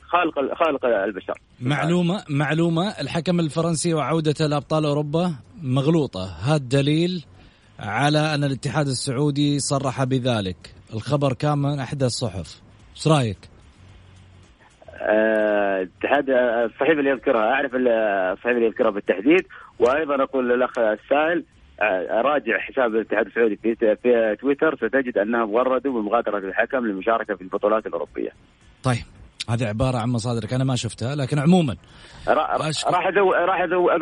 خالق 0.00 0.54
خالق 0.54 0.86
البشر. 0.86 1.34
معلومة 1.60 2.24
معلومة. 2.30 2.88
الحكم 3.00 3.40
الفرنسي 3.40 3.94
وعودته 3.94 4.46
لأبطال 4.46 4.84
أوروبا 4.84 5.34
مغلوطة. 5.62 6.24
هذا 6.44 6.56
دليل 6.56 7.24
على 7.80 8.34
أن 8.34 8.44
الاتحاد 8.44 8.86
السعودي 8.86 9.58
صرح 9.58 10.04
بذلك. 10.04 10.56
الخبر 10.94 11.32
كان 11.32 11.58
من 11.58 11.80
أحدى 11.80 12.04
الصحف. 12.04 12.60
إيش 12.96 13.08
رأيك؟ 13.08 13.38
آه، 15.00 15.82
اتحاد 15.82 16.30
آه، 16.30 16.64
الصحيفه 16.64 16.98
اللي 17.00 17.10
يذكرها. 17.10 17.40
أعرف 17.54 17.74
ال- 17.74 17.88
الصحيفه 18.32 18.56
اللي 18.56 18.66
يذكرها 18.66 18.90
بالتحديد 18.90 19.46
وأيضا 19.78 20.22
أقول 20.22 20.48
للأخ 20.48 20.78
السائل 20.78 21.38
آه، 21.38 21.57
راجع 22.24 22.58
حساب 22.58 22.94
الاتحاد 22.94 23.26
السعودي 23.26 23.56
في 23.56 23.74
في 24.02 24.36
تويتر 24.40 24.76
ستجد 24.76 25.18
انهم 25.18 25.50
وردوا 25.54 25.92
بمغادره 26.02 26.38
الحكم 26.38 26.86
للمشاركة 26.86 27.34
في 27.34 27.42
البطولات 27.42 27.86
الأوروبية. 27.86 28.30
طيب 28.82 29.04
هذه 29.50 29.64
عبارة 29.66 29.98
عن 29.98 30.08
مصادرك 30.08 30.52
أنا 30.52 30.64
ما 30.64 30.76
شفتها 30.76 31.14
لكن 31.16 31.38
عموما. 31.38 31.76
راح 32.28 32.50
راح 32.86 33.06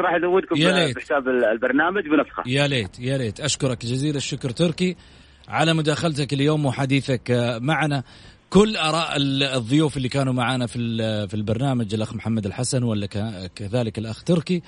راح 0.01 0.14
أزودكم. 0.14 0.55
بحساب 0.97 1.29
البرنامج 1.29 2.03
بنسخه. 2.03 2.43
يا 2.47 2.66
ليت 2.66 2.99
يا 3.01 3.18
ليت 3.18 3.41
أشكرك 3.41 3.85
جزيل 3.87 4.16
الشكر 4.16 4.51
تركي 4.51 4.97
على 5.49 5.74
مداخلتك 5.74 6.33
اليوم 6.33 6.66
وحديثك 6.66 7.31
آه، 7.31 7.59
معنا 7.59 8.03
كل 8.51 8.77
آراء 8.77 9.16
ال- 9.16 9.43
الضيوف 9.43 9.97
اللي 9.97 10.09
كانوا 10.09 10.33
معنا 10.33 10.66
في 10.66 10.79
في 11.29 11.35
البرنامج 11.35 11.95
الأخ 11.95 12.14
محمد 12.14 12.47
الحسن 12.47 12.83
ولا 12.83 13.07
كذلك 13.57 13.99
الأخ 13.99 14.24
تركي 14.24 14.62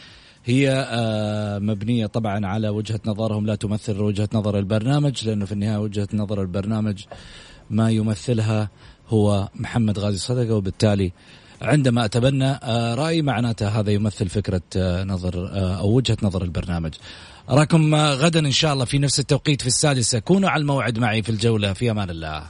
هي 0.49 0.87
آه، 0.91 1.59
مبنية 1.59 2.07
طبعا 2.07 2.47
على 2.47 2.69
وجهة 2.69 3.01
نظرهم 3.07 3.47
لا 3.47 3.55
تمثل 3.55 4.01
وجهة 4.01 4.29
نظر 4.33 4.59
البرنامج 4.59 5.29
لأنه 5.29 5.45
في 5.45 5.53
النهاية 5.53 5.79
وجهة 5.79 6.09
نظر 6.15 6.43
البرنامج 6.43 7.05
ما 7.71 7.91
يمثلها 7.91 8.69
هو 9.09 9.49
محمد 9.55 9.99
غازي 9.99 10.19
صدقة. 10.19 10.55
وبالتالي 10.55 11.13
عندما 11.63 12.05
أتبنى 12.05 12.51
آه، 12.51 12.95
رأي 12.95 13.23
معناته 13.23 13.69
هذا 13.69 13.91
يمثل 13.91 14.29
فكرة 14.29 14.63
آه، 14.77 15.05
نظر 15.05 15.51
أو 15.79 15.93
وجهة 15.93 16.17
نظر 16.23 16.43
البرنامج. 16.43 16.95
أراكم 17.51 17.95
آه، 17.95 18.15
غدا 18.15 18.41
إن 18.41 18.51
شاء 18.51 18.73
الله 18.73 18.85
في 18.85 18.99
نفس 18.99 19.21
التوقيت 19.21 19.61
في 19.61 19.67
السادسة. 19.67 20.19
كونوا 20.19 20.51
على 20.51 20.61
الموعد 20.61 20.99
معي 20.99 21.23
في 21.23 21.29
الجولة. 21.29 21.73
في 21.73 21.91
أمان 21.91 22.11
الله. 22.11 22.43